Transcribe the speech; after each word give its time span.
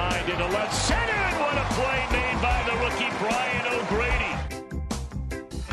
Line 0.00 0.30
into 0.30 0.48
left 0.56 0.72
center, 0.72 1.12
and 1.12 1.36
what 1.40 1.56
a 1.58 1.66
play 1.76 2.00
made 2.10 2.38
by 2.40 2.58
the 2.64 2.72
rookie 2.80 3.12
Brian 3.20 3.64
O'Grady. 3.76 4.32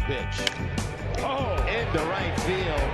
Pitch. 0.04 0.38
Oh, 1.24 1.56
into 1.64 2.02
right 2.12 2.36
field. 2.44 2.90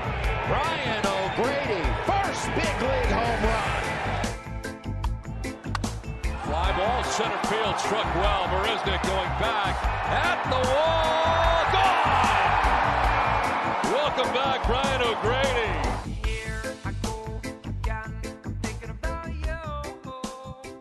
Brian 0.46 1.04
O'Grady, 1.18 1.82
first 2.06 2.46
big 2.54 2.78
league 2.86 3.14
home 3.18 3.42
run. 3.50 3.82
Fly 6.46 6.70
ball, 6.78 7.04
center 7.04 7.42
field, 7.50 7.80
struck 7.80 8.10
well. 8.14 8.44
Marisnick 8.54 9.02
going 9.02 9.34
back 9.42 9.74
at 10.14 10.38
the 10.54 10.62
wall. 10.70 11.64
Gone! 11.74 12.38
Welcome 13.92 14.32
back, 14.36 14.60
Brian 14.68 15.02
O'Grady. 15.02 15.93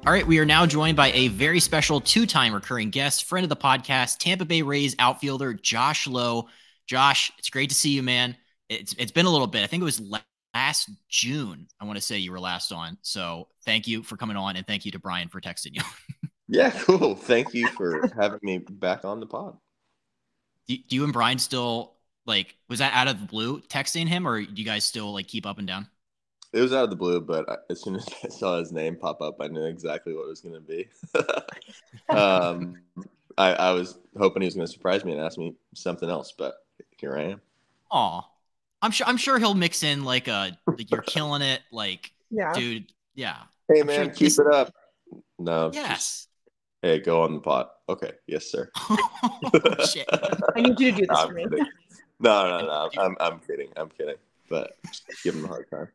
All 0.05 0.12
right, 0.12 0.27
we 0.27 0.41
are 0.41 0.45
now 0.45 0.66
joined 0.66 0.97
by 0.97 1.12
a 1.12 1.29
very 1.29 1.61
special 1.61 2.01
two-time 2.01 2.52
recurring 2.52 2.91
guest, 2.91 3.23
friend 3.23 3.45
of 3.45 3.48
the 3.48 3.56
podcast, 3.56 4.19
Tampa 4.19 4.45
Bay 4.45 4.62
Rays 4.62 4.97
outfielder 4.98 5.55
Josh 5.55 6.09
Lowe. 6.09 6.48
Josh, 6.88 7.30
it's 7.38 7.51
great 7.51 7.69
to 7.69 7.77
see 7.77 7.91
you, 7.91 8.02
man. 8.02 8.37
It's 8.69 8.96
it's 8.98 9.12
been 9.12 9.27
a 9.27 9.30
little 9.30 9.46
bit. 9.46 9.62
I 9.62 9.69
think 9.69 9.80
it 9.80 9.84
was 9.84 10.02
last 10.55 10.91
June. 11.09 11.69
I 11.80 11.84
want 11.84 11.98
to 11.98 12.02
say 12.02 12.19
you 12.19 12.33
were 12.33 12.41
last 12.41 12.73
on. 12.73 12.98
So 13.02 13.46
thank 13.65 13.87
you 13.87 14.02
for 14.02 14.16
coming 14.16 14.37
on, 14.37 14.57
and 14.57 14.66
thank 14.66 14.84
you 14.84 14.91
to 14.91 14.98
Brian 14.98 15.29
for 15.29 15.41
texting 15.41 15.77
you. 15.77 15.83
yeah, 16.48 16.71
cool. 16.71 17.15
Thank 17.15 17.55
you 17.55 17.69
for 17.69 18.10
having 18.19 18.41
me 18.43 18.59
back 18.59 19.05
on 19.05 19.21
the 19.21 19.27
pod. 19.27 19.57
Do, 20.66 20.77
do 20.79 20.96
you 20.96 21.05
and 21.05 21.12
Brian 21.12 21.38
still 21.38 21.95
like? 22.27 22.57
Was 22.69 22.80
that 22.80 22.93
out 22.93 23.07
of 23.07 23.21
the 23.21 23.27
blue 23.27 23.60
texting 23.60 24.09
him, 24.09 24.27
or 24.27 24.43
do 24.43 24.52
you 24.52 24.65
guys 24.65 24.84
still 24.84 25.12
like 25.12 25.29
keep 25.29 25.46
up 25.46 25.59
and 25.59 25.69
down? 25.69 25.87
It 26.52 26.61
was 26.61 26.73
out 26.73 26.84
of 26.84 26.91
the 26.91 26.97
blue, 26.97 27.20
but 27.20 27.65
as 27.70 27.80
soon 27.80 27.97
as 27.97 28.06
I 28.24 28.29
saw 28.29 28.59
his 28.59 28.73
name 28.73 28.97
pop 28.97 29.20
up, 29.23 29.37
I 29.41 29.48
knew 29.48 29.65
exactly 29.65 30.15
what 30.15 30.24
it 30.24 30.29
was 30.29 30.41
going 30.41 30.55
to 30.55 30.60
be. 30.60 30.88
um, 32.15 32.77
I, 33.38 33.54
I, 33.54 33.73
was 33.73 33.99
hoping 34.18 34.43
he 34.43 34.46
was 34.46 34.54
going 34.54 34.66
to 34.66 34.73
surprise 34.73 35.04
me 35.04 35.12
and 35.12 35.21
ask 35.21 35.38
me 35.38 35.54
something 35.74 36.10
else, 36.10 36.35
but 36.37 36.54
here 36.99 37.16
I 37.16 37.23
am. 37.23 37.40
Aw, 37.90 38.23
I'm 38.82 38.90
sure. 38.90 39.07
I'm 39.07 39.16
sure 39.16 39.38
he'll 39.38 39.54
mix 39.54 39.82
in 39.82 40.04
like 40.04 40.29
a 40.29 40.57
like 40.66 40.90
you're 40.90 41.02
killing 41.02 41.43
it, 41.43 41.60
like 41.71 42.12
yeah, 42.30 42.52
dude. 42.55 42.87
Yeah. 43.15 43.37
Hey 43.68 43.80
I'm 43.80 43.87
man, 43.87 44.07
sure 44.07 44.15
keep 44.15 44.18
this- 44.18 44.38
it 44.38 44.46
up. 44.46 44.74
No. 45.38 45.71
Yes. 45.73 45.88
just- 45.88 46.29
hey, 46.80 47.01
go 47.01 47.23
on 47.23 47.34
the 47.34 47.40
pot. 47.40 47.73
Okay. 47.88 48.12
Yes, 48.27 48.46
sir. 48.46 48.71
oh, 48.77 49.84
shit. 49.87 50.09
I 50.10 50.60
need 50.60 50.80
you 50.80 50.93
to 50.93 51.01
do 51.01 51.07
this 51.07 51.18
I'm 51.18 51.29
for 51.29 51.34
me. 51.34 51.45
No, 52.21 52.59
no, 52.59 52.66
no. 52.66 52.90
I'm, 52.99 53.16
I'm 53.21 53.40
kidding. 53.40 53.68
I'm 53.77 53.90
kidding. 53.90 54.16
But 54.49 54.79
give 55.24 55.34
him 55.34 55.45
a 55.45 55.49
hard 55.49 55.68
time. 55.71 55.88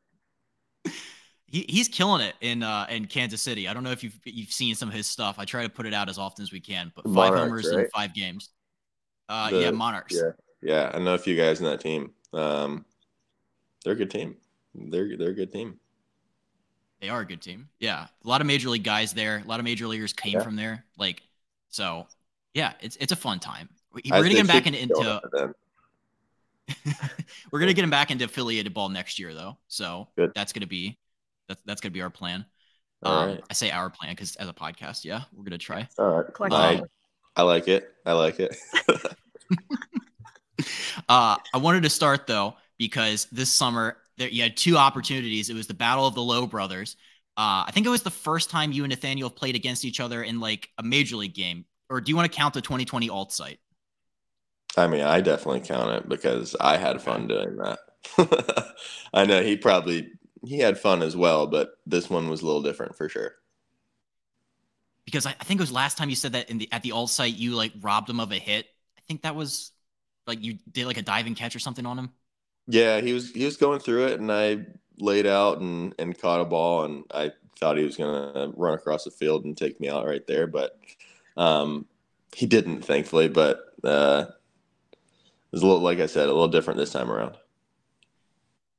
He, 1.49 1.65
he's 1.69 1.87
killing 1.87 2.21
it 2.21 2.35
in 2.41 2.61
uh 2.61 2.85
in 2.89 3.05
Kansas 3.05 3.41
City. 3.41 3.67
I 3.69 3.73
don't 3.73 3.83
know 3.83 3.91
if 3.91 4.03
you've 4.03 4.19
you've 4.25 4.51
seen 4.51 4.75
some 4.75 4.89
of 4.89 4.95
his 4.95 5.07
stuff. 5.07 5.35
I 5.39 5.45
try 5.45 5.63
to 5.63 5.69
put 5.69 5.85
it 5.85 5.93
out 5.93 6.09
as 6.09 6.17
often 6.17 6.43
as 6.43 6.51
we 6.51 6.59
can, 6.59 6.91
but 6.95 7.05
five 7.05 7.33
Monarchs, 7.33 7.39
homers 7.39 7.67
in 7.67 7.87
five 7.93 8.13
games. 8.13 8.49
Uh, 9.29 9.49
The- 9.49 9.61
yeah, 9.61 9.71
Monarchs. 9.71 10.15
Yeah, 10.15 10.31
yeah. 10.61 10.91
I 10.93 10.99
know 10.99 11.13
a 11.13 11.17
few 11.17 11.37
guys 11.37 11.59
in 11.59 11.65
that 11.65 11.79
team. 11.79 12.11
Um, 12.33 12.85
they're 13.83 13.93
a 13.93 13.95
good 13.95 14.11
team. 14.11 14.35
They're 14.75 15.15
they're 15.17 15.29
a 15.29 15.33
good 15.33 15.51
team. 15.53 15.79
They 16.99 17.09
are 17.09 17.21
a 17.21 17.25
good 17.25 17.41
team. 17.41 17.69
Yeah, 17.79 18.07
a 18.25 18.27
lot 18.27 18.41
of 18.41 18.47
major 18.47 18.69
league 18.69 18.83
guys 18.83 19.13
there. 19.13 19.41
A 19.45 19.47
lot 19.47 19.59
of 19.59 19.63
major 19.63 19.87
leaguers 19.87 20.11
came 20.13 20.33
Yeah. 20.33 20.43
from 20.43 20.55
there. 20.55 20.83
Like, 20.97 21.21
so 21.69 22.07
yeah, 22.53 22.73
it's 22.81 22.97
it's 22.97 23.11
a 23.13 23.15
fun 23.15 23.39
time. 23.39 23.69
We're 23.93 24.01
gonna 24.09 24.29
get 24.29 24.47
back 24.47 24.65
should 24.65 24.75
into, 24.75 24.87
be 24.87 24.93
going 25.01 25.05
into 25.15 25.21
for 25.29 25.37
them. 25.37 25.55
we're 27.51 27.59
gonna 27.59 27.73
get 27.73 27.83
him 27.83 27.89
back 27.89 28.11
into 28.11 28.25
affiliated 28.25 28.73
ball 28.73 28.89
next 28.89 29.19
year 29.19 29.33
though. 29.33 29.57
So 29.67 30.07
Good. 30.17 30.31
that's 30.35 30.53
gonna 30.53 30.67
be 30.67 30.97
that's 31.47 31.61
that's 31.65 31.81
gonna 31.81 31.91
be 31.91 32.01
our 32.01 32.09
plan. 32.09 32.45
Um, 33.03 33.29
right. 33.29 33.43
I 33.49 33.53
say 33.53 33.71
our 33.71 33.89
plan 33.89 34.11
because 34.11 34.35
as 34.35 34.49
a 34.49 34.53
podcast, 34.53 35.05
yeah, 35.05 35.23
we're 35.33 35.43
gonna 35.43 35.57
try. 35.57 35.87
All 35.97 36.25
right. 36.39 36.51
Um, 36.51 36.53
I. 36.53 36.81
I 37.35 37.43
like 37.43 37.67
it. 37.67 37.93
I 38.03 38.13
like 38.13 38.39
it. 38.39 38.57
Uh, 41.09 41.37
I 41.53 41.57
wanted 41.57 41.83
to 41.83 41.89
start 41.89 42.27
though 42.27 42.55
because 42.77 43.27
this 43.31 43.51
summer 43.51 43.97
there, 44.17 44.29
you 44.29 44.43
had 44.43 44.57
two 44.57 44.77
opportunities. 44.77 45.49
It 45.49 45.53
was 45.53 45.67
the 45.67 45.73
Battle 45.73 46.07
of 46.07 46.15
the 46.15 46.21
Lowe 46.21 46.47
Brothers. 46.47 46.97
Uh, 47.37 47.63
I 47.67 47.71
think 47.71 47.85
it 47.85 47.89
was 47.89 48.01
the 48.01 48.09
first 48.09 48.49
time 48.49 48.71
you 48.71 48.83
and 48.83 48.89
Nathaniel 48.89 49.29
played 49.29 49.55
against 49.55 49.85
each 49.85 49.99
other 49.99 50.23
in 50.23 50.39
like 50.39 50.69
a 50.77 50.83
major 50.83 51.15
league 51.15 51.35
game. 51.35 51.65
Or 51.89 52.01
do 52.01 52.09
you 52.09 52.15
want 52.15 52.29
to 52.29 52.35
count 52.35 52.53
the 52.53 52.61
2020 52.61 53.09
alt 53.09 53.31
site? 53.31 53.59
I 54.77 54.87
mean, 54.87 55.01
I 55.01 55.21
definitely 55.21 55.61
count 55.61 55.89
it 55.91 56.09
because 56.09 56.55
I 56.59 56.77
had 56.77 57.01
fun 57.01 57.27
doing 57.27 57.57
that. 57.57 57.79
I 59.13 59.25
know 59.25 59.41
he 59.41 59.57
probably 59.57 60.11
he 60.45 60.59
had 60.59 60.77
fun 60.79 61.01
as 61.01 61.15
well, 61.15 61.47
but 61.47 61.71
this 61.85 62.09
one 62.09 62.29
was 62.29 62.41
a 62.41 62.45
little 62.45 62.61
different 62.61 62.95
for 62.95 63.09
sure. 63.09 63.35
Because 65.05 65.25
I, 65.25 65.31
I 65.31 65.43
think 65.43 65.59
it 65.59 65.63
was 65.63 65.71
last 65.71 65.97
time 65.97 66.09
you 66.09 66.15
said 66.15 66.33
that 66.33 66.49
in 66.49 66.59
the 66.59 66.71
at 66.71 66.83
the 66.83 66.91
alt 66.91 67.09
site 67.09 67.35
you 67.35 67.55
like 67.55 67.73
robbed 67.81 68.09
him 68.09 68.19
of 68.19 68.31
a 68.31 68.35
hit. 68.35 68.67
I 68.97 69.01
think 69.07 69.23
that 69.23 69.35
was 69.35 69.71
like 70.27 70.43
you 70.43 70.57
did 70.71 70.85
like 70.85 70.97
a 70.97 71.01
diving 71.01 71.35
catch 71.35 71.55
or 71.55 71.59
something 71.59 71.85
on 71.85 71.97
him. 71.97 72.11
Yeah, 72.67 73.01
he 73.01 73.13
was 73.13 73.31
he 73.31 73.45
was 73.45 73.57
going 73.57 73.79
through 73.79 74.07
it, 74.07 74.19
and 74.19 74.31
I 74.31 74.65
laid 74.99 75.25
out 75.25 75.59
and 75.59 75.95
and 75.97 76.17
caught 76.17 76.41
a 76.41 76.45
ball, 76.45 76.83
and 76.83 77.03
I 77.13 77.31
thought 77.59 77.77
he 77.77 77.83
was 77.83 77.97
gonna 77.97 78.51
run 78.55 78.73
across 78.73 79.05
the 79.05 79.11
field 79.11 79.45
and 79.45 79.57
take 79.57 79.79
me 79.79 79.89
out 79.89 80.05
right 80.05 80.25
there, 80.27 80.47
but 80.47 80.77
um, 81.37 81.85
he 82.35 82.45
didn't, 82.45 82.81
thankfully. 82.81 83.29
But 83.29 83.61
uh, 83.83 84.25
was 85.51 85.61
a 85.61 85.65
little, 85.65 85.81
like 85.81 85.99
I 85.99 86.05
said, 86.07 86.25
a 86.25 86.33
little 86.33 86.47
different 86.47 86.77
this 86.77 86.91
time 86.91 87.11
around. 87.11 87.35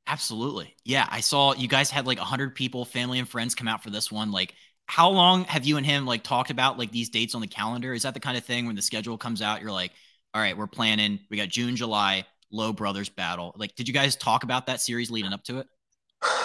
Absolutely. 0.07 0.75
Yeah, 0.83 1.07
I 1.09 1.19
saw 1.19 1.53
you 1.53 1.67
guys 1.67 1.91
had 1.91 2.07
like 2.07 2.17
100 2.17 2.55
people, 2.55 2.83
family 2.83 3.19
and 3.19 3.29
friends 3.29 3.53
come 3.53 3.67
out 3.67 3.83
for 3.83 3.91
this 3.91 4.11
one. 4.11 4.31
Like 4.31 4.55
how 4.87 5.09
long 5.11 5.43
have 5.43 5.65
you 5.65 5.77
and 5.77 5.85
him 5.85 6.07
like 6.07 6.23
talked 6.23 6.49
about 6.49 6.79
like 6.79 6.91
these 6.91 7.09
dates 7.09 7.35
on 7.35 7.41
the 7.41 7.47
calendar? 7.47 7.93
Is 7.93 8.01
that 8.01 8.15
the 8.15 8.19
kind 8.19 8.35
of 8.35 8.43
thing 8.43 8.65
when 8.65 8.75
the 8.75 8.81
schedule 8.81 9.19
comes 9.19 9.39
out 9.39 9.61
you're 9.61 9.71
like, 9.71 9.91
"All 10.33 10.41
right, 10.41 10.57
we're 10.57 10.65
planning. 10.65 11.19
We 11.29 11.37
got 11.37 11.49
June, 11.49 11.75
July, 11.75 12.25
Lowe 12.49 12.73
Brothers 12.73 13.07
battle." 13.07 13.53
Like 13.55 13.75
did 13.75 13.87
you 13.87 13.93
guys 13.93 14.15
talk 14.15 14.43
about 14.43 14.65
that 14.65 14.81
series 14.81 15.11
leading 15.11 15.31
up 15.31 15.43
to 15.43 15.59
it? 15.59 15.67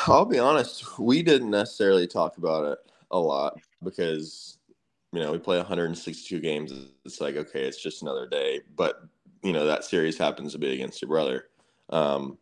I'll 0.07 0.27
be 0.27 0.39
honest, 0.39 0.99
we 0.99 1.23
didn't 1.23 1.51
necessarily 1.51 2.07
talk 2.07 2.37
about 2.37 2.67
it 2.67 2.79
a 3.11 3.19
lot 3.19 3.59
because 3.83 4.59
you 5.11 5.21
know 5.21 5.33
we 5.33 5.39
play 5.39 5.57
162 5.57 6.39
games. 6.41 6.71
It's 7.07 7.23
like 7.23 7.37
okay, 7.37 7.63
it's 7.63 7.83
just 7.83 8.03
another 8.03 8.27
day, 8.29 8.61
but 8.77 9.01
you 9.45 9.53
know 9.53 9.67
that 9.67 9.85
series 9.85 10.19
happens 10.19 10.53
to 10.53 10.59
be 10.59 10.73
against 10.73 11.01
your 11.01 11.11
brother. 11.11 11.45
Um, 11.91 12.39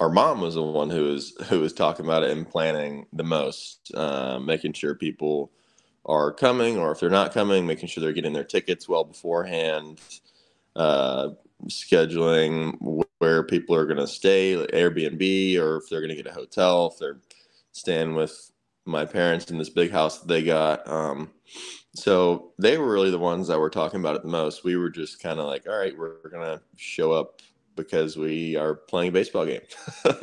our 0.00 0.10
mom 0.10 0.40
was 0.40 0.54
the 0.54 0.62
one 0.62 0.90
who 0.90 1.04
was 1.04 1.34
who 1.48 1.60
was 1.60 1.72
talking 1.72 2.04
about 2.04 2.24
it 2.24 2.30
and 2.30 2.48
planning 2.48 3.06
the 3.12 3.24
most, 3.24 3.92
uh, 3.94 4.38
making 4.38 4.72
sure 4.72 4.94
people 4.94 5.52
are 6.06 6.32
coming, 6.32 6.78
or 6.78 6.92
if 6.92 7.00
they're 7.00 7.10
not 7.10 7.32
coming, 7.32 7.66
making 7.66 7.88
sure 7.88 8.02
they're 8.02 8.12
getting 8.12 8.32
their 8.32 8.44
tickets 8.44 8.88
well 8.88 9.04
beforehand, 9.04 10.00
uh, 10.74 11.28
scheduling 11.66 12.76
where 13.18 13.42
people 13.42 13.76
are 13.76 13.84
going 13.84 13.98
to 13.98 14.06
stay, 14.06 14.56
like 14.56 14.70
Airbnb, 14.70 15.58
or 15.58 15.76
if 15.76 15.88
they're 15.88 16.00
going 16.00 16.08
to 16.08 16.16
get 16.16 16.26
a 16.26 16.32
hotel, 16.32 16.90
if 16.92 16.98
they're 16.98 17.20
staying 17.72 18.14
with 18.14 18.50
my 18.86 19.04
parents 19.04 19.50
in 19.50 19.58
this 19.58 19.68
big 19.68 19.90
house 19.90 20.18
that 20.18 20.28
they 20.28 20.42
got. 20.42 20.88
Um, 20.88 21.30
so 21.94 22.52
they 22.58 22.78
were 22.78 22.90
really 22.92 23.10
the 23.10 23.18
ones 23.18 23.48
that 23.48 23.58
were 23.58 23.70
talking 23.70 24.00
about 24.00 24.16
it 24.16 24.22
the 24.22 24.28
most. 24.28 24.64
We 24.64 24.76
were 24.76 24.90
just 24.90 25.20
kind 25.22 25.40
of 25.40 25.46
like, 25.46 25.66
all 25.68 25.78
right, 25.78 25.96
we're 25.96 26.28
going 26.30 26.44
to 26.44 26.62
show 26.76 27.12
up 27.12 27.42
because 27.76 28.16
we 28.16 28.56
are 28.56 28.74
playing 28.74 29.08
a 29.10 29.12
baseball 29.12 29.46
game. 29.46 29.62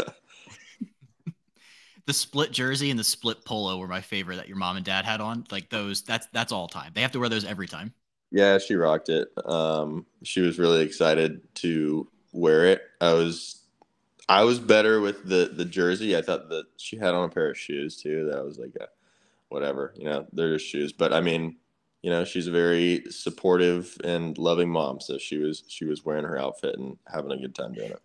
The 2.06 2.13
split 2.13 2.51
jersey 2.51 2.89
and 2.89 2.97
the 3.00 3.03
split 3.03 3.44
polo 3.44 3.77
were 3.77 3.88
my 3.88 4.01
favorite 4.01 4.38
that 4.38 4.47
your 4.47 4.57
mom 4.57 4.77
and 4.77 4.85
dad 4.85 5.03
had 5.06 5.19
on. 5.19 5.45
Like 5.51 5.69
those 5.69 6.03
that's 6.03 6.25
that's 6.31 6.51
all 6.53 6.67
time. 6.69 6.91
They 6.95 7.01
have 7.01 7.11
to 7.11 7.19
wear 7.19 7.29
those 7.29 7.44
every 7.45 7.67
time. 7.67 7.94
yeah, 8.31 8.57
she 8.57 8.75
rocked 8.75 9.09
it. 9.09 9.29
Um, 9.45 10.06
she 10.23 10.41
was 10.41 10.59
really 10.59 10.83
excited 10.83 11.41
to 11.56 12.07
wear 12.31 12.66
it. 12.66 12.81
I 13.01 13.13
was 13.13 13.63
I 14.29 14.44
was 14.44 14.59
better 14.59 15.01
with 15.01 15.23
the 15.27 15.51
the 15.53 15.66
jersey. 15.66 16.16
I 16.17 16.22
thought 16.22 16.50
that 16.50 16.66
she 16.77 16.97
had 16.97 17.13
on 17.13 17.25
a 17.25 17.29
pair 17.33 17.50
of 17.50 17.57
shoes 17.57 17.97
too. 17.97 18.25
That 18.29 18.39
I 18.39 18.41
was 18.41 18.57
like, 18.59 18.75
uh, 18.80 18.86
whatever, 19.50 19.94
you 19.97 20.06
know, 20.06 20.27
they're 20.33 20.57
just 20.57 20.69
shoes. 20.69 20.94
But 20.94 21.13
I 21.13 21.21
mean, 21.21 21.57
you 22.07 22.13
know, 22.13 22.24
she's 22.24 22.48
a 22.48 22.51
very 22.51 23.04
supportive 23.09 23.98
and 24.01 24.38
loving 24.38 24.69
mom. 24.69 25.01
So 25.01 25.18
she 25.18 25.39
was 25.39 25.65
she 25.68 25.83
was 25.83 26.06
wearing 26.06 26.24
her 26.24 26.39
outfit 26.39 26.80
and 26.80 26.95
having 27.06 27.33
a 27.33 27.38
good 27.38 27.54
time 27.54 27.74
doing 27.74 27.92
it. 27.92 28.01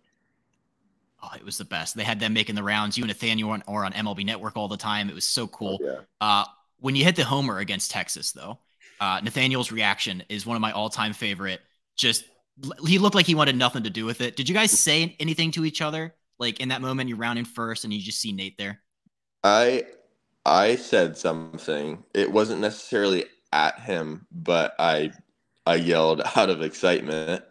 Oh, 1.23 1.29
it 1.37 1.45
was 1.45 1.57
the 1.57 1.63
best. 1.63 1.95
They 1.95 2.03
had 2.03 2.19
them 2.19 2.33
making 2.33 2.55
the 2.55 2.63
rounds. 2.63 2.97
You 2.97 3.05
and 3.05 3.07
Nathaniel 3.07 3.51
on, 3.51 3.63
or 3.65 3.85
on 3.85 3.93
MLB 3.93 4.25
Network 4.25 4.57
all 4.57 4.67
the 4.67 4.75
time. 4.75 5.07
It 5.07 5.15
was 5.15 5.25
so 5.25 5.47
cool. 5.47 5.79
Yeah. 5.81 5.99
Uh, 6.19 6.43
when 6.81 6.97
you 6.97 7.05
hit 7.05 7.15
the 7.15 7.23
homer 7.23 7.59
against 7.59 7.91
Texas, 7.91 8.33
though, 8.33 8.59
uh, 8.99 9.21
Nathaniel's 9.23 9.71
reaction 9.71 10.21
is 10.27 10.45
one 10.45 10.57
of 10.57 10.61
my 10.61 10.73
all-time 10.73 11.13
favorite. 11.13 11.61
Just 11.95 12.25
he 12.85 12.99
looked 12.99 13.15
like 13.15 13.25
he 13.25 13.35
wanted 13.35 13.55
nothing 13.55 13.83
to 13.83 13.89
do 13.89 14.03
with 14.03 14.19
it. 14.19 14.35
Did 14.35 14.49
you 14.49 14.53
guys 14.53 14.77
say 14.77 15.15
anything 15.17 15.51
to 15.51 15.63
each 15.63 15.81
other? 15.81 16.13
Like 16.39 16.59
in 16.59 16.67
that 16.67 16.81
moment, 16.81 17.07
you're 17.07 17.17
rounding 17.17 17.45
first, 17.45 17.85
and 17.85 17.93
you 17.93 18.01
just 18.01 18.19
see 18.19 18.33
Nate 18.33 18.57
there. 18.57 18.81
I 19.45 19.85
I 20.45 20.75
said 20.75 21.17
something. 21.17 22.03
It 22.13 22.29
wasn't 22.29 22.59
necessarily 22.59 23.23
at 23.53 23.79
him, 23.79 24.25
but 24.31 24.73
I 24.79 25.11
I 25.65 25.75
yelled 25.75 26.21
out 26.35 26.49
of 26.49 26.61
excitement 26.61 27.43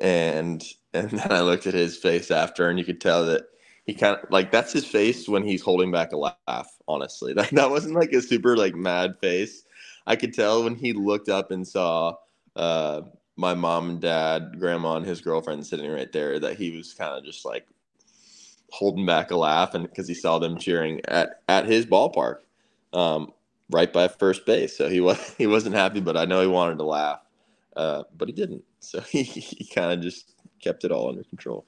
and 0.00 0.64
and 0.94 1.10
then 1.10 1.32
I 1.32 1.40
looked 1.40 1.66
at 1.66 1.74
his 1.74 1.96
face 1.96 2.30
after 2.30 2.68
and 2.68 2.78
you 2.78 2.84
could 2.84 3.00
tell 3.00 3.26
that 3.26 3.42
he 3.84 3.94
kind 3.94 4.16
of 4.16 4.30
like 4.30 4.50
that's 4.50 4.72
his 4.72 4.86
face 4.86 5.28
when 5.28 5.44
he's 5.44 5.62
holding 5.62 5.90
back 5.90 6.12
a 6.12 6.16
laugh. 6.16 6.70
Honestly, 6.88 7.32
that 7.34 7.50
that 7.50 7.70
wasn't 7.70 7.94
like 7.94 8.12
a 8.12 8.22
super 8.22 8.56
like 8.56 8.74
mad 8.74 9.18
face. 9.20 9.64
I 10.06 10.16
could 10.16 10.32
tell 10.32 10.64
when 10.64 10.74
he 10.74 10.92
looked 10.92 11.28
up 11.28 11.50
and 11.50 11.66
saw 11.66 12.14
uh, 12.56 13.02
my 13.36 13.54
mom 13.54 13.90
and 13.90 14.00
dad, 14.00 14.58
grandma, 14.58 14.96
and 14.96 15.06
his 15.06 15.20
girlfriend 15.20 15.66
sitting 15.66 15.90
right 15.90 16.10
there 16.10 16.38
that 16.40 16.56
he 16.56 16.76
was 16.76 16.94
kind 16.94 17.16
of 17.16 17.24
just 17.24 17.44
like 17.44 17.66
holding 18.70 19.06
back 19.06 19.30
a 19.30 19.36
laugh, 19.36 19.74
and 19.74 19.88
because 19.88 20.08
he 20.08 20.14
saw 20.14 20.38
them 20.38 20.58
cheering 20.58 21.00
at 21.06 21.42
at 21.48 21.66
his 21.66 21.86
ballpark, 21.86 22.38
um, 22.92 23.32
right 23.70 23.92
by 23.92 24.08
first 24.08 24.44
base. 24.46 24.76
So 24.76 24.88
he 24.88 25.00
was 25.00 25.34
he 25.38 25.46
wasn't 25.46 25.74
happy, 25.74 26.00
but 26.00 26.16
I 26.16 26.24
know 26.24 26.40
he 26.40 26.46
wanted 26.46 26.78
to 26.78 26.84
laugh, 26.84 27.20
uh, 27.76 28.04
but 28.16 28.28
he 28.28 28.34
didn't. 28.34 28.64
So 28.80 29.00
he 29.10 29.22
he 29.22 29.66
kind 29.66 29.92
of 29.92 30.00
just 30.00 30.34
kept 30.62 30.84
it 30.84 30.92
all 30.92 31.08
under 31.08 31.24
control. 31.24 31.64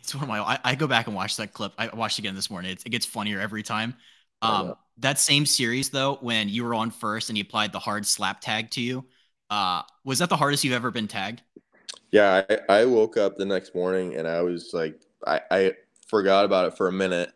It's 0.00 0.14
one 0.14 0.24
of 0.24 0.28
my. 0.28 0.40
I, 0.40 0.58
I, 0.62 0.74
go 0.74 0.86
back 0.86 1.06
and 1.06 1.16
watch 1.16 1.36
that 1.38 1.54
clip. 1.54 1.72
I 1.78 1.88
watched 1.94 2.18
again 2.18 2.34
this 2.34 2.50
morning. 2.50 2.72
It's, 2.72 2.84
it 2.84 2.90
gets 2.90 3.06
funnier 3.06 3.40
every 3.40 3.62
time. 3.62 3.94
Um, 4.42 4.74
that 4.98 5.18
same 5.18 5.46
series 5.46 5.88
though, 5.88 6.16
when 6.20 6.50
you 6.50 6.64
were 6.64 6.74
on 6.74 6.90
first 6.90 7.30
and 7.30 7.36
he 7.38 7.40
applied 7.40 7.72
the 7.72 7.78
hard 7.78 8.04
slap 8.04 8.42
tag 8.42 8.70
to 8.72 8.82
you, 8.82 9.06
uh, 9.48 9.82
was 10.04 10.18
that 10.18 10.28
the 10.28 10.36
hardest 10.36 10.62
you've 10.62 10.74
ever 10.74 10.90
been 10.90 11.08
tagged? 11.08 11.40
Yeah, 12.10 12.42
I, 12.48 12.80
I 12.80 12.84
woke 12.84 13.16
up 13.16 13.36
the 13.36 13.46
next 13.46 13.74
morning 13.74 14.14
and 14.14 14.28
I 14.28 14.42
was 14.42 14.72
like, 14.72 15.00
I, 15.26 15.40
I 15.50 15.72
forgot 16.06 16.44
about 16.44 16.66
it 16.66 16.76
for 16.76 16.88
a 16.88 16.92
minute. 16.92 17.32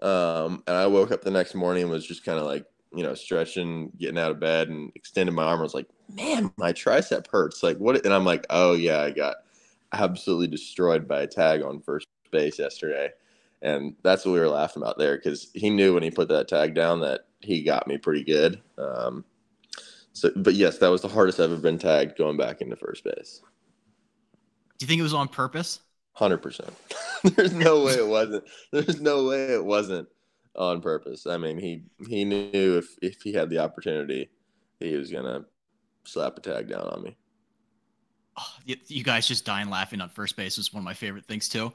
Um, 0.00 0.62
and 0.66 0.76
I 0.76 0.86
woke 0.86 1.10
up 1.12 1.22
the 1.22 1.30
next 1.30 1.54
morning 1.54 1.84
and 1.84 1.90
was 1.90 2.06
just 2.06 2.24
kind 2.24 2.38
of 2.38 2.44
like, 2.44 2.66
you 2.94 3.02
know, 3.02 3.14
stretching, 3.14 3.90
getting 3.98 4.18
out 4.18 4.30
of 4.30 4.40
bed 4.40 4.68
and 4.68 4.92
extending 4.94 5.34
my 5.34 5.44
arm. 5.44 5.60
I 5.60 5.62
was 5.62 5.74
like, 5.74 5.88
man, 6.14 6.52
my 6.56 6.72
tricep 6.72 7.26
hurts. 7.28 7.62
Like, 7.62 7.78
what? 7.78 8.04
And 8.04 8.14
I'm 8.14 8.24
like, 8.24 8.46
oh, 8.50 8.74
yeah, 8.74 9.00
I 9.00 9.10
got 9.10 9.36
absolutely 9.92 10.48
destroyed 10.48 11.08
by 11.08 11.22
a 11.22 11.26
tag 11.26 11.62
on 11.62 11.80
first 11.80 12.08
base 12.30 12.58
yesterday. 12.58 13.10
And 13.62 13.94
that's 14.02 14.24
what 14.24 14.32
we 14.32 14.40
were 14.40 14.48
laughing 14.48 14.82
about 14.82 14.98
there 14.98 15.16
because 15.16 15.50
he 15.54 15.70
knew 15.70 15.94
when 15.94 16.02
he 16.02 16.10
put 16.10 16.28
that 16.28 16.48
tag 16.48 16.74
down 16.74 17.00
that 17.00 17.26
he 17.40 17.62
got 17.62 17.86
me 17.86 17.96
pretty 17.96 18.24
good. 18.24 18.60
Um, 18.76 19.24
so, 20.12 20.30
but 20.36 20.54
yes, 20.54 20.78
that 20.78 20.88
was 20.88 21.00
the 21.00 21.08
hardest 21.08 21.40
I've 21.40 21.52
ever 21.52 21.60
been 21.60 21.78
tagged 21.78 22.18
going 22.18 22.36
back 22.36 22.60
into 22.60 22.76
first 22.76 23.04
base. 23.04 23.40
Do 24.78 24.84
you 24.84 24.88
think 24.88 24.98
it 24.98 25.04
was 25.04 25.14
on 25.14 25.28
purpose? 25.28 25.80
Hundred 26.14 26.38
percent. 26.38 26.72
There's 27.36 27.54
no 27.54 27.84
way 27.84 27.92
it 27.92 28.06
wasn't. 28.06 28.44
There's 28.72 29.00
no 29.00 29.28
way 29.28 29.54
it 29.54 29.64
wasn't 29.64 30.08
on 30.56 30.80
purpose. 30.80 31.26
I 31.26 31.36
mean, 31.36 31.58
he 31.58 31.84
he 32.08 32.24
knew 32.24 32.78
if 32.78 32.86
if 33.00 33.22
he 33.22 33.32
had 33.32 33.50
the 33.50 33.58
opportunity, 33.58 34.30
he 34.80 34.96
was 34.96 35.10
gonna 35.10 35.44
slap 36.04 36.36
a 36.36 36.40
tag 36.40 36.68
down 36.68 36.88
on 36.88 37.02
me. 37.02 37.16
Oh, 38.38 38.54
you 38.64 39.04
guys 39.04 39.28
just 39.28 39.44
dying 39.44 39.68
laughing 39.68 40.00
on 40.00 40.08
first 40.08 40.36
base 40.36 40.56
was 40.56 40.72
one 40.72 40.80
of 40.80 40.84
my 40.84 40.94
favorite 40.94 41.26
things 41.26 41.48
too. 41.48 41.72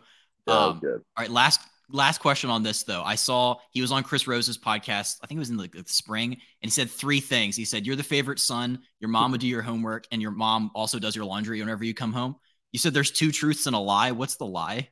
Oh, 0.48 0.72
um, 0.72 0.80
good. 0.80 1.02
All 1.16 1.24
right, 1.24 1.30
last 1.30 1.62
last 1.90 2.20
question 2.20 2.50
on 2.50 2.64
this 2.64 2.84
though. 2.84 3.04
I 3.04 3.16
saw 3.16 3.56
he 3.72 3.82
was 3.82 3.92
on 3.92 4.04
Chris 4.04 4.28
Rose's 4.28 4.58
podcast. 4.58 5.18
I 5.24 5.28
think 5.28 5.38
it 5.38 5.40
was 5.40 5.50
in 5.50 5.58
the, 5.58 5.68
the, 5.68 5.84
spring, 5.86 6.34
and 6.34 6.42
he 6.64 6.70
said 6.70 6.90
three 6.90 7.20
things. 7.20 7.56
He 7.56 7.66
said, 7.66 7.86
"You're 7.86 7.96
the 7.96 8.04
favorite 8.04 8.40
son. 8.40 8.80
Your 9.00 9.10
mom 9.10 9.32
would 9.32 9.42
do 9.42 9.48
your 9.48 9.62
homework, 9.62 10.08
and 10.12 10.22
your 10.22 10.32
mom 10.32 10.72
also 10.74 11.00
does 11.00 11.16
your 11.16 11.26
laundry 11.26 11.60
whenever 11.60 11.84
you 11.84 11.94
come 11.94 12.14
home." 12.14 12.36
You 12.72 12.80
said 12.80 12.94
there's 12.94 13.12
two 13.12 13.32
truths 13.32 13.68
and 13.68 13.76
a 13.76 13.80
lie. 13.80 14.12
What's 14.12 14.36
the 14.36 14.46
lie? 14.46 14.90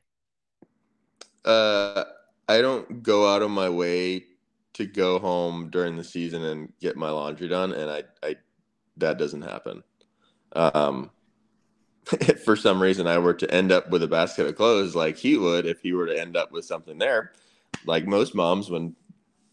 Uh, 1.44 2.04
I 2.48 2.60
don't 2.60 3.02
go 3.02 3.32
out 3.32 3.42
of 3.42 3.50
my 3.50 3.68
way 3.68 4.24
to 4.74 4.86
go 4.86 5.18
home 5.18 5.70
during 5.70 5.96
the 5.96 6.04
season 6.04 6.44
and 6.44 6.72
get 6.80 6.96
my 6.96 7.10
laundry 7.10 7.48
done, 7.48 7.72
and 7.72 7.90
I, 7.90 8.04
I 8.22 8.36
that 8.98 9.18
doesn't 9.18 9.42
happen. 9.42 9.82
Um, 10.52 11.10
if 12.12 12.42
for 12.44 12.56
some 12.56 12.80
reason 12.80 13.06
I 13.06 13.18
were 13.18 13.34
to 13.34 13.50
end 13.52 13.72
up 13.72 13.90
with 13.90 14.02
a 14.02 14.08
basket 14.08 14.46
of 14.46 14.56
clothes 14.56 14.94
like 14.94 15.16
he 15.16 15.36
would, 15.36 15.66
if 15.66 15.80
he 15.80 15.92
were 15.92 16.06
to 16.06 16.18
end 16.18 16.36
up 16.36 16.52
with 16.52 16.64
something 16.64 16.98
there, 16.98 17.32
like 17.84 18.06
most 18.06 18.34
moms 18.34 18.70
when 18.70 18.94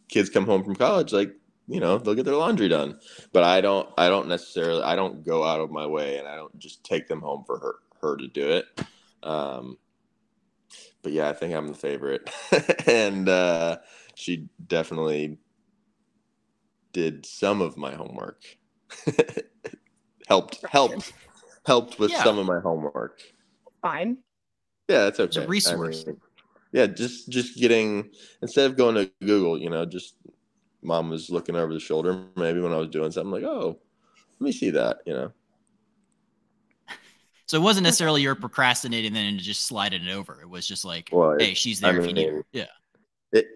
kids 0.07 0.29
come 0.29 0.45
home 0.45 0.63
from 0.63 0.75
college, 0.75 1.13
like 1.13 1.33
you 1.67 1.79
know 1.79 1.97
they'll 1.97 2.15
get 2.15 2.25
their 2.25 2.35
laundry 2.35 2.67
done. 2.67 2.99
But 3.31 3.43
I 3.43 3.61
don't. 3.61 3.89
I 3.97 4.09
don't 4.09 4.27
necessarily. 4.27 4.83
I 4.83 4.95
don't 4.95 5.23
go 5.23 5.43
out 5.43 5.61
of 5.61 5.71
my 5.71 5.87
way, 5.87 6.17
and 6.17 6.27
I 6.27 6.35
don't 6.35 6.57
just 6.59 6.83
take 6.83 7.07
them 7.07 7.21
home 7.21 7.43
for 7.45 7.59
her 7.59 7.75
her 8.01 8.17
to 8.17 8.27
do 8.27 8.49
it. 8.49 8.65
Um, 9.23 9.77
but 11.03 11.11
yeah, 11.11 11.29
I 11.29 11.33
think 11.33 11.53
I'm 11.53 11.67
the 11.67 11.73
favorite, 11.73 12.29
and 12.87 13.29
uh, 13.29 13.77
she 14.15 14.47
definitely 14.67 15.37
did 16.93 17.25
some 17.25 17.61
of 17.61 17.77
my 17.77 17.93
homework. 17.93 18.43
helped 20.27 20.63
helped 20.69 21.13
helped 21.65 21.99
with 21.99 22.11
yeah. 22.11 22.23
some 22.23 22.39
of 22.39 22.45
my 22.45 22.59
homework. 22.59 23.21
Fine. 23.81 24.17
Yeah, 24.87 25.05
that's 25.05 25.19
okay. 25.19 25.27
It's 25.27 25.37
a 25.37 25.47
resource. 25.47 26.03
I 26.07 26.11
mean, 26.11 26.21
yeah, 26.71 26.87
just 26.87 27.29
just 27.29 27.57
getting 27.57 28.09
instead 28.41 28.69
of 28.69 28.77
going 28.77 28.95
to 28.95 29.11
Google, 29.21 29.59
you 29.59 29.69
know, 29.69 29.85
just 29.85 30.15
mom 30.81 31.09
was 31.09 31.29
looking 31.29 31.55
over 31.55 31.73
the 31.73 31.79
shoulder 31.79 32.25
maybe 32.35 32.59
when 32.59 32.73
I 32.73 32.77
was 32.77 32.89
doing 32.89 33.11
something 33.11 33.31
like, 33.31 33.43
oh, 33.43 33.79
let 34.39 34.45
me 34.45 34.51
see 34.51 34.69
that, 34.71 34.97
you 35.05 35.13
know. 35.13 35.31
So 37.53 37.59
it 37.59 37.61
wasn't 37.61 37.83
necessarily 37.83 38.23
you're 38.23 38.33
procrastinating 38.33 39.13
then 39.13 39.25
and 39.27 39.39
just 39.39 39.67
sliding 39.67 40.05
it 40.05 40.11
over. 40.11 40.39
It 40.41 40.49
was 40.49 40.65
just 40.65 40.83
like, 40.83 41.09
well, 41.11 41.37
hey, 41.37 41.53
she's 41.53 41.79
there 41.79 41.91
I 41.91 41.93
mean, 41.93 42.01
if 42.01 42.07
you 42.07 42.13
need 42.13 42.29
her. 42.29 42.45
Yeah. 42.51 42.65
It, 43.31 43.47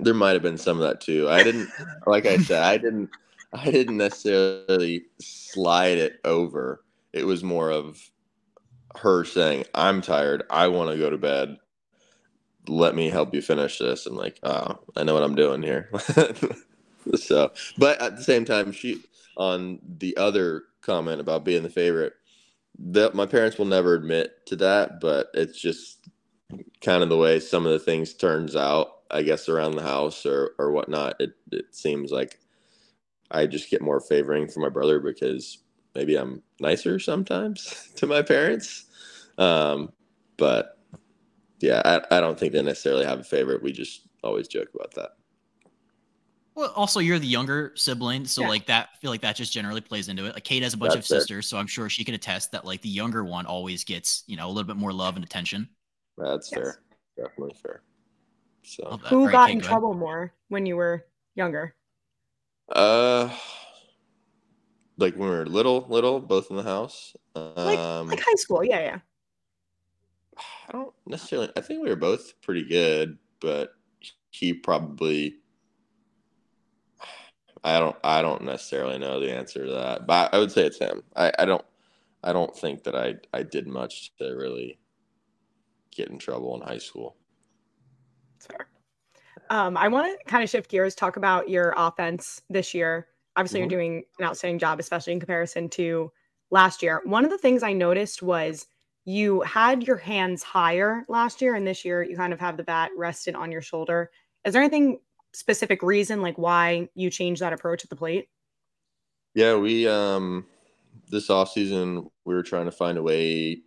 there 0.00 0.12
might 0.12 0.32
have 0.32 0.42
been 0.42 0.58
some 0.58 0.80
of 0.80 0.82
that 0.88 1.00
too. 1.00 1.28
I 1.28 1.44
didn't, 1.44 1.70
like 2.04 2.26
I 2.26 2.38
said, 2.38 2.62
I 2.62 2.78
didn't, 2.78 3.10
I 3.52 3.70
didn't 3.70 3.98
necessarily 3.98 5.04
slide 5.20 5.98
it 5.98 6.18
over 6.24 6.82
it 7.12 7.24
was 7.24 7.44
more 7.44 7.70
of 7.70 8.10
her 8.96 9.24
saying, 9.24 9.66
"I'm 9.74 10.00
tired. 10.00 10.42
I 10.50 10.68
want 10.68 10.90
to 10.90 10.98
go 10.98 11.10
to 11.10 11.18
bed. 11.18 11.58
Let 12.66 12.94
me 12.94 13.08
help 13.08 13.34
you 13.34 13.42
finish 13.42 13.78
this." 13.78 14.06
And 14.06 14.16
like, 14.16 14.38
oh, 14.42 14.78
I 14.96 15.04
know 15.04 15.14
what 15.14 15.22
I'm 15.22 15.34
doing 15.34 15.62
here. 15.62 15.90
so, 17.14 17.52
but 17.78 18.00
at 18.00 18.16
the 18.16 18.24
same 18.24 18.44
time, 18.44 18.72
she 18.72 19.02
on 19.36 19.78
the 19.98 20.16
other 20.16 20.64
comment 20.80 21.20
about 21.20 21.44
being 21.44 21.62
the 21.62 21.70
favorite, 21.70 22.14
that 22.78 23.14
my 23.14 23.26
parents 23.26 23.58
will 23.58 23.66
never 23.66 23.94
admit 23.94 24.46
to 24.46 24.56
that, 24.56 25.00
but 25.00 25.28
it's 25.34 25.60
just 25.60 26.08
kind 26.82 27.02
of 27.02 27.08
the 27.08 27.16
way 27.16 27.40
some 27.40 27.66
of 27.66 27.72
the 27.72 27.78
things 27.78 28.14
turns 28.14 28.56
out. 28.56 28.88
I 29.10 29.22
guess 29.22 29.48
around 29.48 29.76
the 29.76 29.82
house 29.82 30.26
or 30.26 30.52
or 30.58 30.72
whatnot, 30.72 31.16
it 31.20 31.32
it 31.52 31.74
seems 31.74 32.10
like 32.12 32.38
I 33.30 33.46
just 33.46 33.70
get 33.70 33.82
more 33.82 34.00
favoring 34.00 34.48
for 34.48 34.60
my 34.60 34.68
brother 34.70 35.00
because 35.00 35.58
maybe 35.94 36.16
I'm 36.16 36.42
nicer 36.60 36.98
sometimes 36.98 37.90
to 37.96 38.06
my 38.06 38.22
parents. 38.22 38.86
Um, 39.38 39.92
but 40.36 40.78
yeah, 41.60 41.82
I, 41.84 42.18
I 42.18 42.20
don't 42.20 42.38
think 42.38 42.52
they 42.52 42.62
necessarily 42.62 43.06
have 43.06 43.20
a 43.20 43.24
favorite. 43.24 43.62
We 43.62 43.72
just 43.72 44.08
always 44.22 44.48
joke 44.48 44.68
about 44.74 44.94
that. 44.94 45.10
Well, 46.54 46.72
also 46.76 47.00
you're 47.00 47.18
the 47.18 47.26
younger 47.26 47.72
sibling, 47.76 48.26
so 48.26 48.42
yeah. 48.42 48.48
like 48.48 48.66
that 48.66 48.90
I 48.92 48.96
feel 48.98 49.10
like 49.10 49.22
that 49.22 49.36
just 49.36 49.52
generally 49.52 49.80
plays 49.80 50.08
into 50.08 50.26
it. 50.26 50.34
Like 50.34 50.44
Kate 50.44 50.62
has 50.62 50.74
a 50.74 50.76
bunch 50.76 50.94
That's 50.94 51.10
of 51.10 51.18
sisters, 51.18 51.46
fair. 51.46 51.56
so 51.56 51.58
I'm 51.58 51.66
sure 51.66 51.88
she 51.88 52.04
can 52.04 52.14
attest 52.14 52.52
that 52.52 52.64
like 52.64 52.82
the 52.82 52.88
younger 52.88 53.24
one 53.24 53.46
always 53.46 53.84
gets, 53.84 54.24
you 54.26 54.36
know, 54.36 54.46
a 54.46 54.50
little 54.50 54.64
bit 54.64 54.76
more 54.76 54.92
love 54.92 55.16
and 55.16 55.24
attention. 55.24 55.68
That's 56.18 56.50
yes. 56.52 56.60
fair. 56.60 56.78
Definitely 57.16 57.56
fair. 57.62 57.82
So 58.64 59.00
who 59.04 59.24
right, 59.24 59.32
got 59.32 59.46
Kate, 59.46 59.52
in 59.54 59.58
go 59.60 59.66
trouble 59.66 59.90
ahead. 59.90 60.00
more 60.00 60.34
when 60.48 60.66
you 60.66 60.76
were 60.76 61.06
younger? 61.34 61.74
Uh 62.70 63.30
like 64.98 65.14
when 65.16 65.28
we 65.28 65.36
were 65.36 65.46
little, 65.46 65.86
little, 65.88 66.20
both 66.20 66.50
in 66.50 66.56
the 66.56 66.62
house. 66.62 67.14
Um, 67.34 67.54
like, 67.56 67.78
like 68.08 68.20
high 68.20 68.34
school, 68.36 68.64
yeah, 68.64 68.80
yeah. 68.80 68.98
I 70.68 70.72
don't 70.72 70.92
necessarily. 71.06 71.50
I 71.56 71.60
think 71.60 71.82
we 71.82 71.88
were 71.88 71.96
both 71.96 72.40
pretty 72.40 72.64
good, 72.64 73.18
but 73.40 73.72
he 74.30 74.52
probably. 74.52 75.36
I 77.64 77.78
don't. 77.78 77.96
I 78.02 78.22
don't 78.22 78.42
necessarily 78.44 78.98
know 78.98 79.20
the 79.20 79.32
answer 79.32 79.64
to 79.64 79.72
that, 79.72 80.06
but 80.06 80.34
I 80.34 80.38
would 80.38 80.50
say 80.50 80.66
it's 80.66 80.78
him. 80.78 81.02
I, 81.16 81.32
I 81.38 81.44
don't. 81.44 81.64
I 82.24 82.32
don't 82.32 82.56
think 82.56 82.84
that 82.84 82.94
I 82.94 83.14
I 83.32 83.42
did 83.42 83.66
much 83.66 84.14
to 84.16 84.34
really 84.36 84.78
get 85.94 86.08
in 86.08 86.18
trouble 86.18 86.54
in 86.56 86.62
high 86.62 86.78
school. 86.78 87.16
Fair. 88.40 88.68
Um, 89.50 89.76
I 89.76 89.88
want 89.88 90.18
to 90.18 90.24
kind 90.24 90.42
of 90.42 90.50
shift 90.50 90.70
gears, 90.70 90.94
talk 90.94 91.16
about 91.16 91.48
your 91.48 91.74
offense 91.76 92.40
this 92.48 92.72
year 92.74 93.06
obviously 93.36 93.60
mm-hmm. 93.60 93.70
you're 93.70 93.80
doing 93.80 94.02
an 94.18 94.26
outstanding 94.26 94.58
job, 94.58 94.80
especially 94.80 95.12
in 95.12 95.20
comparison 95.20 95.68
to 95.70 96.10
last 96.50 96.82
year. 96.82 97.00
One 97.04 97.24
of 97.24 97.30
the 97.30 97.38
things 97.38 97.62
I 97.62 97.72
noticed 97.72 98.22
was 98.22 98.66
you 99.04 99.40
had 99.42 99.82
your 99.86 99.96
hands 99.96 100.42
higher 100.42 101.04
last 101.08 101.40
year, 101.40 101.54
and 101.54 101.66
this 101.66 101.84
year 101.84 102.02
you 102.02 102.16
kind 102.16 102.32
of 102.32 102.40
have 102.40 102.56
the 102.56 102.62
bat 102.62 102.90
rested 102.96 103.34
on 103.34 103.50
your 103.50 103.62
shoulder. 103.62 104.10
Is 104.44 104.52
there 104.52 104.62
anything 104.62 105.00
specific 105.32 105.82
reason 105.82 106.22
like 106.22 106.36
why 106.36 106.88
you 106.94 107.10
changed 107.10 107.42
that 107.42 107.52
approach 107.52 107.84
at 107.84 107.90
the 107.90 107.96
plate? 107.96 108.28
Yeah, 109.34 109.56
we 109.56 109.88
um 109.88 110.46
this 111.10 111.30
off 111.30 111.52
season 111.52 112.08
we 112.24 112.34
were 112.34 112.42
trying 112.42 112.66
to 112.66 112.72
find 112.72 112.98
a 112.98 113.02
way 113.02 113.62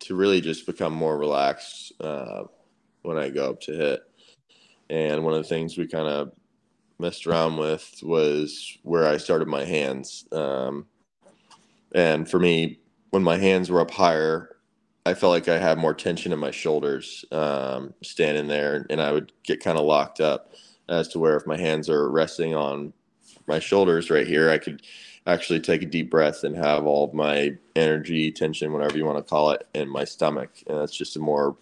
to 0.00 0.14
really 0.14 0.40
just 0.40 0.66
become 0.66 0.92
more 0.92 1.18
relaxed 1.18 1.92
uh, 2.00 2.44
when 3.02 3.16
I 3.16 3.30
go 3.30 3.50
up 3.50 3.60
to 3.62 3.72
hit. 3.72 4.00
And 4.90 5.24
one 5.24 5.34
of 5.34 5.42
the 5.42 5.48
things 5.48 5.76
we 5.76 5.86
kind 5.86 6.06
of 6.06 6.32
messed 6.98 7.26
around 7.26 7.56
with 7.56 7.98
was 8.02 8.76
where 8.82 9.06
I 9.06 9.16
started 9.16 9.48
my 9.48 9.64
hands. 9.64 10.26
Um, 10.32 10.86
and 11.94 12.28
for 12.28 12.38
me, 12.38 12.80
when 13.10 13.22
my 13.22 13.36
hands 13.36 13.70
were 13.70 13.80
up 13.80 13.90
higher, 13.90 14.56
I 15.04 15.14
felt 15.14 15.32
like 15.32 15.48
I 15.48 15.58
had 15.58 15.78
more 15.78 15.94
tension 15.94 16.32
in 16.32 16.38
my 16.38 16.50
shoulders 16.50 17.24
um, 17.30 17.94
standing 18.02 18.48
there, 18.48 18.86
and 18.90 19.00
I 19.00 19.12
would 19.12 19.32
get 19.44 19.62
kind 19.62 19.78
of 19.78 19.84
locked 19.84 20.20
up 20.20 20.52
as 20.88 21.08
to 21.08 21.18
where 21.18 21.36
if 21.36 21.46
my 21.46 21.56
hands 21.56 21.88
are 21.88 22.10
resting 22.10 22.54
on 22.54 22.92
my 23.46 23.58
shoulders 23.58 24.10
right 24.10 24.26
here, 24.26 24.50
I 24.50 24.58
could 24.58 24.82
actually 25.26 25.60
take 25.60 25.82
a 25.82 25.86
deep 25.86 26.10
breath 26.10 26.44
and 26.44 26.56
have 26.56 26.86
all 26.86 27.10
my 27.12 27.56
energy, 27.74 28.30
tension, 28.30 28.72
whatever 28.72 28.96
you 28.96 29.04
want 29.04 29.18
to 29.18 29.28
call 29.28 29.50
it, 29.50 29.66
in 29.74 29.88
my 29.88 30.04
stomach, 30.04 30.50
and 30.66 30.78
that's 30.78 30.96
just 30.96 31.16
a 31.16 31.20
more, 31.20 31.56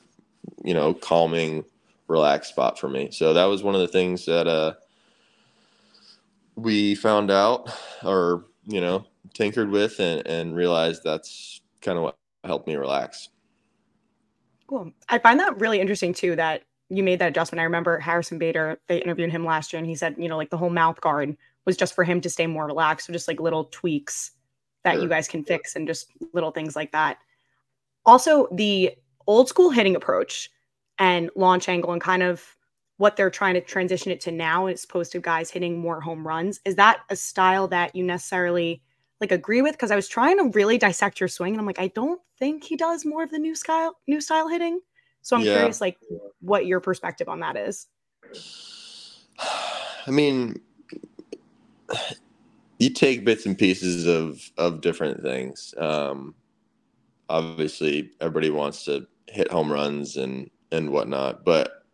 you 0.62 0.74
know, 0.74 0.92
calming, 0.92 1.64
relaxed 2.08 2.50
spot 2.50 2.78
for 2.78 2.88
me. 2.88 3.08
So 3.10 3.32
that 3.32 3.46
was 3.46 3.62
one 3.62 3.74
of 3.74 3.80
the 3.80 3.88
things 3.88 4.26
that 4.26 4.46
uh, 4.46 4.74
we 6.56 6.94
found 6.94 7.30
out, 7.30 7.70
or 8.02 8.44
you 8.66 8.80
know, 8.80 9.06
tinkered 9.32 9.70
with, 9.70 9.98
and, 10.00 10.26
and 10.26 10.54
realized 10.54 11.02
that's 11.02 11.60
kind 11.80 11.96
of 11.98 12.04
what 12.04 12.16
helped 12.44 12.66
me 12.66 12.76
relax. 12.76 13.30
Cool. 14.66 14.92
I 15.08 15.18
find 15.18 15.38
that 15.40 15.58
really 15.58 15.80
interesting 15.80 16.14
too 16.14 16.36
that 16.36 16.62
you 16.88 17.02
made 17.02 17.18
that 17.18 17.28
adjustment. 17.28 17.60
I 17.60 17.64
remember 17.64 17.98
Harrison 17.98 18.38
Bader, 18.38 18.78
they 18.88 18.98
interviewed 18.98 19.30
him 19.30 19.44
last 19.44 19.72
year 19.72 19.78
and 19.78 19.88
he 19.88 19.94
said, 19.94 20.16
you 20.18 20.28
know, 20.28 20.36
like 20.36 20.50
the 20.50 20.58
whole 20.58 20.70
mouth 20.70 21.00
guard 21.00 21.36
was 21.64 21.76
just 21.76 21.94
for 21.94 22.04
him 22.04 22.20
to 22.20 22.30
stay 22.30 22.46
more 22.46 22.66
relaxed. 22.66 23.06
So 23.06 23.12
just 23.12 23.28
like 23.28 23.40
little 23.40 23.64
tweaks 23.66 24.32
that 24.84 24.94
sure. 24.94 25.02
you 25.02 25.08
guys 25.08 25.28
can 25.28 25.44
fix 25.44 25.76
and 25.76 25.86
just 25.86 26.08
little 26.32 26.50
things 26.50 26.76
like 26.76 26.92
that. 26.92 27.18
Also, 28.06 28.48
the 28.52 28.92
old 29.26 29.48
school 29.48 29.70
hitting 29.70 29.96
approach 29.96 30.50
and 30.98 31.30
launch 31.36 31.68
angle 31.68 31.92
and 31.92 32.00
kind 32.00 32.22
of 32.22 32.56
what 32.98 33.16
they're 33.16 33.30
trying 33.30 33.54
to 33.54 33.60
transition 33.60 34.12
it 34.12 34.20
to 34.20 34.30
now 34.30 34.66
as 34.66 34.84
opposed 34.84 35.10
to 35.12 35.20
guys 35.20 35.50
hitting 35.50 35.78
more 35.78 36.00
home 36.00 36.26
runs. 36.26 36.60
Is 36.64 36.76
that 36.76 37.00
a 37.10 37.16
style 37.16 37.66
that 37.68 37.94
you 37.96 38.04
necessarily 38.04 38.82
like 39.20 39.32
agree 39.32 39.62
with? 39.62 39.72
Because 39.72 39.90
I 39.90 39.96
was 39.96 40.06
trying 40.06 40.38
to 40.38 40.50
really 40.50 40.78
dissect 40.78 41.18
your 41.18 41.28
swing 41.28 41.54
and 41.54 41.60
I'm 41.60 41.66
like, 41.66 41.80
I 41.80 41.88
don't 41.88 42.20
think 42.38 42.62
he 42.62 42.76
does 42.76 43.04
more 43.04 43.22
of 43.24 43.30
the 43.30 43.38
new 43.38 43.54
style 43.54 43.96
new 44.06 44.20
style 44.20 44.48
hitting. 44.48 44.80
So 45.24 45.36
I'm 45.36 45.42
yeah. 45.42 45.54
curious 45.54 45.80
like 45.80 45.98
what 46.40 46.66
your 46.66 46.80
perspective 46.80 47.28
on 47.28 47.40
that 47.40 47.56
is. 47.56 47.88
I 50.06 50.10
mean, 50.10 50.60
you 52.78 52.90
take 52.90 53.24
bits 53.24 53.46
and 53.46 53.56
pieces 53.56 54.06
of 54.06 54.50
of 54.58 54.82
different 54.82 55.22
things. 55.22 55.74
Um, 55.78 56.34
obviously, 57.30 58.12
everybody 58.20 58.50
wants 58.50 58.84
to 58.84 59.06
hit 59.26 59.50
home 59.50 59.72
runs 59.72 60.18
and 60.18 60.50
and 60.70 60.90
whatnot, 60.90 61.42
but 61.42 61.84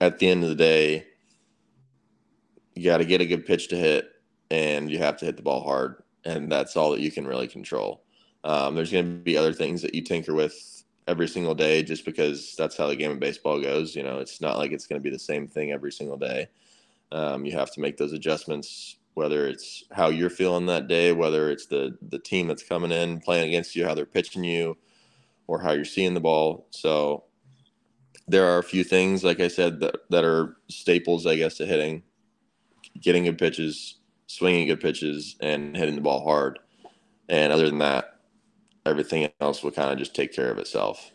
at 0.00 0.18
the 0.18 0.28
end 0.28 0.42
of 0.42 0.48
the 0.48 0.56
day, 0.56 1.06
you 2.74 2.84
got 2.84 2.98
to 2.98 3.04
get 3.04 3.20
a 3.20 3.26
good 3.26 3.46
pitch 3.46 3.68
to 3.68 3.76
hit, 3.76 4.10
and 4.50 4.90
you 4.90 4.98
have 4.98 5.16
to 5.18 5.24
hit 5.24 5.36
the 5.36 5.42
ball 5.42 5.62
hard, 5.62 6.02
and 6.24 6.50
that's 6.50 6.76
all 6.76 6.90
that 6.90 7.00
you 7.00 7.12
can 7.12 7.28
really 7.28 7.46
control. 7.46 8.02
Um, 8.42 8.74
there's 8.74 8.90
going 8.90 9.04
to 9.04 9.22
be 9.22 9.36
other 9.36 9.52
things 9.52 9.82
that 9.82 9.94
you 9.94 10.02
tinker 10.02 10.34
with 10.34 10.81
every 11.08 11.28
single 11.28 11.54
day, 11.54 11.82
just 11.82 12.04
because 12.04 12.54
that's 12.56 12.76
how 12.76 12.86
the 12.86 12.96
game 12.96 13.10
of 13.10 13.20
baseball 13.20 13.60
goes. 13.60 13.94
You 13.96 14.02
know, 14.02 14.18
it's 14.18 14.40
not 14.40 14.58
like 14.58 14.72
it's 14.72 14.86
going 14.86 15.00
to 15.00 15.04
be 15.04 15.10
the 15.10 15.18
same 15.18 15.48
thing 15.48 15.72
every 15.72 15.92
single 15.92 16.16
day. 16.16 16.48
Um, 17.10 17.44
you 17.44 17.52
have 17.52 17.72
to 17.72 17.80
make 17.80 17.96
those 17.96 18.12
adjustments 18.12 18.96
whether 19.14 19.46
it's 19.46 19.84
how 19.92 20.08
you're 20.08 20.30
feeling 20.30 20.66
that 20.66 20.88
day, 20.88 21.12
whether 21.12 21.50
it's 21.50 21.66
the 21.66 21.96
the 22.02 22.18
team 22.18 22.48
that's 22.48 22.62
coming 22.62 22.92
in 22.92 23.20
playing 23.20 23.48
against 23.48 23.76
you, 23.76 23.84
how 23.84 23.94
they're 23.94 24.06
pitching 24.06 24.44
you, 24.44 24.76
or 25.46 25.60
how 25.60 25.72
you're 25.72 25.84
seeing 25.84 26.14
the 26.14 26.20
ball. 26.20 26.66
So 26.70 27.24
there 28.26 28.46
are 28.46 28.58
a 28.58 28.64
few 28.64 28.84
things, 28.84 29.24
like 29.24 29.40
I 29.40 29.48
said, 29.48 29.80
that 29.80 29.96
that 30.10 30.24
are 30.24 30.56
staples, 30.68 31.26
I 31.26 31.36
guess, 31.36 31.56
to 31.58 31.66
hitting, 31.66 32.02
getting 33.00 33.24
good 33.24 33.38
pitches, 33.38 33.98
swinging 34.26 34.66
good 34.66 34.80
pitches, 34.80 35.36
and 35.40 35.76
hitting 35.76 35.96
the 35.96 36.00
ball 36.00 36.24
hard. 36.24 36.58
And 37.28 37.52
other 37.52 37.66
than 37.66 37.78
that, 37.78 38.20
everything 38.86 39.28
else 39.40 39.62
will 39.62 39.70
kind 39.70 39.90
of 39.90 39.98
just 39.98 40.14
take 40.14 40.32
care 40.32 40.50
of 40.50 40.58
itself. 40.58 41.12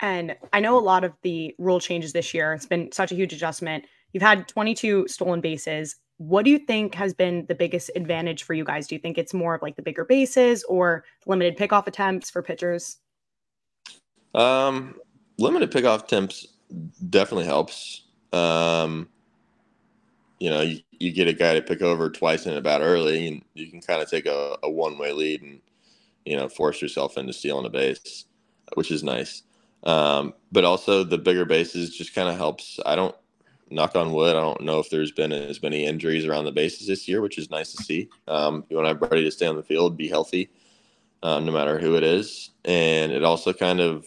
And 0.00 0.36
I 0.52 0.60
know 0.60 0.78
a 0.78 0.80
lot 0.80 1.02
of 1.02 1.12
the 1.22 1.54
rule 1.58 1.80
changes 1.80 2.12
this 2.12 2.32
year. 2.32 2.52
It's 2.52 2.66
been 2.66 2.92
such 2.92 3.10
a 3.10 3.16
huge 3.16 3.32
adjustment 3.32 3.84
You've 4.12 4.22
had 4.22 4.48
22 4.48 5.08
stolen 5.08 5.40
bases. 5.40 5.96
What 6.16 6.44
do 6.44 6.50
you 6.50 6.58
think 6.58 6.94
has 6.94 7.14
been 7.14 7.46
the 7.46 7.54
biggest 7.54 7.90
advantage 7.94 8.42
for 8.42 8.54
you 8.54 8.64
guys? 8.64 8.86
Do 8.88 8.94
you 8.94 9.00
think 9.00 9.18
it's 9.18 9.34
more 9.34 9.54
of 9.54 9.62
like 9.62 9.76
the 9.76 9.82
bigger 9.82 10.04
bases 10.04 10.64
or 10.64 11.04
limited 11.26 11.56
pickoff 11.56 11.86
attempts 11.86 12.30
for 12.30 12.42
pitchers? 12.42 12.96
Um, 14.34 14.96
limited 15.38 15.70
pickoff 15.70 16.04
attempts 16.04 16.46
definitely 17.08 17.44
helps. 17.44 18.04
Um, 18.32 19.08
you 20.38 20.50
know, 20.50 20.62
you, 20.62 20.80
you 20.92 21.12
get 21.12 21.28
a 21.28 21.32
guy 21.32 21.54
to 21.54 21.62
pick 21.62 21.82
over 21.82 22.10
twice 22.10 22.46
in 22.46 22.54
a 22.54 22.60
bat 22.60 22.80
early, 22.80 23.26
and 23.26 23.42
you 23.54 23.70
can 23.70 23.80
kind 23.80 24.02
of 24.02 24.10
take 24.10 24.26
a, 24.26 24.56
a 24.62 24.70
one 24.70 24.98
way 24.98 25.12
lead 25.12 25.42
and, 25.42 25.60
you 26.24 26.36
know, 26.36 26.48
force 26.48 26.80
yourself 26.80 27.16
into 27.18 27.32
stealing 27.32 27.66
a 27.66 27.70
base, 27.70 28.26
which 28.74 28.90
is 28.90 29.02
nice. 29.02 29.42
Um, 29.84 30.34
but 30.52 30.64
also 30.64 31.04
the 31.04 31.18
bigger 31.18 31.44
bases 31.44 31.96
just 31.96 32.14
kind 32.14 32.28
of 32.28 32.36
helps. 32.36 32.78
I 32.84 32.96
don't 32.96 33.14
knock 33.70 33.96
on 33.96 34.12
wood, 34.12 34.34
I 34.34 34.40
don't 34.40 34.62
know 34.62 34.78
if 34.78 34.90
there's 34.90 35.12
been 35.12 35.32
as 35.32 35.62
many 35.62 35.84
injuries 35.84 36.24
around 36.24 36.44
the 36.44 36.52
bases 36.52 36.86
this 36.86 37.06
year, 37.06 37.20
which 37.20 37.38
is 37.38 37.50
nice 37.50 37.72
to 37.72 37.82
see. 37.82 38.08
Um, 38.26 38.64
you 38.70 38.76
want 38.76 38.88
everybody 38.88 39.24
to 39.24 39.30
stay 39.30 39.46
on 39.46 39.56
the 39.56 39.62
field, 39.62 39.96
be 39.96 40.08
healthy, 40.08 40.50
um, 41.22 41.44
no 41.44 41.52
matter 41.52 41.78
who 41.78 41.96
it 41.96 42.02
is, 42.02 42.50
and 42.64 43.12
it 43.12 43.24
also 43.24 43.52
kind 43.52 43.80
of, 43.80 44.06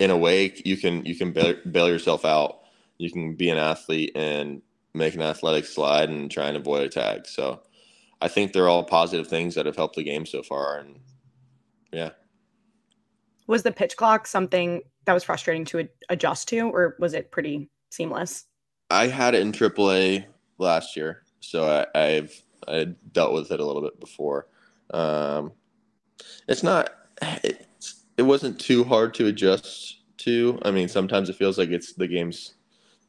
in 0.00 0.10
a 0.10 0.16
way, 0.16 0.52
you 0.64 0.76
can 0.76 1.04
you 1.06 1.14
can 1.14 1.32
bail, 1.32 1.54
bail 1.70 1.88
yourself 1.88 2.24
out. 2.24 2.60
You 2.98 3.10
can 3.10 3.34
be 3.34 3.48
an 3.48 3.58
athlete 3.58 4.12
and 4.16 4.60
make 4.94 5.14
an 5.14 5.22
athletic 5.22 5.64
slide 5.64 6.08
and 6.08 6.30
try 6.30 6.48
and 6.48 6.56
avoid 6.56 6.82
a 6.82 6.88
tag. 6.88 7.26
So, 7.26 7.60
I 8.20 8.28
think 8.28 8.52
they're 8.52 8.68
all 8.68 8.84
positive 8.84 9.28
things 9.28 9.54
that 9.54 9.66
have 9.66 9.76
helped 9.76 9.96
the 9.96 10.02
game 10.02 10.24
so 10.24 10.42
far, 10.42 10.78
and 10.78 11.00
yeah. 11.92 12.10
Was 13.46 13.62
the 13.62 13.72
pitch 13.72 13.96
clock 13.96 14.26
something 14.26 14.82
that 15.04 15.12
was 15.12 15.24
frustrating 15.24 15.64
to 15.66 15.88
adjust 16.08 16.48
to, 16.48 16.60
or 16.60 16.96
was 16.98 17.12
it 17.12 17.30
pretty 17.30 17.68
seamless? 17.90 18.46
I 18.90 19.08
had 19.08 19.34
it 19.34 19.42
in 19.42 19.52
AAA 19.52 20.24
last 20.58 20.96
year, 20.96 21.22
so 21.40 21.84
I, 21.94 22.00
have 22.00 22.32
I 22.66 22.94
dealt 23.12 23.34
with 23.34 23.50
it 23.50 23.60
a 23.60 23.64
little 23.64 23.82
bit 23.82 24.00
before. 24.00 24.46
Um, 24.92 25.52
it's 26.48 26.62
not. 26.62 26.90
It's, 27.42 28.04
it 28.16 28.22
wasn't 28.22 28.58
too 28.58 28.84
hard 28.84 29.14
to 29.14 29.26
adjust 29.26 30.00
to. 30.18 30.58
I 30.62 30.70
mean, 30.70 30.88
sometimes 30.88 31.28
it 31.28 31.36
feels 31.36 31.58
like 31.58 31.70
it's 31.70 31.92
the 31.92 32.08
game's. 32.08 32.53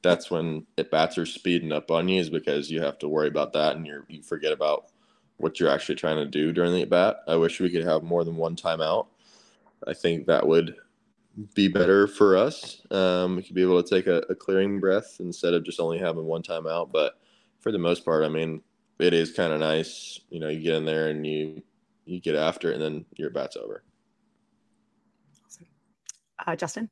That's 0.06 0.30
when 0.30 0.68
at 0.78 0.92
bats 0.92 1.18
are 1.18 1.26
speeding 1.26 1.72
up 1.72 1.90
on 1.90 2.08
you, 2.08 2.20
is 2.20 2.30
because 2.30 2.70
you 2.70 2.82
have 2.82 3.00
to 3.00 3.10
worry 3.10 3.28
about 3.28 3.54
that, 3.54 3.76
and 3.76 3.88
you 4.08 4.22
forget 4.22 4.52
about 4.52 4.92
what 5.38 5.60
you're 5.60 5.70
actually 5.70 5.96
trying 5.96 6.18
to 6.18 6.26
do 6.26 6.54
during 6.54 6.74
the 6.74 6.84
at 6.84 6.90
bat. 6.90 7.18
I 7.28 7.36
wish 7.36 7.60
we 7.60 7.72
could 7.72 7.84
have 7.84 8.04
more 8.04 8.24
than 8.24 8.36
one 8.36 8.56
timeout. 8.56 9.08
I 9.88 9.94
think 9.94 10.28
that 10.28 10.48
would 10.48 10.76
be 11.54 11.68
better 11.68 12.08
for 12.08 12.38
us. 12.38 12.82
Um, 12.92 13.36
we 13.36 13.44
could 13.44 13.56
be 13.56 13.64
able 13.64 13.82
to 13.82 13.90
take 13.90 14.08
a, 14.08 14.20
a, 14.30 14.36
clearing 14.36 14.80
breath 14.80 15.18
instead 15.20 15.54
of 15.54 15.66
just 15.66 15.80
only 15.80 15.98
having 15.98 16.26
one 16.26 16.44
time 16.44 16.66
out. 16.66 16.92
But 16.92 17.20
for 17.60 17.72
the 17.72 17.78
most 17.78 18.06
part, 18.06 18.24
I 18.24 18.30
mean, 18.30 18.62
it 19.00 19.14
is 19.14 19.34
kind 19.34 19.52
of 19.52 19.60
nice. 19.60 20.20
You 20.30 20.40
know, 20.40 20.50
you 20.50 20.62
get 20.62 20.76
in 20.76 20.86
there 20.86 21.10
and 21.10 21.26
you 21.26 21.62
you 22.06 22.22
get 22.22 22.36
after 22.36 22.70
it, 22.70 22.76
and 22.76 22.82
then 22.82 23.06
your 23.16 23.32
bat's 23.32 23.58
over. 23.58 23.84
Uh, 26.46 26.56
Justin. 26.56 26.90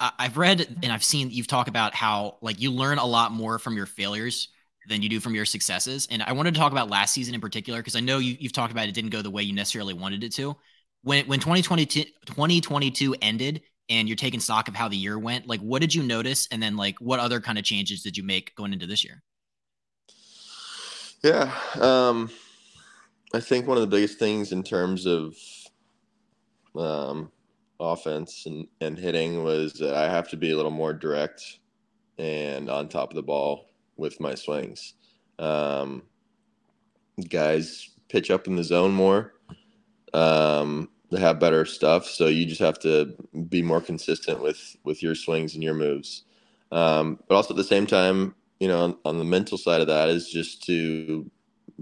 I've 0.00 0.36
read 0.36 0.78
and 0.82 0.92
I've 0.92 1.02
seen 1.02 1.30
you've 1.30 1.48
talked 1.48 1.68
about 1.68 1.94
how 1.94 2.38
like 2.40 2.60
you 2.60 2.70
learn 2.70 2.98
a 2.98 3.06
lot 3.06 3.32
more 3.32 3.58
from 3.58 3.76
your 3.76 3.86
failures 3.86 4.48
than 4.88 5.02
you 5.02 5.08
do 5.08 5.20
from 5.20 5.34
your 5.34 5.44
successes. 5.44 6.06
And 6.10 6.22
I 6.22 6.32
wanted 6.32 6.54
to 6.54 6.60
talk 6.60 6.72
about 6.72 6.88
last 6.88 7.12
season 7.12 7.34
in 7.34 7.40
particular 7.40 7.80
because 7.80 7.96
I 7.96 8.00
know 8.00 8.18
you, 8.18 8.36
you've 8.38 8.52
talked 8.52 8.72
about 8.72 8.88
it 8.88 8.92
didn't 8.94 9.10
go 9.10 9.22
the 9.22 9.30
way 9.30 9.42
you 9.42 9.54
necessarily 9.54 9.94
wanted 9.94 10.22
it 10.22 10.32
to 10.34 10.56
when 11.02 11.26
when 11.26 11.40
2022, 11.40 12.04
2022 12.26 13.16
ended 13.22 13.62
and 13.88 14.08
you're 14.08 14.16
taking 14.16 14.40
stock 14.40 14.68
of 14.68 14.74
how 14.74 14.88
the 14.88 14.96
year 14.96 15.18
went, 15.18 15.46
like 15.46 15.60
what 15.60 15.80
did 15.80 15.94
you 15.94 16.02
notice? 16.02 16.46
And 16.50 16.62
then 16.62 16.76
like 16.76 16.98
what 17.00 17.20
other 17.20 17.40
kind 17.40 17.58
of 17.58 17.64
changes 17.64 18.02
did 18.02 18.16
you 18.16 18.22
make 18.22 18.54
going 18.54 18.72
into 18.72 18.86
this 18.86 19.04
year? 19.04 19.22
Yeah. 21.22 21.52
Um, 21.80 22.30
I 23.34 23.40
think 23.40 23.66
one 23.66 23.76
of 23.76 23.80
the 23.80 23.86
biggest 23.86 24.18
things 24.18 24.52
in 24.52 24.62
terms 24.62 25.06
of 25.06 25.34
um, 26.76 27.32
offense 27.80 28.46
and, 28.46 28.66
and 28.80 28.98
hitting 28.98 29.44
was 29.44 29.74
that 29.74 29.94
I 29.94 30.08
have 30.10 30.28
to 30.30 30.36
be 30.36 30.50
a 30.50 30.56
little 30.56 30.70
more 30.70 30.92
direct 30.92 31.58
and 32.18 32.68
on 32.68 32.88
top 32.88 33.10
of 33.10 33.16
the 33.16 33.22
ball 33.22 33.70
with 33.96 34.20
my 34.20 34.34
swings. 34.34 34.94
Um, 35.38 36.02
guys 37.28 37.90
pitch 38.08 38.30
up 38.30 38.46
in 38.46 38.56
the 38.56 38.64
zone 38.64 38.92
more 38.92 39.34
um, 40.14 40.88
they 41.10 41.20
have 41.20 41.40
better 41.40 41.64
stuff. 41.64 42.06
So 42.06 42.26
you 42.26 42.46
just 42.46 42.60
have 42.60 42.78
to 42.80 43.14
be 43.48 43.62
more 43.62 43.80
consistent 43.80 44.42
with 44.42 44.76
with 44.84 45.02
your 45.02 45.14
swings 45.14 45.54
and 45.54 45.62
your 45.62 45.74
moves. 45.74 46.24
Um, 46.70 47.18
but 47.28 47.34
also 47.34 47.54
at 47.54 47.56
the 47.56 47.64
same 47.64 47.86
time, 47.86 48.34
you 48.60 48.68
know, 48.68 48.84
on, 48.84 48.96
on, 49.04 49.18
the 49.18 49.24
mental 49.24 49.56
side 49.56 49.80
of 49.80 49.86
that 49.86 50.10
is 50.10 50.28
just 50.28 50.62
to 50.64 51.30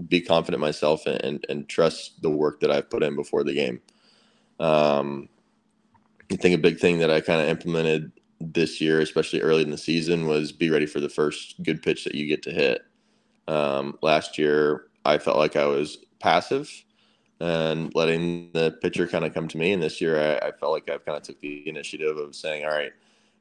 be 0.07 0.21
confident 0.21 0.61
myself 0.61 1.05
and, 1.05 1.21
and, 1.21 1.45
and 1.49 1.67
trust 1.67 2.21
the 2.21 2.29
work 2.29 2.61
that 2.61 2.71
I've 2.71 2.89
put 2.89 3.03
in 3.03 3.17
before 3.17 3.43
the 3.43 3.53
game. 3.53 3.81
Um, 4.61 5.27
I 6.31 6.35
think 6.35 6.55
a 6.55 6.59
big 6.59 6.79
thing 6.79 6.99
that 6.99 7.11
I 7.11 7.21
kind 7.21 7.41
of 7.41 7.47
implemented 7.47 8.11
this 8.39 8.81
year, 8.81 8.99
especially 8.99 9.41
early 9.41 9.63
in 9.63 9.71
the 9.71 9.77
season, 9.77 10.27
was 10.27 10.51
be 10.51 10.69
ready 10.69 10.85
for 10.85 10.99
the 10.99 11.09
first 11.09 11.61
good 11.63 11.81
pitch 11.81 12.03
that 12.03 12.15
you 12.15 12.27
get 12.27 12.43
to 12.43 12.51
hit. 12.51 12.81
Um, 13.47 13.97
last 14.01 14.37
year, 14.37 14.87
I 15.05 15.17
felt 15.17 15.37
like 15.37 15.55
I 15.55 15.65
was 15.65 15.97
passive 16.19 16.69
and 17.39 17.93
letting 17.95 18.51
the 18.53 18.77
pitcher 18.81 19.07
kind 19.07 19.23
of 19.23 19.33
come 19.33 19.47
to 19.47 19.57
me. 19.57 19.71
And 19.71 19.81
this 19.81 20.01
year, 20.01 20.19
I, 20.19 20.47
I 20.47 20.51
felt 20.51 20.73
like 20.73 20.89
I've 20.89 21.05
kind 21.05 21.17
of 21.17 21.23
took 21.23 21.39
the 21.39 21.67
initiative 21.67 22.17
of 22.17 22.35
saying, 22.35 22.65
all 22.65 22.71
right, 22.71 22.91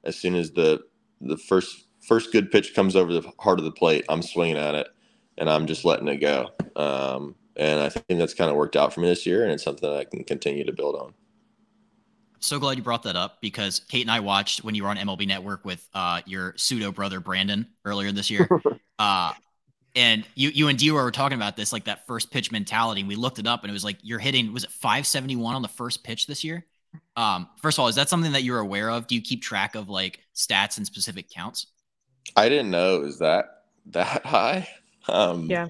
as 0.04 0.16
soon 0.16 0.34
as 0.34 0.52
the 0.52 0.82
the 1.20 1.36
first 1.36 1.86
first 2.06 2.30
good 2.30 2.52
pitch 2.52 2.74
comes 2.74 2.94
over 2.94 3.12
the 3.12 3.32
heart 3.38 3.58
of 3.58 3.64
the 3.64 3.72
plate, 3.72 4.04
I'm 4.08 4.22
swinging 4.22 4.56
at 4.56 4.74
it, 4.74 4.88
and 5.38 5.50
I'm 5.50 5.66
just 5.66 5.84
letting 5.84 6.08
it 6.08 6.18
go. 6.18 6.50
Um, 6.76 7.34
and 7.56 7.80
I 7.80 7.88
think 7.88 8.18
that's 8.18 8.34
kind 8.34 8.50
of 8.50 8.56
worked 8.56 8.76
out 8.76 8.92
for 8.92 9.00
me 9.00 9.08
this 9.08 9.26
year, 9.26 9.42
and 9.42 9.52
it's 9.52 9.64
something 9.64 9.90
I 9.90 10.04
can 10.04 10.24
continue 10.24 10.64
to 10.64 10.72
build 10.72 10.94
on. 10.94 11.14
So 12.40 12.58
glad 12.58 12.76
you 12.76 12.82
brought 12.82 13.02
that 13.04 13.16
up 13.16 13.40
because 13.40 13.80
Kate 13.88 14.02
and 14.02 14.10
I 14.10 14.20
watched 14.20 14.64
when 14.64 14.74
you 14.74 14.84
were 14.84 14.88
on 14.88 14.96
MLB 14.96 15.26
Network 15.26 15.64
with 15.64 15.86
uh, 15.94 16.20
your 16.26 16.54
pseudo 16.56 16.92
brother 16.92 17.20
Brandon 17.20 17.66
earlier 17.84 18.12
this 18.12 18.30
year. 18.30 18.48
uh, 18.98 19.32
and 19.94 20.26
you 20.34 20.50
you 20.50 20.68
and 20.68 20.78
Dior 20.78 21.02
were 21.02 21.10
talking 21.10 21.36
about 21.36 21.56
this, 21.56 21.72
like 21.72 21.84
that 21.84 22.06
first 22.06 22.30
pitch 22.30 22.52
mentality. 22.52 23.00
And 23.00 23.08
we 23.08 23.16
looked 23.16 23.38
it 23.38 23.46
up 23.46 23.62
and 23.62 23.70
it 23.70 23.72
was 23.72 23.84
like 23.84 23.98
you're 24.02 24.18
hitting, 24.18 24.52
was 24.52 24.64
it 24.64 24.70
571 24.70 25.54
on 25.54 25.62
the 25.62 25.68
first 25.68 26.04
pitch 26.04 26.26
this 26.26 26.44
year? 26.44 26.64
Um, 27.16 27.48
first 27.60 27.78
of 27.78 27.82
all, 27.82 27.88
is 27.88 27.96
that 27.96 28.08
something 28.08 28.32
that 28.32 28.42
you're 28.42 28.58
aware 28.58 28.90
of? 28.90 29.06
Do 29.06 29.14
you 29.14 29.22
keep 29.22 29.42
track 29.42 29.74
of 29.74 29.88
like 29.88 30.20
stats 30.34 30.76
and 30.76 30.86
specific 30.86 31.30
counts? 31.30 31.66
I 32.36 32.48
didn't 32.48 32.70
know 32.70 32.96
it 32.96 33.02
was 33.02 33.18
that 33.20 33.62
that 33.86 34.24
high. 34.24 34.68
Um, 35.08 35.46
yeah. 35.46 35.68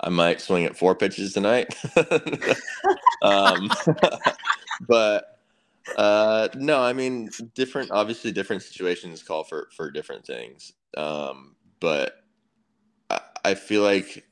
I 0.00 0.10
might 0.10 0.40
swing 0.40 0.64
at 0.64 0.76
four 0.76 0.94
pitches 0.94 1.32
tonight. 1.32 1.74
um, 3.22 3.70
but 4.88 5.35
uh, 5.96 6.48
no, 6.56 6.82
I 6.82 6.92
mean, 6.92 7.30
different. 7.54 7.90
Obviously, 7.90 8.32
different 8.32 8.62
situations 8.62 9.22
call 9.22 9.44
for 9.44 9.68
for 9.76 9.90
different 9.90 10.26
things. 10.26 10.72
Um, 10.96 11.54
but 11.80 12.24
I, 13.10 13.20
I 13.44 13.54
feel 13.54 13.82
like 13.82 14.24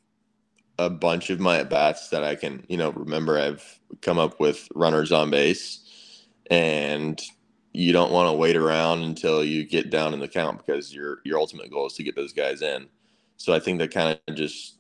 a 0.79 0.91
bunch 0.91 1.31
of 1.31 1.39
my 1.39 1.59
at 1.59 1.71
bats 1.71 2.09
that 2.09 2.25
I 2.25 2.35
can, 2.35 2.65
you 2.69 2.77
know, 2.77 2.91
remember. 2.91 3.39
I've 3.39 3.81
come 4.01 4.19
up 4.19 4.41
with 4.41 4.69
runners 4.75 5.13
on 5.13 5.31
base, 5.31 6.27
and 6.51 7.21
you 7.73 7.93
don't 7.93 8.13
want 8.13 8.29
to 8.29 8.33
wait 8.37 8.57
around 8.57 9.03
until 9.03 9.45
you 9.45 9.65
get 9.65 9.91
down 9.91 10.15
in 10.15 10.21
the 10.21 10.29
count 10.29 10.65
because 10.65 10.95
your 10.95 11.19
your 11.25 11.39
ultimate 11.39 11.71
goal 11.71 11.87
is 11.87 11.95
to 11.95 12.03
get 12.03 12.17
those 12.17 12.33
guys 12.33 12.63
in. 12.63 12.87
So 13.37 13.53
I 13.53 13.61
think 13.61 13.79
that 13.79 13.93
kind 13.93 14.19
of 14.27 14.35
just 14.35 14.77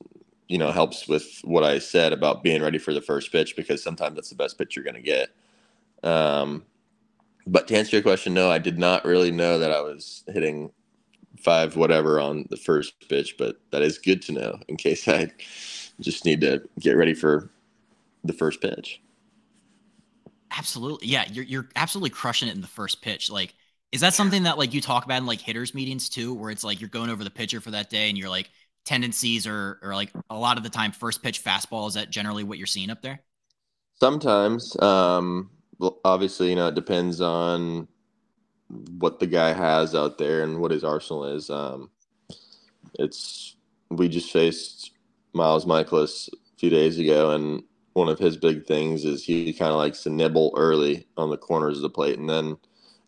you 0.48 0.58
know 0.58 0.72
helps 0.72 1.06
with 1.06 1.40
what 1.44 1.64
I 1.64 1.78
said 1.78 2.12
about 2.12 2.42
being 2.42 2.62
ready 2.62 2.78
for 2.78 2.92
the 2.92 3.00
first 3.00 3.30
pitch 3.30 3.54
because 3.56 3.82
sometimes 3.82 4.16
that's 4.16 4.30
the 4.30 4.36
best 4.36 4.58
pitch 4.58 4.74
you're 4.74 4.84
going 4.84 4.94
to 4.94 5.02
get. 5.02 5.30
Um, 6.04 6.64
but 7.46 7.68
to 7.68 7.76
answer 7.76 7.96
your 7.96 8.02
question, 8.02 8.34
no, 8.34 8.50
I 8.50 8.58
did 8.58 8.78
not 8.78 9.04
really 9.04 9.30
know 9.30 9.58
that 9.58 9.72
I 9.72 9.80
was 9.80 10.24
hitting 10.28 10.70
five 11.38 11.76
whatever 11.76 12.20
on 12.20 12.46
the 12.50 12.56
first 12.56 13.08
pitch, 13.08 13.36
but 13.38 13.56
that 13.72 13.82
is 13.82 13.98
good 13.98 14.22
to 14.22 14.32
know 14.32 14.58
in 14.68 14.76
case 14.76 15.08
I 15.08 15.30
just 16.00 16.24
need 16.24 16.40
to 16.42 16.62
get 16.78 16.92
ready 16.92 17.14
for 17.14 17.50
the 18.22 18.32
first 18.32 18.60
pitch. 18.60 19.00
Absolutely, 20.56 21.08
yeah, 21.08 21.24
you're 21.30 21.44
you're 21.44 21.68
absolutely 21.74 22.10
crushing 22.10 22.48
it 22.48 22.54
in 22.54 22.60
the 22.60 22.66
first 22.66 23.02
pitch. 23.02 23.30
Like, 23.30 23.54
is 23.92 24.00
that 24.02 24.14
something 24.14 24.44
that 24.44 24.56
like 24.56 24.72
you 24.72 24.80
talk 24.80 25.04
about 25.04 25.18
in 25.18 25.26
like 25.26 25.40
hitters 25.40 25.74
meetings 25.74 26.08
too, 26.08 26.32
where 26.32 26.50
it's 26.50 26.62
like 26.64 26.80
you're 26.80 26.88
going 26.88 27.10
over 27.10 27.24
the 27.24 27.30
pitcher 27.30 27.60
for 27.60 27.72
that 27.72 27.90
day 27.90 28.08
and 28.08 28.16
you're 28.16 28.28
like 28.28 28.50
tendencies 28.84 29.46
or 29.46 29.78
or 29.82 29.94
like 29.94 30.12
a 30.30 30.36
lot 30.36 30.56
of 30.56 30.62
the 30.62 30.68
time 30.70 30.92
first 30.92 31.22
pitch 31.22 31.42
fastball 31.42 31.88
is 31.88 31.94
that 31.94 32.10
generally 32.10 32.44
what 32.44 32.58
you're 32.58 32.66
seeing 32.66 32.90
up 32.90 33.00
there 33.02 33.20
sometimes 33.98 34.76
um 34.80 35.50
obviously 36.04 36.50
you 36.50 36.56
know 36.56 36.68
it 36.68 36.74
depends 36.74 37.20
on 37.20 37.88
what 38.98 39.20
the 39.20 39.26
guy 39.26 39.52
has 39.52 39.94
out 39.94 40.18
there 40.18 40.42
and 40.42 40.60
what 40.60 40.70
his 40.70 40.84
arsenal 40.84 41.24
is 41.24 41.50
um 41.50 41.90
it's 42.98 43.56
we 43.90 44.08
just 44.08 44.32
faced 44.32 44.92
Miles 45.34 45.66
Mikolas 45.66 46.28
a 46.28 46.58
few 46.58 46.70
days 46.70 46.98
ago 46.98 47.32
and 47.32 47.62
one 47.94 48.08
of 48.08 48.18
his 48.18 48.36
big 48.36 48.66
things 48.66 49.04
is 49.04 49.24
he 49.24 49.52
kind 49.52 49.70
of 49.70 49.78
likes 49.78 50.02
to 50.02 50.10
nibble 50.10 50.52
early 50.56 51.06
on 51.16 51.30
the 51.30 51.36
corners 51.36 51.76
of 51.76 51.82
the 51.82 51.90
plate 51.90 52.18
and 52.18 52.28
then 52.28 52.56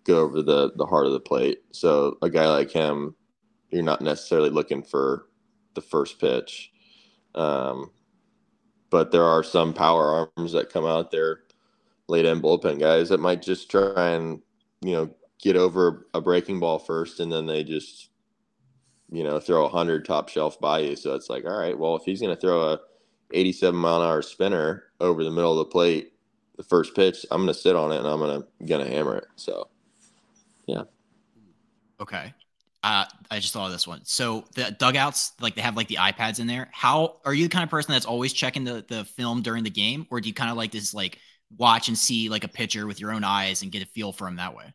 go 0.04 0.20
over 0.20 0.42
the 0.42 0.72
the 0.76 0.86
heart 0.86 1.06
of 1.06 1.12
the 1.12 1.20
plate 1.20 1.62
so 1.72 2.16
a 2.22 2.30
guy 2.30 2.46
like 2.48 2.70
him 2.70 3.14
you're 3.70 3.82
not 3.82 4.00
necessarily 4.02 4.50
looking 4.50 4.82
for 4.82 5.26
the 5.74 5.80
first 5.80 6.20
pitch. 6.20 6.72
Um, 7.34 7.90
but 8.90 9.12
there 9.12 9.24
are 9.24 9.42
some 9.42 9.74
power 9.74 10.30
arms 10.36 10.52
that 10.52 10.72
come 10.72 10.86
out 10.86 11.10
there, 11.10 11.40
late 12.08 12.24
end 12.24 12.42
bullpen 12.42 12.78
guys 12.78 13.08
that 13.08 13.20
might 13.20 13.42
just 13.42 13.70
try 13.70 14.10
and 14.10 14.40
you 14.82 14.92
know 14.92 15.10
get 15.40 15.56
over 15.56 16.06
a 16.14 16.20
breaking 16.20 16.60
ball 16.60 16.78
first, 16.78 17.20
and 17.20 17.32
then 17.32 17.46
they 17.46 17.64
just 17.64 18.10
you 19.10 19.24
know 19.24 19.38
throw 19.38 19.64
a 19.66 19.68
hundred 19.68 20.04
top 20.04 20.28
shelf 20.28 20.60
by 20.60 20.80
you. 20.80 20.96
So 20.96 21.14
it's 21.14 21.30
like, 21.30 21.44
all 21.44 21.58
right, 21.58 21.78
well 21.78 21.96
if 21.96 22.04
he's 22.04 22.20
going 22.20 22.34
to 22.34 22.40
throw 22.40 22.72
a 22.72 22.80
87 23.32 23.78
mile 23.78 24.02
an 24.02 24.08
hour 24.08 24.22
spinner 24.22 24.84
over 25.00 25.24
the 25.24 25.30
middle 25.30 25.52
of 25.52 25.58
the 25.58 25.72
plate, 25.72 26.12
the 26.56 26.62
first 26.62 26.94
pitch, 26.94 27.26
I'm 27.30 27.42
going 27.42 27.54
to 27.54 27.54
sit 27.54 27.76
on 27.76 27.92
it 27.92 27.98
and 27.98 28.06
I'm 28.06 28.18
going 28.18 28.42
to 28.42 28.66
going 28.66 28.84
to 28.84 28.90
hammer 28.90 29.16
it. 29.16 29.26
So, 29.36 29.68
yeah. 30.66 30.82
Okay. 32.00 32.32
Uh, 32.82 33.04
I 33.30 33.40
just 33.40 33.56
of 33.56 33.72
this 33.72 33.86
one. 33.86 34.02
So 34.04 34.44
the 34.54 34.70
dugouts, 34.78 35.32
like 35.40 35.56
they 35.56 35.62
have 35.62 35.76
like 35.76 35.88
the 35.88 35.96
iPads 35.96 36.38
in 36.38 36.46
there. 36.46 36.68
How 36.72 37.16
are 37.24 37.34
you 37.34 37.44
the 37.44 37.50
kind 37.50 37.64
of 37.64 37.70
person 37.70 37.92
that's 37.92 38.06
always 38.06 38.32
checking 38.32 38.62
the 38.62 38.84
the 38.86 39.04
film 39.04 39.42
during 39.42 39.64
the 39.64 39.70
game, 39.70 40.06
or 40.08 40.20
do 40.20 40.28
you 40.28 40.34
kind 40.34 40.50
of 40.50 40.56
like 40.56 40.70
this 40.70 40.94
like 40.94 41.18
watch 41.56 41.88
and 41.88 41.96
see 41.96 42.28
like 42.28 42.44
a 42.44 42.48
pitcher 42.48 42.86
with 42.86 43.00
your 43.00 43.12
own 43.12 43.24
eyes 43.24 43.62
and 43.62 43.72
get 43.72 43.82
a 43.82 43.86
feel 43.86 44.12
for 44.12 44.26
him 44.26 44.36
that 44.36 44.54
way? 44.54 44.72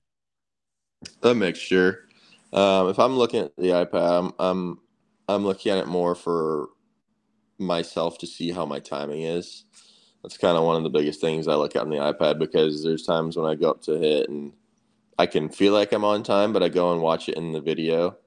A 1.24 1.34
mixture. 1.34 2.08
Um, 2.54 2.90
if 2.90 3.00
I'm 3.00 3.18
looking 3.18 3.46
at 3.46 3.56
the 3.58 3.70
iPad, 3.70 4.20
I'm, 4.20 4.34
I'm 4.40 4.80
I'm 5.28 5.46
looking 5.46 5.72
at 5.72 5.78
it 5.78 5.88
more 5.88 6.16
for 6.16 6.70
myself 7.58 8.18
to 8.20 8.28
see 8.28 8.52
how 8.52 8.66
my 8.66 8.80
timing 8.80 9.24
is. 9.24 9.66
That's 10.22 10.38
kind 10.38 10.58
of 10.58 10.64
one 10.64 10.76
of 10.76 10.84
the 10.84 10.90
biggest 10.90 11.22
things 11.22 11.48
I 11.48 11.56
look 11.56 11.76
at 11.76 11.84
on 11.84 11.90
the 11.90 11.98
iPad 11.98 12.38
because 12.38 12.84
there's 12.84 13.04
times 13.04 13.38
when 13.38 13.50
I 13.50 13.56
go 13.56 13.72
up 13.72 13.82
to 13.84 13.98
hit 13.98 14.30
and 14.30 14.52
I 15.18 15.26
can 15.26 15.50
feel 15.50 15.74
like 15.74 15.94
I'm 15.94 16.04
on 16.04 16.24
time, 16.24 16.54
but 16.54 16.64
I 16.64 16.70
go 16.70 16.92
and 16.92 17.02
watch 17.02 17.30
it 17.30 17.38
in 17.38 17.54
the 17.54 17.62
video 17.62 18.18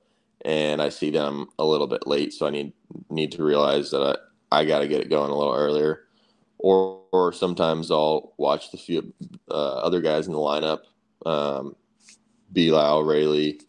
and 0.45 0.81
I 0.81 0.89
see 0.89 1.11
them 1.11 1.49
a 1.59 1.65
little 1.65 1.87
bit 1.87 2.07
late. 2.07 2.33
So 2.33 2.47
I 2.47 2.51
need 2.51 2.73
need 3.11 3.33
to 3.33 3.45
realize 3.45 3.91
that 3.91 4.19
I, 4.51 4.61
I 4.61 4.65
got 4.65 4.81
to 4.81 4.89
get 4.89 5.01
it 5.01 5.11
going 5.11 5.31
a 5.31 5.37
little 5.37 5.55
earlier. 5.55 6.05
Or, 6.65 7.03
or 7.13 7.31
sometimes 7.35 7.91
I'll 7.91 8.33
watch 8.39 8.71
the 8.71 8.79
few 8.79 9.13
uh, 9.51 9.75
other 9.87 10.01
guys 10.01 10.27
in 10.27 10.33
the 10.33 10.39
lineup, 10.39 10.79
um, 11.27 11.77
Raley, 13.05 13.61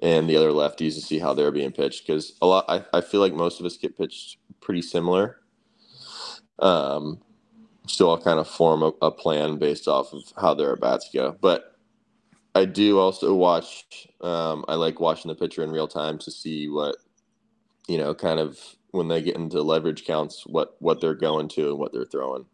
and 0.00 0.26
the 0.26 0.36
other 0.38 0.48
lefties 0.48 0.94
to 0.94 1.02
see 1.02 1.18
how 1.18 1.34
they're 1.34 1.52
being 1.52 1.72
pitched. 1.72 2.06
Because 2.06 2.32
a 2.40 2.46
lot, 2.46 2.64
I, 2.70 2.86
I 2.94 3.02
feel 3.02 3.20
like 3.20 3.34
most 3.34 3.60
of 3.60 3.66
us 3.66 3.76
get 3.76 3.98
pitched 3.98 4.38
pretty 4.62 4.80
similar. 4.80 5.40
Um, 6.58 7.20
so 7.86 8.08
I'll 8.08 8.22
kind 8.22 8.38
of 8.38 8.48
form 8.48 8.82
a, 8.82 8.92
a 9.02 9.10
plan 9.10 9.58
based 9.58 9.86
off 9.86 10.14
of 10.14 10.22
how 10.40 10.54
their 10.54 10.72
at 10.72 10.80
bats 10.80 11.10
go. 11.12 11.36
But 11.38 11.76
I 12.54 12.64
do 12.64 12.98
also 12.98 13.34
watch. 13.34 14.08
Um, 14.22 14.64
I 14.68 14.76
like 14.76 15.00
watching 15.00 15.28
the 15.28 15.34
pitcher 15.34 15.62
in 15.62 15.70
real 15.70 15.86
time 15.86 16.16
to 16.20 16.30
see 16.30 16.70
what, 16.70 16.96
you 17.88 17.98
know, 17.98 18.14
kind 18.14 18.40
of 18.40 18.58
when 18.96 19.08
they 19.08 19.22
get 19.22 19.36
into 19.36 19.62
leverage 19.62 20.04
counts, 20.04 20.46
what 20.46 20.76
what 20.80 21.00
they're 21.00 21.14
going 21.14 21.48
to 21.48 21.70
and 21.70 21.78
what 21.78 21.92
they're 21.92 22.06
throwing. 22.06 22.46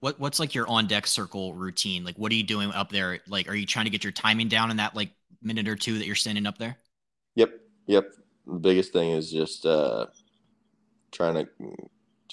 What 0.00 0.18
what's 0.18 0.40
like 0.40 0.54
your 0.54 0.68
on 0.68 0.86
deck 0.86 1.06
circle 1.06 1.54
routine? 1.54 2.04
Like, 2.04 2.16
what 2.16 2.32
are 2.32 2.34
you 2.34 2.42
doing 2.42 2.72
up 2.72 2.90
there? 2.90 3.20
Like, 3.26 3.48
are 3.48 3.54
you 3.54 3.66
trying 3.66 3.84
to 3.84 3.90
get 3.90 4.04
your 4.04 4.12
timing 4.12 4.48
down 4.48 4.70
in 4.70 4.78
that 4.78 4.94
like 4.94 5.10
minute 5.42 5.68
or 5.68 5.76
two 5.76 5.98
that 5.98 6.06
you're 6.06 6.14
standing 6.14 6.46
up 6.46 6.58
there? 6.58 6.76
Yep, 7.34 7.50
yep. 7.86 8.12
The 8.46 8.58
biggest 8.58 8.92
thing 8.92 9.10
is 9.10 9.30
just 9.30 9.66
uh, 9.66 10.06
trying 11.10 11.34
to 11.34 11.48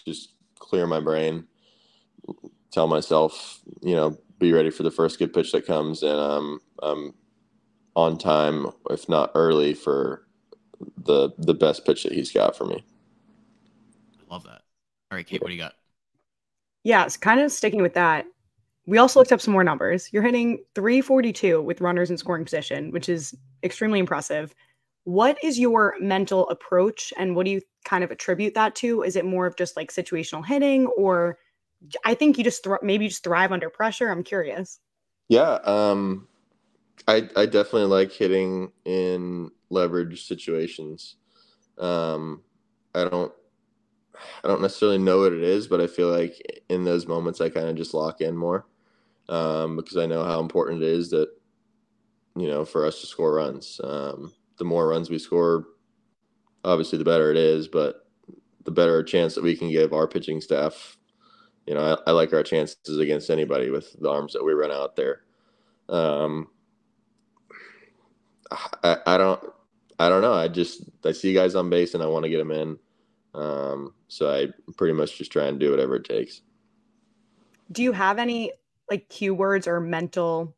just 0.05 0.33
clear 0.57 0.87
my 0.87 0.99
brain, 0.99 1.45
tell 2.71 2.87
myself, 2.87 3.59
you 3.81 3.95
know, 3.95 4.17
be 4.39 4.53
ready 4.53 4.69
for 4.69 4.83
the 4.83 4.91
first 4.91 5.19
good 5.19 5.33
pitch 5.33 5.51
that 5.51 5.65
comes, 5.65 6.03
and 6.03 6.19
I'm 6.19 6.59
I'm 6.81 7.13
on 7.95 8.17
time, 8.17 8.67
if 8.89 9.09
not 9.09 9.31
early, 9.35 9.73
for 9.73 10.28
the 11.05 11.31
the 11.37 11.53
best 11.53 11.85
pitch 11.85 12.03
that 12.03 12.13
he's 12.13 12.31
got 12.31 12.55
for 12.55 12.65
me. 12.65 12.83
I 14.19 14.33
love 14.33 14.43
that. 14.43 14.61
All 15.11 15.15
right, 15.15 15.25
Kate, 15.25 15.41
what 15.41 15.47
do 15.47 15.53
you 15.53 15.59
got? 15.59 15.73
Yeah, 16.83 17.05
it's 17.05 17.17
kind 17.17 17.39
of 17.39 17.51
sticking 17.51 17.81
with 17.81 17.93
that. 17.95 18.25
We 18.85 18.97
also 18.97 19.19
looked 19.19 19.31
up 19.31 19.41
some 19.41 19.53
more 19.53 19.63
numbers. 19.63 20.09
You're 20.11 20.23
hitting 20.23 20.63
342 20.75 21.61
with 21.61 21.81
runners 21.81 22.09
in 22.09 22.17
scoring 22.17 22.45
position, 22.45 22.91
which 22.91 23.09
is 23.09 23.35
extremely 23.63 23.99
impressive. 23.99 24.55
What 25.03 25.37
is 25.43 25.59
your 25.59 25.95
mental 25.99 26.47
approach 26.49 27.13
and 27.17 27.35
what 27.35 27.45
do 27.45 27.51
you 27.51 27.61
kind 27.85 28.03
of 28.03 28.11
attribute 28.11 28.53
that 28.55 28.75
to? 28.75 29.03
Is 29.03 29.15
it 29.15 29.25
more 29.25 29.45
of 29.45 29.55
just 29.55 29.75
like 29.75 29.91
situational 29.91 30.45
hitting 30.45 30.87
or 30.87 31.37
I 32.05 32.13
think 32.13 32.37
you 32.37 32.43
just 32.43 32.63
th- 32.63 32.77
maybe 32.81 33.05
you 33.05 33.09
just 33.09 33.23
thrive 33.23 33.51
under 33.51 33.69
pressure. 33.69 34.09
I'm 34.09 34.23
curious. 34.23 34.79
Yeah, 35.29 35.59
um, 35.63 36.27
I 37.07 37.29
I 37.35 37.45
definitely 37.45 37.85
like 37.85 38.11
hitting 38.11 38.71
in 38.85 39.51
leverage 39.69 40.27
situations. 40.27 41.15
Um, 41.77 42.41
I 42.93 43.05
don't 43.05 43.31
I 44.43 44.47
don't 44.47 44.61
necessarily 44.61 44.97
know 44.97 45.19
what 45.19 45.33
it 45.33 45.43
is, 45.43 45.67
but 45.67 45.81
I 45.81 45.87
feel 45.87 46.09
like 46.09 46.63
in 46.69 46.83
those 46.83 47.07
moments 47.07 47.41
I 47.41 47.49
kind 47.49 47.69
of 47.69 47.75
just 47.75 47.93
lock 47.93 48.21
in 48.21 48.35
more 48.35 48.65
um, 49.29 49.75
because 49.75 49.97
I 49.97 50.05
know 50.05 50.23
how 50.23 50.39
important 50.39 50.83
it 50.83 50.89
is 50.89 51.09
that 51.11 51.29
you 52.35 52.47
know 52.47 52.65
for 52.65 52.85
us 52.85 53.01
to 53.01 53.07
score 53.07 53.35
runs. 53.35 53.79
Um, 53.83 54.33
the 54.57 54.65
more 54.65 54.89
runs 54.89 55.09
we 55.09 55.19
score, 55.19 55.67
obviously 56.65 56.97
the 56.97 57.05
better 57.05 57.31
it 57.31 57.37
is, 57.37 57.67
but 57.67 58.07
the 58.65 58.71
better 58.71 59.01
chance 59.03 59.35
that 59.35 59.43
we 59.43 59.55
can 59.55 59.71
give 59.71 59.93
our 59.93 60.07
pitching 60.07 60.41
staff 60.41 60.97
you 61.69 61.75
know, 61.75 61.99
I, 62.05 62.09
I, 62.09 62.13
like 62.13 62.33
our 62.33 62.41
chances 62.41 62.97
against 62.97 63.29
anybody 63.29 63.69
with 63.69 63.95
the 64.01 64.09
arms 64.09 64.33
that 64.33 64.43
we 64.43 64.53
run 64.53 64.71
out 64.71 64.95
there. 64.95 65.21
Um, 65.87 66.47
I, 68.51 68.97
I 69.05 69.17
don't, 69.17 69.41
I 69.99 70.09
don't 70.09 70.21
know. 70.21 70.33
I 70.33 70.47
just, 70.47 70.83
I 71.05 71.11
see 71.11 71.33
guys 71.33 71.55
on 71.55 71.69
base 71.69 71.93
and 71.93 72.03
I 72.03 72.07
want 72.07 72.23
to 72.23 72.29
get 72.29 72.37
them 72.37 72.51
in. 72.51 72.77
Um, 73.33 73.93
so 74.07 74.31
I 74.31 74.47
pretty 74.77 74.93
much 74.93 75.17
just 75.17 75.31
try 75.31 75.45
and 75.45 75.59
do 75.59 75.71
whatever 75.71 75.95
it 75.95 76.05
takes. 76.05 76.41
Do 77.71 77.83
you 77.83 77.91
have 77.91 78.17
any 78.17 78.51
like 78.89 79.07
cue 79.09 79.35
words 79.35 79.67
or 79.67 79.79
mental, 79.79 80.55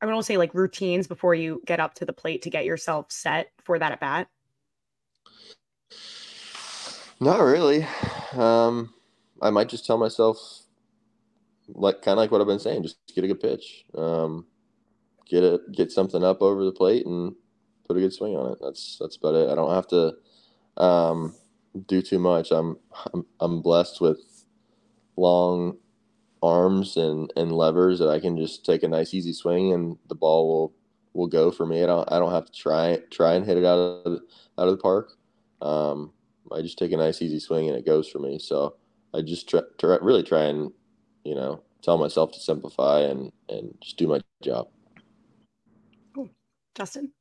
I 0.00 0.06
would 0.06 0.24
say 0.24 0.36
like 0.36 0.54
routines 0.54 1.06
before 1.06 1.34
you 1.34 1.62
get 1.64 1.80
up 1.80 1.94
to 1.94 2.04
the 2.04 2.12
plate 2.12 2.42
to 2.42 2.50
get 2.50 2.66
yourself 2.66 3.10
set 3.10 3.50
for 3.64 3.78
that 3.78 3.92
at 3.92 4.00
bat? 4.00 4.28
Not 7.20 7.40
really. 7.40 7.86
Um, 8.32 8.92
I 9.40 9.50
might 9.50 9.68
just 9.68 9.86
tell 9.86 9.96
myself, 9.96 10.62
like 11.68 12.02
kind 12.02 12.14
of 12.14 12.18
like 12.18 12.30
what 12.30 12.40
I've 12.40 12.46
been 12.46 12.58
saying, 12.58 12.82
just 12.82 12.98
get 13.14 13.24
a 13.24 13.28
good 13.28 13.40
pitch, 13.40 13.84
um, 13.96 14.44
get 15.28 15.42
it, 15.44 15.60
get 15.72 15.90
something 15.90 16.24
up 16.24 16.42
over 16.42 16.64
the 16.64 16.72
plate, 16.72 17.06
and 17.06 17.34
put 17.86 17.96
a 17.96 18.00
good 18.00 18.12
swing 18.12 18.36
on 18.36 18.52
it. 18.52 18.58
That's 18.60 18.98
that's 19.00 19.16
about 19.16 19.34
it. 19.34 19.50
I 19.50 19.54
don't 19.54 19.74
have 19.74 19.86
to 19.88 20.14
um, 20.76 21.34
do 21.86 22.02
too 22.02 22.18
much. 22.18 22.50
I'm, 22.50 22.76
I'm 23.12 23.26
I'm 23.40 23.62
blessed 23.62 24.00
with 24.00 24.44
long 25.16 25.76
arms 26.42 26.96
and 26.96 27.32
and 27.36 27.52
levers 27.52 27.98
that 28.00 28.08
I 28.08 28.18
can 28.18 28.36
just 28.36 28.64
take 28.64 28.82
a 28.82 28.88
nice 28.88 29.14
easy 29.14 29.32
swing 29.32 29.72
and 29.72 29.96
the 30.08 30.14
ball 30.14 30.48
will 30.48 30.74
will 31.12 31.28
go 31.28 31.50
for 31.50 31.66
me. 31.66 31.82
I 31.82 31.86
don't 31.86 32.10
I 32.10 32.18
don't 32.18 32.32
have 32.32 32.46
to 32.46 32.52
try 32.52 32.98
try 33.10 33.34
and 33.34 33.44
hit 33.44 33.58
it 33.58 33.64
out 33.64 33.78
of 33.78 34.12
the, 34.12 34.20
out 34.58 34.68
of 34.68 34.76
the 34.76 34.82
park. 34.82 35.12
Um, 35.60 36.12
I 36.50 36.60
just 36.62 36.78
take 36.78 36.92
a 36.92 36.96
nice 36.96 37.22
easy 37.22 37.38
swing 37.38 37.68
and 37.68 37.76
it 37.76 37.86
goes 37.86 38.08
for 38.08 38.18
me. 38.18 38.38
So 38.38 38.76
I 39.14 39.22
just 39.22 39.48
try, 39.48 39.60
try, 39.78 39.98
really 40.00 40.22
try 40.22 40.44
and 40.44 40.72
you 41.24 41.34
know 41.34 41.62
tell 41.82 41.98
myself 41.98 42.32
to 42.32 42.40
simplify 42.40 43.00
and 43.00 43.32
and 43.48 43.74
just 43.80 43.96
do 43.96 44.08
my 44.08 44.20
job. 44.42 44.68
Cool, 46.74 46.84
Justin. 46.84 47.12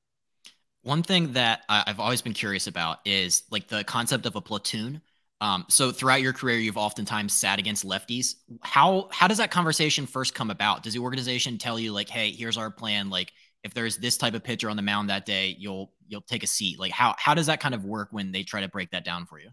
One 0.83 1.03
thing 1.03 1.33
that 1.33 1.61
I've 1.69 1.99
always 1.99 2.21
been 2.21 2.33
curious 2.33 2.67
about 2.67 2.99
is 3.05 3.43
like 3.51 3.67
the 3.67 3.83
concept 3.83 4.25
of 4.25 4.35
a 4.35 4.41
platoon. 4.41 5.01
Um, 5.39 5.65
so 5.69 5.91
throughout 5.91 6.21
your 6.21 6.33
career, 6.33 6.57
you've 6.57 6.77
oftentimes 6.77 7.33
sat 7.33 7.59
against 7.59 7.85
lefties. 7.85 8.35
How 8.61 9.09
how 9.11 9.27
does 9.27 9.37
that 9.37 9.51
conversation 9.51 10.05
first 10.07 10.33
come 10.33 10.49
about? 10.49 10.83
Does 10.83 10.93
the 10.93 10.99
organization 10.99 11.57
tell 11.57 11.79
you 11.79 11.91
like, 11.91 12.09
"Hey, 12.09 12.31
here's 12.31 12.57
our 12.57 12.71
plan. 12.71 13.09
Like, 13.09 13.31
if 13.63 13.73
there's 13.73 13.97
this 13.97 14.17
type 14.17 14.33
of 14.33 14.43
pitcher 14.43 14.69
on 14.69 14.75
the 14.75 14.83
mound 14.83 15.09
that 15.09 15.25
day, 15.25 15.55
you'll 15.59 15.93
you'll 16.07 16.21
take 16.21 16.43
a 16.43 16.47
seat." 16.47 16.79
Like, 16.79 16.91
how 16.91 17.15
how 17.17 17.33
does 17.33 17.47
that 17.47 17.59
kind 17.59 17.75
of 17.75 17.85
work 17.85 18.09
when 18.11 18.31
they 18.31 18.43
try 18.43 18.61
to 18.61 18.67
break 18.67 18.91
that 18.91 19.05
down 19.05 19.25
for 19.25 19.39
you? 19.39 19.49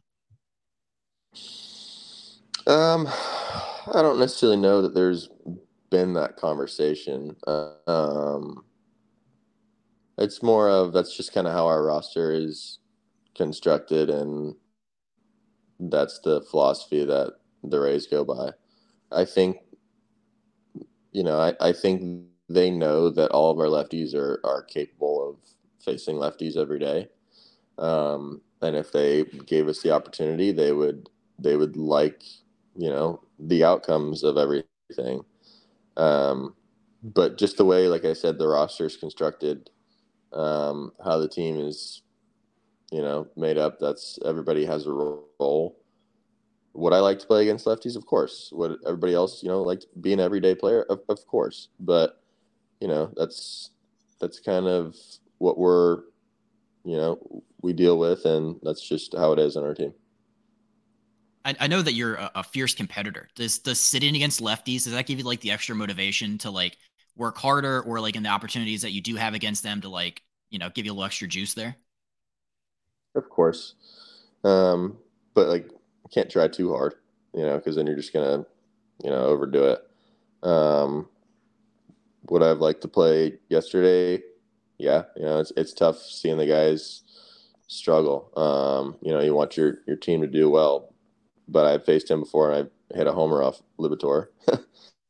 Um, 2.67 3.07
I 3.07 4.03
don't 4.03 4.19
necessarily 4.19 4.59
know 4.59 4.83
that 4.83 4.95
there's 4.95 5.29
been 5.91 6.15
that 6.15 6.37
conversation. 6.37 7.37
Uh, 7.47 7.73
um, 7.87 8.65
it's 10.19 10.43
more 10.43 10.69
of 10.71 10.93
that's 10.93 11.17
just 11.17 11.33
kind 11.35 11.47
of 11.47 11.55
how 11.55 11.67
our 11.67 11.85
roster 11.85 12.33
is 12.33 12.79
constructed, 13.37 14.11
and 14.11 14.55
that's 15.81 16.21
the 16.21 16.43
philosophy 16.51 17.05
that 17.05 17.35
the 17.63 17.81
Rays 17.81 18.07
go 18.07 18.25
by. 18.25 18.51
I 19.13 19.25
think, 19.25 19.59
you 21.13 21.23
know, 21.23 21.41
I, 21.41 21.55
I 21.61 21.73
think 21.73 22.25
they 22.49 22.71
know 22.71 23.11
that 23.11 23.31
all 23.31 23.51
of 23.51 23.59
our 23.59 23.67
lefties 23.67 24.15
are, 24.15 24.41
are 24.45 24.63
capable 24.63 25.31
of 25.31 25.37
facing 25.85 26.17
lefties 26.17 26.57
every 26.57 26.79
day. 26.79 27.09
Um, 27.79 28.41
and 28.63 28.77
if 28.77 28.93
they 28.93 29.25
gave 29.47 29.69
us 29.69 29.83
the 29.83 29.93
opportunity, 29.93 30.53
they 30.53 30.73
would 30.73 31.09
they 31.39 31.57
would 31.57 31.77
like 31.77 32.23
you 32.77 32.91
know 32.91 33.21
the 33.39 33.65
outcomes 33.65 34.25
of 34.25 34.37
everything. 34.37 35.23
Um, 35.97 36.55
but 37.03 37.39
just 37.39 37.57
the 37.57 37.65
way, 37.65 37.89
like 37.89 38.05
I 38.05 38.15
said, 38.15 38.39
the 38.39 38.49
roster 38.49 38.87
is 38.87 38.97
constructed, 38.97 39.71
um, 40.33 40.93
how 41.05 41.19
the 41.19 41.29
team 41.29 41.59
is, 41.59 42.03
you 42.91 43.03
know, 43.03 43.29
made 43.37 43.59
up. 43.59 43.79
That's 43.79 44.19
everybody 44.25 44.65
has 44.65 44.87
a 44.87 44.93
role. 44.93 45.79
Would 46.75 46.93
I 46.93 47.01
like 47.01 47.19
to 47.21 47.27
play 47.27 47.43
against 47.43 47.67
lefties? 47.67 47.97
Of 47.97 48.07
course. 48.07 48.51
Would 48.53 48.79
everybody 48.87 49.15
else, 49.15 49.43
you 49.43 49.49
know, 49.49 49.63
like 49.63 49.81
to 49.81 49.87
be 50.01 50.13
an 50.13 50.21
everyday 50.21 50.55
player? 50.55 50.83
Of, 50.85 51.01
of 51.09 51.27
course. 51.27 51.69
But 51.81 52.23
you 52.81 52.89
know, 52.89 53.13
that's 53.17 53.71
that's 54.21 54.41
kind 54.41 54.67
of 54.67 54.97
what 55.39 55.59
we're, 55.59 56.03
you 56.85 56.97
know, 56.97 57.43
we 57.63 57.73
deal 57.73 57.99
with, 57.99 58.25
and 58.25 58.57
that's 58.63 58.87
just 58.87 59.15
how 59.17 59.33
it 59.33 59.39
is 59.39 59.57
on 59.57 59.65
our 59.65 59.75
team. 59.75 59.93
I, 61.45 61.67
know 61.67 61.81
that 61.81 61.95
you're 61.95 62.17
a, 62.17 62.31
a, 62.35 62.43
fierce 62.43 62.75
competitor. 62.75 63.29
Does 63.35 63.59
does 63.59 63.81
sitting 63.81 64.15
against 64.15 64.41
lefties 64.41 64.85
does 64.85 64.93
that 64.93 65.07
give 65.07 65.19
you 65.19 65.25
like 65.25 65.41
the 65.41 65.51
extra 65.51 65.75
motivation 65.75 66.37
to 66.39 66.51
like 66.51 66.77
work 67.19 67.37
harder, 67.37 67.83
or 67.83 68.01
like 68.01 68.17
in 68.17 68.23
the 68.23 68.29
opportunities 68.31 68.83
that 68.83 68.93
you 68.93 69.03
do 69.03 69.17
have 69.17 69.35
against 69.35 69.63
them 69.63 69.81
to 69.83 69.89
like 69.89 70.23
you 70.51 70.59
know 70.59 70.71
give 70.71 70.87
you 70.87 70.93
a 70.93 70.95
little 70.95 71.05
extra 71.05 71.29
juice 71.29 71.55
there? 71.55 71.77
Of 73.15 73.29
course, 73.29 73.75
um, 74.45 74.99
but 75.35 75.49
like 75.49 75.69
can't 76.13 76.31
try 76.31 76.49
too 76.49 76.73
hard, 76.73 76.95
you 77.35 77.43
know, 77.43 77.59
because 77.59 77.77
then 77.77 77.87
you're 77.87 77.97
just 77.97 78.13
gonna 78.13 78.47
you 79.03 79.11
know 79.11 79.27
overdo 79.27 79.65
it. 79.65 80.47
Um, 80.47 81.09
would 82.31 82.43
I've 82.43 82.61
liked 82.61 82.83
to 82.83 82.89
play 82.89 83.39
yesterday? 83.49 84.23
Yeah, 84.79 85.05
you 85.17 85.25
know, 85.25 85.41
it's 85.41 85.53
it's 85.57 85.73
tough 85.73 85.99
seeing 85.99 86.39
the 86.39 86.47
guys 86.47 87.03
struggle. 87.67 88.31
Um, 88.37 88.97
you 89.03 89.13
know, 89.13 89.21
you 89.21 89.35
want 89.35 89.57
your 89.57 89.79
your 89.87 89.97
team 89.97 90.21
to 90.21 90.27
do 90.27 90.49
well, 90.49 90.95
but 91.49 91.67
I 91.67 91.79
faced 91.79 92.11
him 92.11 92.21
before 92.21 92.53
and 92.53 92.69
I 92.93 92.97
hit 92.97 93.07
a 93.07 93.13
homer 93.13 93.43
off 93.43 93.63
Liberatore. 93.79 94.29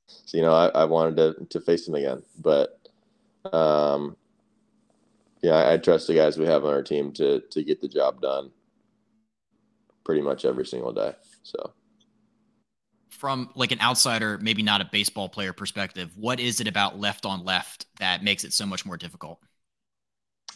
so 0.09 0.37
you 0.37 0.43
know, 0.43 0.53
I, 0.53 0.69
I 0.69 0.85
wanted 0.85 1.17
to 1.17 1.47
to 1.47 1.61
face 1.61 1.87
him 1.87 1.95
again, 1.95 2.23
but 2.41 2.79
um, 3.53 4.17
yeah, 5.43 5.55
I, 5.55 5.75
I 5.75 5.77
trust 5.77 6.07
the 6.07 6.15
guys 6.15 6.39
we 6.39 6.47
have 6.47 6.65
on 6.65 6.73
our 6.73 6.83
team 6.83 7.13
to 7.13 7.41
to 7.51 7.63
get 7.63 7.81
the 7.81 7.89
job 7.89 8.21
done 8.21 8.51
pretty 10.05 10.23
much 10.23 10.45
every 10.45 10.67
single 10.67 10.93
day. 10.93 11.13
So 11.43 11.75
from 13.11 13.51
like 13.55 13.73
an 13.73 13.81
outsider, 13.81 14.39
maybe 14.39 14.63
not 14.63 14.81
a 14.81 14.85
baseball 14.85 15.29
player 15.29 15.53
perspective, 15.53 16.11
what 16.17 16.41
is 16.41 16.61
it 16.61 16.69
about 16.69 16.99
left 16.99 17.27
on 17.27 17.45
left 17.45 17.87
that 17.99 18.23
makes 18.23 18.45
it 18.45 18.53
so 18.53 18.65
much 18.65 18.87
more 18.87 18.97
difficult? 18.97 19.41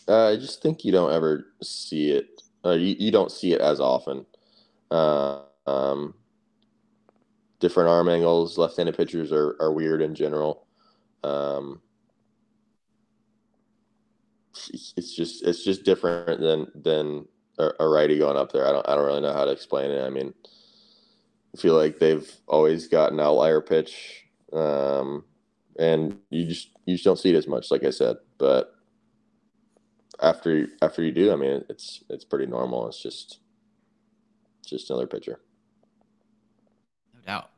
Uh, 0.08 0.30
I 0.30 0.36
just 0.36 0.62
think 0.62 0.84
you 0.84 0.92
don't 0.92 1.12
ever 1.12 1.46
see 1.62 2.10
it. 2.10 2.42
Uh, 2.64 2.70
you, 2.70 2.96
you 2.98 3.10
don't 3.10 3.30
see 3.30 3.52
it 3.52 3.60
as 3.60 3.80
often. 3.80 4.26
Uh, 4.90 5.40
um, 5.66 6.14
different 7.62 7.88
arm 7.88 8.08
angles. 8.08 8.58
Left-handed 8.58 8.96
pitchers 8.96 9.32
are, 9.32 9.56
are 9.60 9.72
weird 9.72 10.02
in 10.02 10.14
general. 10.14 10.66
Um, 11.22 11.80
it's 14.96 15.16
just 15.16 15.42
it's 15.44 15.64
just 15.64 15.84
different 15.84 16.40
than 16.40 16.66
than 16.74 17.26
a, 17.58 17.88
righty 17.88 18.18
going 18.18 18.36
up 18.36 18.52
there. 18.52 18.66
I 18.66 18.72
don't 18.72 18.86
I 18.86 18.96
don't 18.96 19.06
really 19.06 19.22
know 19.22 19.32
how 19.32 19.46
to 19.46 19.50
explain 19.50 19.90
it. 19.90 20.04
I 20.04 20.10
mean, 20.10 20.34
I 21.54 21.60
feel 21.60 21.74
like 21.74 21.98
they've 21.98 22.30
always 22.46 22.88
got 22.88 23.12
an 23.12 23.20
outlier 23.20 23.60
pitch, 23.62 24.26
um, 24.52 25.24
and 25.78 26.18
you 26.28 26.46
just 26.46 26.70
you 26.84 26.96
just 26.96 27.04
don't 27.04 27.18
see 27.18 27.30
it 27.30 27.36
as 27.36 27.46
much, 27.46 27.70
like 27.70 27.84
I 27.84 27.90
said. 27.90 28.16
But 28.36 28.74
after 30.20 30.66
after 30.82 31.02
you 31.02 31.12
do, 31.12 31.32
I 31.32 31.36
mean, 31.36 31.64
it's 31.70 32.02
it's 32.10 32.24
pretty 32.24 32.46
normal. 32.46 32.88
It's 32.88 33.02
just 33.02 33.38
just 34.66 34.90
another 34.90 35.06
pitcher 35.06 35.40
No 37.14 37.20
doubt. 37.26 37.51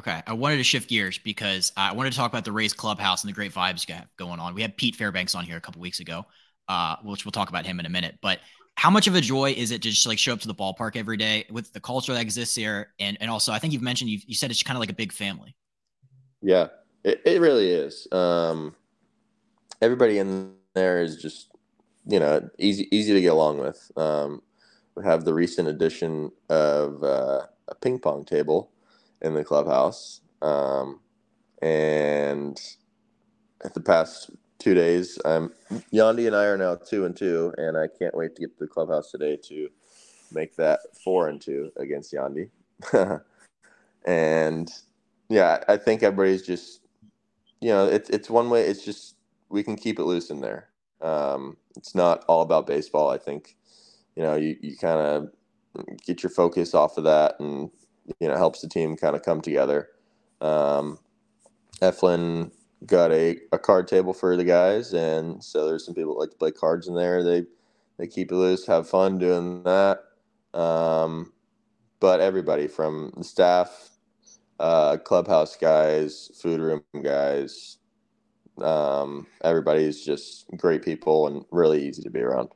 Okay, 0.00 0.22
I 0.26 0.32
wanted 0.32 0.56
to 0.56 0.64
shift 0.64 0.88
gears 0.88 1.18
because 1.18 1.74
I 1.76 1.92
wanted 1.92 2.12
to 2.12 2.16
talk 2.16 2.32
about 2.32 2.46
the 2.46 2.52
Rays 2.52 2.72
clubhouse 2.72 3.22
and 3.22 3.28
the 3.28 3.34
great 3.34 3.52
vibes 3.52 3.86
going 4.16 4.40
on. 4.40 4.54
We 4.54 4.62
had 4.62 4.74
Pete 4.78 4.96
Fairbanks 4.96 5.34
on 5.34 5.44
here 5.44 5.58
a 5.58 5.60
couple 5.60 5.82
weeks 5.82 6.00
ago, 6.00 6.24
uh, 6.70 6.96
which 7.02 7.26
we'll 7.26 7.32
talk 7.32 7.50
about 7.50 7.66
him 7.66 7.78
in 7.80 7.84
a 7.84 7.90
minute. 7.90 8.16
But 8.22 8.38
how 8.76 8.88
much 8.88 9.08
of 9.08 9.14
a 9.14 9.20
joy 9.20 9.50
is 9.50 9.72
it 9.72 9.82
to 9.82 9.90
just 9.90 10.06
like 10.06 10.18
show 10.18 10.32
up 10.32 10.40
to 10.40 10.48
the 10.48 10.54
ballpark 10.54 10.96
every 10.96 11.18
day 11.18 11.44
with 11.50 11.70
the 11.74 11.80
culture 11.80 12.14
that 12.14 12.22
exists 12.22 12.56
here? 12.56 12.94
And 12.98 13.18
and 13.20 13.30
also, 13.30 13.52
I 13.52 13.58
think 13.58 13.74
you've 13.74 13.82
mentioned 13.82 14.08
you 14.08 14.20
you 14.26 14.34
said 14.34 14.50
it's 14.50 14.62
kind 14.62 14.78
of 14.78 14.80
like 14.80 14.88
a 14.88 14.94
big 14.94 15.12
family. 15.12 15.54
Yeah, 16.40 16.68
it, 17.04 17.20
it 17.26 17.38
really 17.42 17.70
is. 17.70 18.08
Um, 18.10 18.74
everybody 19.82 20.18
in 20.18 20.54
there 20.72 21.02
is 21.02 21.20
just 21.20 21.50
you 22.06 22.20
know 22.20 22.48
easy 22.58 22.88
easy 22.90 23.12
to 23.12 23.20
get 23.20 23.32
along 23.32 23.58
with. 23.58 23.92
Um, 23.98 24.40
we 24.94 25.04
have 25.04 25.26
the 25.26 25.34
recent 25.34 25.68
addition 25.68 26.32
of 26.48 27.04
uh, 27.04 27.42
a 27.68 27.74
ping 27.82 27.98
pong 27.98 28.24
table 28.24 28.70
in 29.22 29.34
the 29.34 29.44
clubhouse. 29.44 30.20
Um, 30.42 31.00
and 31.62 32.60
at 33.64 33.74
the 33.74 33.80
past 33.80 34.30
two 34.58 34.74
days, 34.74 35.18
I'm 35.24 35.52
Yandy 35.92 36.26
and 36.26 36.36
I 36.36 36.44
are 36.46 36.58
now 36.58 36.76
two 36.76 37.04
and 37.04 37.16
two, 37.16 37.52
and 37.58 37.76
I 37.76 37.88
can't 37.88 38.16
wait 38.16 38.36
to 38.36 38.42
get 38.42 38.58
to 38.58 38.64
the 38.64 38.68
clubhouse 38.68 39.10
today 39.10 39.38
to 39.48 39.68
make 40.32 40.56
that 40.56 40.80
four 41.04 41.28
and 41.28 41.40
two 41.40 41.72
against 41.78 42.12
Yandy. 42.14 42.50
and 44.06 44.70
yeah, 45.28 45.64
I 45.68 45.76
think 45.76 46.02
everybody's 46.02 46.42
just, 46.46 46.80
you 47.60 47.70
know, 47.70 47.86
it's 47.86 48.10
it's 48.10 48.30
one 48.30 48.50
way. 48.50 48.62
It's 48.64 48.84
just 48.84 49.16
we 49.50 49.62
can 49.62 49.76
keep 49.76 49.98
it 49.98 50.04
loose 50.04 50.30
in 50.30 50.40
there. 50.40 50.68
Um, 51.02 51.56
it's 51.76 51.94
not 51.94 52.24
all 52.28 52.42
about 52.42 52.66
baseball. 52.66 53.10
I 53.10 53.18
think, 53.18 53.56
you 54.16 54.22
know, 54.22 54.36
you, 54.36 54.56
you 54.60 54.76
kind 54.76 55.00
of 55.00 55.30
get 56.06 56.22
your 56.22 56.30
focus 56.30 56.74
off 56.74 56.98
of 56.98 57.04
that 57.04 57.36
and 57.40 57.70
you 58.20 58.28
know 58.28 58.36
helps 58.36 58.62
the 58.62 58.68
team 58.68 58.96
kind 58.96 59.16
of 59.16 59.22
come 59.22 59.40
together. 59.40 59.88
Um, 60.40 60.98
Eflin 61.82 62.52
got 62.86 63.12
a, 63.12 63.38
a 63.52 63.58
card 63.58 63.88
table 63.88 64.14
for 64.14 64.36
the 64.36 64.44
guys, 64.44 64.92
and 64.94 65.42
so 65.44 65.66
there's 65.68 65.84
some 65.86 65.94
people 65.94 66.14
that 66.14 66.20
like 66.20 66.30
to 66.32 66.36
play 66.36 66.52
cards 66.52 66.88
in 66.88 66.94
there. 66.94 67.22
They 67.24 67.46
they 67.98 68.06
keep 68.06 68.32
it 68.32 68.36
loose, 68.36 68.66
have 68.66 68.88
fun 68.88 69.18
doing 69.18 69.62
that. 69.64 70.00
Um, 70.54 71.32
but 72.00 72.20
everybody 72.20 72.68
from 72.68 73.12
the 73.16 73.24
staff, 73.24 73.90
uh, 74.60 74.98
clubhouse 74.98 75.56
guys, 75.56 76.30
food 76.40 76.60
room 76.60 76.82
guys, 77.02 77.78
um, 78.62 79.26
everybody's 79.44 80.04
just 80.04 80.46
great 80.56 80.84
people 80.84 81.28
and 81.28 81.44
really 81.52 81.86
easy 81.88 82.02
to 82.02 82.10
be 82.10 82.20
around. 82.20 82.50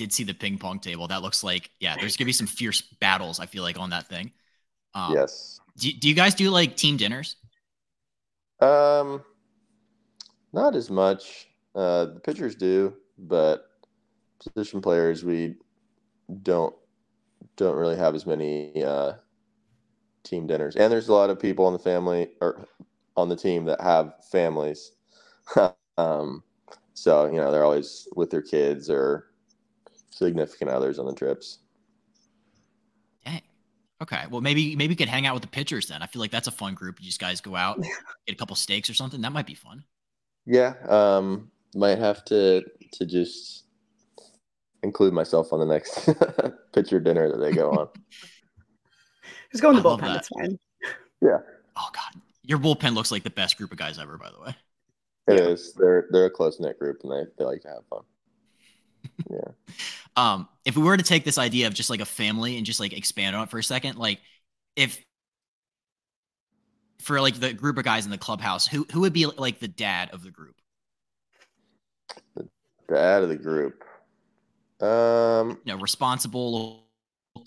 Did 0.00 0.14
see 0.14 0.24
the 0.24 0.32
ping 0.32 0.56
pong 0.56 0.78
table. 0.78 1.06
That 1.08 1.20
looks 1.20 1.44
like 1.44 1.70
yeah. 1.78 1.94
There's 1.94 2.16
gonna 2.16 2.24
be 2.24 2.32
some 2.32 2.46
fierce 2.46 2.80
battles. 2.80 3.38
I 3.38 3.44
feel 3.44 3.62
like 3.62 3.78
on 3.78 3.90
that 3.90 4.08
thing. 4.08 4.32
Um, 4.94 5.12
yes. 5.12 5.60
Do, 5.76 5.92
do 5.92 6.08
you 6.08 6.14
guys 6.14 6.34
do 6.34 6.48
like 6.48 6.74
team 6.74 6.96
dinners? 6.96 7.36
Um, 8.60 9.22
not 10.54 10.74
as 10.74 10.88
much. 10.88 11.48
Uh, 11.74 12.06
the 12.06 12.20
pitchers 12.20 12.54
do, 12.54 12.94
but 13.18 13.66
position 14.42 14.80
players 14.80 15.22
we 15.22 15.56
don't 16.42 16.74
don't 17.56 17.76
really 17.76 17.96
have 17.96 18.14
as 18.14 18.24
many 18.24 18.82
uh, 18.82 19.12
team 20.24 20.46
dinners. 20.46 20.76
And 20.76 20.90
there's 20.90 21.08
a 21.08 21.12
lot 21.12 21.28
of 21.28 21.38
people 21.38 21.66
in 21.66 21.74
the 21.74 21.78
family 21.78 22.30
or 22.40 22.66
on 23.18 23.28
the 23.28 23.36
team 23.36 23.66
that 23.66 23.82
have 23.82 24.14
families. 24.32 24.92
um, 25.98 26.42
so 26.94 27.26
you 27.26 27.36
know 27.36 27.52
they're 27.52 27.64
always 27.64 28.08
with 28.16 28.30
their 28.30 28.40
kids 28.40 28.88
or 28.88 29.29
significant 30.10 30.70
others 30.70 30.98
on 30.98 31.06
the 31.06 31.14
trips. 31.14 31.58
Dang. 33.24 33.42
Okay. 34.02 34.24
Well, 34.30 34.40
maybe 34.40 34.76
maybe 34.76 34.92
you 34.92 34.96
could 34.96 35.08
hang 35.08 35.26
out 35.26 35.34
with 35.34 35.42
the 35.42 35.48
pitchers 35.48 35.88
then. 35.88 36.02
I 36.02 36.06
feel 36.06 36.20
like 36.20 36.30
that's 36.30 36.48
a 36.48 36.52
fun 36.52 36.74
group. 36.74 37.00
You 37.00 37.06
just 37.06 37.20
guys 37.20 37.40
go 37.40 37.56
out, 37.56 37.80
get 38.26 38.32
a 38.32 38.34
couple 38.34 38.56
steaks 38.56 38.90
or 38.90 38.94
something. 38.94 39.20
That 39.20 39.32
might 39.32 39.46
be 39.46 39.54
fun. 39.54 39.84
Yeah. 40.46 40.74
Um, 40.88 41.50
might 41.74 41.98
have 41.98 42.24
to 42.26 42.64
to 42.92 43.06
just 43.06 43.64
include 44.82 45.12
myself 45.12 45.52
on 45.52 45.60
the 45.60 45.66
next 45.66 46.08
pitcher 46.72 47.00
dinner 47.00 47.30
that 47.30 47.38
they 47.38 47.52
go 47.52 47.70
on. 47.70 47.88
Just 49.52 49.62
go 49.62 49.70
in 49.70 49.76
the 49.76 49.82
I 49.82 49.84
bullpen. 49.84 50.16
It's 50.16 50.28
fine. 50.28 50.58
Yeah. 51.20 51.38
Oh 51.76 51.88
God, 51.92 52.22
your 52.44 52.60
bullpen 52.60 52.94
looks 52.94 53.10
like 53.10 53.24
the 53.24 53.30
best 53.30 53.58
group 53.58 53.72
of 53.72 53.78
guys 53.78 53.98
ever. 53.98 54.16
By 54.16 54.30
the 54.30 54.40
way. 54.40 54.54
It 55.26 55.40
yeah. 55.40 55.48
is. 55.48 55.74
They're 55.74 56.06
they're 56.10 56.26
a 56.26 56.30
close 56.30 56.60
knit 56.60 56.78
group, 56.78 57.00
and 57.02 57.10
they, 57.10 57.24
they 57.36 57.44
like 57.44 57.60
to 57.62 57.68
have 57.68 57.84
fun. 57.90 58.02
Yeah. 59.30 59.52
um, 60.16 60.48
if 60.64 60.76
we 60.76 60.82
were 60.82 60.96
to 60.96 61.04
take 61.04 61.24
this 61.24 61.38
idea 61.38 61.66
of 61.66 61.74
just 61.74 61.90
like 61.90 62.00
a 62.00 62.04
family 62.06 62.56
and 62.56 62.66
just 62.66 62.80
like 62.80 62.92
expand 62.92 63.36
on 63.36 63.44
it 63.44 63.50
for 63.50 63.58
a 63.58 63.62
second, 63.62 63.96
like 63.96 64.20
if 64.76 65.00
for 67.00 67.20
like 67.20 67.38
the 67.38 67.52
group 67.52 67.78
of 67.78 67.84
guys 67.84 68.04
in 68.04 68.10
the 68.10 68.18
clubhouse, 68.18 68.66
who 68.66 68.86
who 68.92 69.00
would 69.00 69.12
be 69.12 69.26
like 69.26 69.60
the 69.60 69.68
dad 69.68 70.10
of 70.12 70.22
the 70.22 70.30
group? 70.30 70.56
The 72.36 72.48
dad 72.88 73.22
of 73.22 73.28
the 73.28 73.36
group. 73.36 73.84
Um, 74.80 75.60
you 75.64 75.72
know, 75.72 75.78
responsible, 75.78 76.86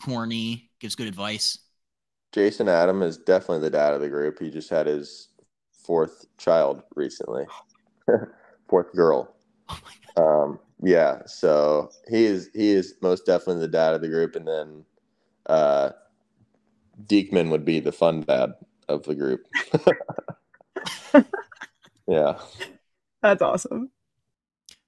corny, 0.03 0.69
gives 0.79 0.95
good 0.95 1.07
advice. 1.07 1.57
Jason 2.31 2.67
Adam 2.67 3.01
is 3.03 3.17
definitely 3.17 3.59
the 3.59 3.69
dad 3.69 3.93
of 3.93 4.01
the 4.01 4.09
group. 4.09 4.39
He 4.39 4.49
just 4.49 4.69
had 4.69 4.87
his 4.87 5.29
fourth 5.71 6.25
child 6.37 6.83
recently, 6.95 7.45
fourth 8.69 8.91
girl. 8.93 9.35
Oh 9.69 9.79
um, 10.17 10.59
yeah, 10.84 11.22
so 11.26 11.91
he 12.10 12.26
is 12.26 12.50
he 12.54 12.72
is 12.72 12.96
most 13.02 13.26
definitely 13.26 13.62
the 13.62 13.69
dad 13.69 13.93
of 13.93 14.02
the 14.02 14.10
group, 14.10 14.36
and 14.36 14.46
then 14.46 14.86
uh, 15.46 15.91
Diekman 17.06 17.50
would 17.52 17.63
be 17.63 17.80
the 17.80 17.93
fun 17.93 18.22
dad 18.22 18.54
of 18.89 19.04
the 19.04 19.15
group. 19.15 19.48
yeah, 22.08 22.38
that's 23.22 23.41
awesome. 23.41 23.91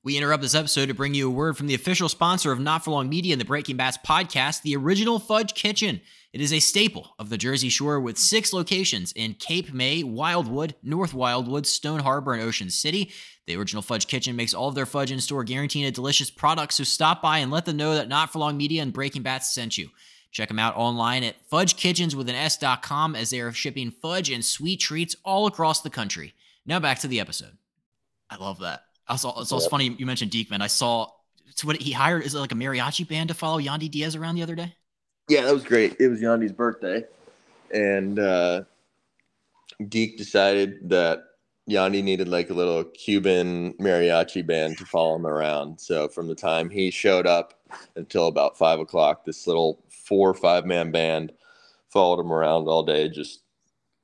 We 0.05 0.17
interrupt 0.17 0.43
this 0.43 0.53
episode 0.53 0.85
to 0.85 0.93
bring 0.93 1.15
you 1.15 1.27
a 1.27 1.33
word 1.33 1.57
from 1.57 1.65
the 1.65 1.73
official 1.73 2.07
sponsor 2.09 2.51
of 2.51 2.59
Not 2.59 2.85
for 2.85 2.91
Long 2.91 3.09
Media 3.09 3.33
and 3.33 3.41
the 3.41 3.45
Breaking 3.45 3.75
Bats 3.75 3.97
podcast, 3.97 4.61
the 4.61 4.75
Original 4.75 5.17
Fudge 5.17 5.55
Kitchen. 5.55 5.99
It 6.31 6.41
is 6.41 6.53
a 6.53 6.59
staple 6.59 7.15
of 7.17 7.29
the 7.29 7.39
Jersey 7.39 7.69
Shore 7.69 7.99
with 7.99 8.19
six 8.19 8.53
locations 8.53 9.11
in 9.13 9.33
Cape 9.33 9.73
May, 9.73 10.03
Wildwood, 10.03 10.75
North 10.83 11.15
Wildwood, 11.15 11.65
Stone 11.65 12.01
Harbor, 12.01 12.33
and 12.33 12.43
Ocean 12.43 12.69
City. 12.69 13.11
The 13.47 13.55
Original 13.55 13.81
Fudge 13.81 14.05
Kitchen 14.05 14.35
makes 14.35 14.53
all 14.53 14.69
of 14.69 14.75
their 14.75 14.85
fudge 14.85 15.11
in 15.11 15.19
store, 15.19 15.43
guaranteeing 15.43 15.87
a 15.87 15.91
delicious 15.91 16.29
product. 16.29 16.73
So 16.73 16.83
stop 16.83 17.23
by 17.23 17.39
and 17.39 17.49
let 17.49 17.65
them 17.65 17.77
know 17.77 17.95
that 17.95 18.07
Not 18.07 18.31
for 18.31 18.37
Long 18.37 18.57
Media 18.57 18.83
and 18.83 18.93
Breaking 18.93 19.23
Bats 19.23 19.55
sent 19.55 19.75
you. 19.75 19.89
Check 20.29 20.49
them 20.49 20.59
out 20.59 20.75
online 20.75 21.23
at 21.23 21.49
fudgekitchens 21.49 22.13
with 22.13 22.29
an 22.29 22.35
S.com 22.35 23.15
as 23.15 23.31
they 23.31 23.39
are 23.39 23.51
shipping 23.51 23.89
fudge 23.89 24.29
and 24.29 24.45
sweet 24.45 24.81
treats 24.81 25.15
all 25.25 25.47
across 25.47 25.81
the 25.81 25.89
country. 25.89 26.35
Now 26.63 26.79
back 26.79 26.99
to 26.99 27.07
the 27.07 27.19
episode. 27.19 27.57
I 28.29 28.35
love 28.35 28.59
that. 28.59 28.84
I 29.07 29.15
saw 29.15 29.39
it's 29.41 29.51
also 29.51 29.65
yep. 29.65 29.71
funny 29.71 29.95
you 29.97 30.05
mentioned 30.05 30.31
Diekman. 30.31 30.61
I 30.61 30.67
saw 30.67 31.09
it's 31.47 31.63
what 31.63 31.81
he 31.81 31.91
hired 31.91 32.23
is 32.23 32.35
it 32.35 32.39
like 32.39 32.51
a 32.51 32.55
mariachi 32.55 33.07
band 33.07 33.29
to 33.29 33.35
follow 33.35 33.59
Yandy 33.59 33.89
Diaz 33.89 34.15
around 34.15 34.35
the 34.35 34.43
other 34.43 34.55
day? 34.55 34.75
Yeah, 35.27 35.41
that 35.41 35.53
was 35.53 35.63
great. 35.63 35.95
It 35.99 36.07
was 36.07 36.21
Yandy's 36.21 36.51
birthday, 36.51 37.03
and 37.71 38.19
uh, 38.19 38.63
Geek 39.89 40.17
decided 40.17 40.89
that 40.89 41.23
Yandy 41.69 42.03
needed 42.03 42.27
like 42.27 42.49
a 42.49 42.53
little 42.53 42.83
Cuban 42.83 43.73
mariachi 43.73 44.45
band 44.45 44.77
to 44.77 44.85
follow 44.85 45.15
him 45.15 45.25
around. 45.25 45.79
So 45.79 46.07
from 46.07 46.27
the 46.27 46.35
time 46.35 46.69
he 46.69 46.91
showed 46.91 47.25
up 47.25 47.59
until 47.95 48.27
about 48.27 48.57
five 48.57 48.79
o'clock, 48.79 49.25
this 49.25 49.47
little 49.47 49.83
four 49.89 50.29
or 50.29 50.35
five 50.35 50.65
man 50.65 50.91
band 50.91 51.31
followed 51.89 52.19
him 52.19 52.31
around 52.31 52.67
all 52.67 52.83
day, 52.83 53.09
just 53.09 53.41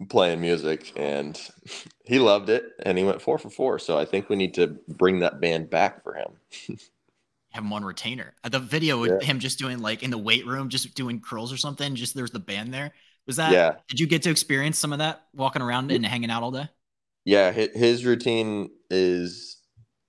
playing 0.09 0.41
music 0.41 0.93
and 0.95 1.39
he 2.05 2.19
loved 2.19 2.49
it 2.49 2.63
and 2.83 2.97
he 2.97 3.03
went 3.03 3.21
four 3.21 3.37
for 3.37 3.49
four. 3.49 3.79
So 3.79 3.97
I 3.97 4.05
think 4.05 4.29
we 4.29 4.35
need 4.35 4.53
to 4.55 4.79
bring 4.87 5.19
that 5.19 5.39
band 5.39 5.69
back 5.69 6.03
for 6.03 6.13
him. 6.13 6.31
Have 7.51 7.65
him 7.65 7.73
on 7.73 7.83
retainer. 7.83 8.33
Uh, 8.43 8.49
the 8.49 8.59
video 8.59 8.99
with 8.99 9.11
yeah. 9.21 9.27
him 9.27 9.39
just 9.39 9.59
doing 9.59 9.79
like 9.79 10.03
in 10.03 10.09
the 10.09 10.17
weight 10.17 10.47
room, 10.47 10.69
just 10.69 10.95
doing 10.95 11.19
curls 11.19 11.51
or 11.51 11.57
something. 11.57 11.95
Just 11.95 12.15
there's 12.15 12.31
the 12.31 12.39
band 12.39 12.73
there. 12.73 12.93
Was 13.27 13.35
that? 13.35 13.51
Yeah. 13.51 13.75
Did 13.89 13.99
you 13.99 14.07
get 14.07 14.23
to 14.23 14.29
experience 14.29 14.77
some 14.77 14.93
of 14.93 14.99
that 14.99 15.23
walking 15.33 15.61
around 15.61 15.91
and 15.91 16.05
hanging 16.05 16.31
out 16.31 16.43
all 16.43 16.51
day? 16.51 16.69
Yeah, 17.25 17.51
his 17.51 18.05
routine 18.05 18.69
is 18.89 19.57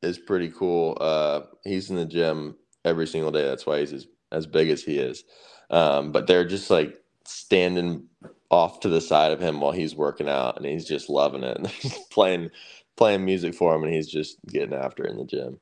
is 0.03 0.19
pretty 0.19 0.51
cool. 0.51 0.97
Uh, 1.01 1.43
he's 1.65 1.91
in 1.91 1.97
the 1.97 2.07
gym 2.07 2.57
every 2.85 3.07
single 3.07 3.31
day. 3.31 3.45
That's 3.45 3.67
why 3.67 3.81
he's 3.81 3.93
as, 3.93 4.07
as 4.31 4.47
big 4.47 4.71
as 4.71 4.83
he 4.83 4.99
is. 4.99 5.25
Um, 5.71 6.13
but 6.13 6.27
they're 6.27 6.47
just 6.47 6.71
like 6.71 6.97
standing 7.25 8.09
off 8.53 8.81
to 8.81 8.89
the 8.89 9.01
side 9.01 9.33
of 9.33 9.41
him 9.41 9.61
while 9.61 9.73
he's 9.73 9.97
working 9.97 10.29
out, 10.29 10.57
and 10.57 10.67
he's 10.67 10.85
just 10.85 11.09
loving 11.09 11.43
it 11.43 11.57
and 11.57 11.73
playing 12.11 12.51
playing 12.97 13.25
music 13.25 13.55
for 13.55 13.75
him, 13.75 13.83
and 13.83 13.93
he's 13.93 14.09
just 14.09 14.39
getting 14.47 14.75
after 14.75 15.05
it 15.05 15.11
in 15.11 15.17
the 15.17 15.25
gym. 15.25 15.59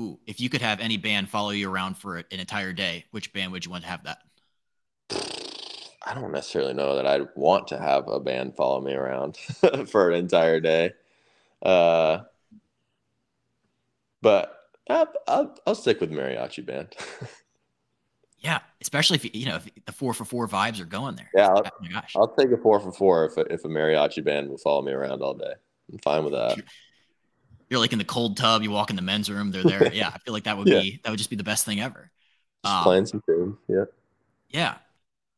Ooh, 0.00 0.18
if 0.26 0.40
you 0.40 0.48
could 0.48 0.62
have 0.62 0.80
any 0.80 0.96
band 0.96 1.28
follow 1.28 1.50
you 1.50 1.70
around 1.70 1.96
for 1.96 2.16
an 2.16 2.24
entire 2.30 2.72
day, 2.72 3.04
which 3.10 3.32
band 3.32 3.52
would 3.52 3.64
you 3.64 3.70
want 3.70 3.84
to 3.84 3.90
have 3.90 4.04
that? 4.04 4.18
I 6.04 6.14
don't 6.14 6.32
necessarily 6.32 6.74
know 6.74 6.96
that 6.96 7.06
I'd 7.06 7.28
want 7.36 7.68
to 7.68 7.78
have 7.78 8.08
a 8.08 8.18
band 8.18 8.56
follow 8.56 8.80
me 8.80 8.92
around 8.92 9.36
for 9.88 10.10
an 10.10 10.16
entire 10.16 10.60
day. 10.60 10.92
Uh, 11.62 12.20
but 14.20 14.58
I'll, 14.88 15.12
I'll, 15.28 15.58
I'll 15.66 15.74
stick 15.74 16.00
with 16.00 16.10
mariachi 16.10 16.64
band. 16.66 16.94
Yeah, 18.42 18.58
especially 18.80 19.16
if 19.16 19.34
you 19.36 19.46
know 19.46 19.56
if 19.56 19.68
the 19.86 19.92
four 19.92 20.12
for 20.14 20.24
four 20.24 20.48
vibes 20.48 20.80
are 20.80 20.84
going 20.84 21.14
there. 21.14 21.30
Yeah, 21.34 21.48
I'll, 21.48 21.62
oh 21.64 21.70
my 21.80 21.88
gosh, 21.88 22.14
I'll 22.16 22.34
take 22.34 22.50
a 22.50 22.56
four 22.56 22.80
for 22.80 22.90
four 22.90 23.26
if 23.26 23.36
a, 23.36 23.52
if 23.52 23.64
a 23.64 23.68
mariachi 23.68 24.24
band 24.24 24.50
will 24.50 24.58
follow 24.58 24.82
me 24.82 24.92
around 24.92 25.22
all 25.22 25.34
day. 25.34 25.52
I'm 25.92 25.98
fine 25.98 26.24
with 26.24 26.32
that. 26.32 26.58
You're 27.70 27.78
like 27.78 27.92
in 27.92 27.98
the 27.98 28.04
cold 28.04 28.36
tub. 28.36 28.62
You 28.62 28.70
walk 28.70 28.90
in 28.90 28.96
the 28.96 29.02
men's 29.02 29.30
room. 29.30 29.52
They're 29.52 29.62
there. 29.62 29.94
yeah, 29.94 30.08
I 30.08 30.18
feel 30.18 30.34
like 30.34 30.44
that 30.44 30.58
would 30.58 30.66
yeah. 30.66 30.80
be 30.80 31.00
that 31.04 31.10
would 31.10 31.18
just 31.18 31.30
be 31.30 31.36
the 31.36 31.44
best 31.44 31.64
thing 31.64 31.80
ever. 31.80 32.10
Um, 32.64 32.82
playing 32.82 33.06
some 33.06 33.22
tunes. 33.26 33.56
Yeah. 33.68 33.84
Yeah. 34.50 34.74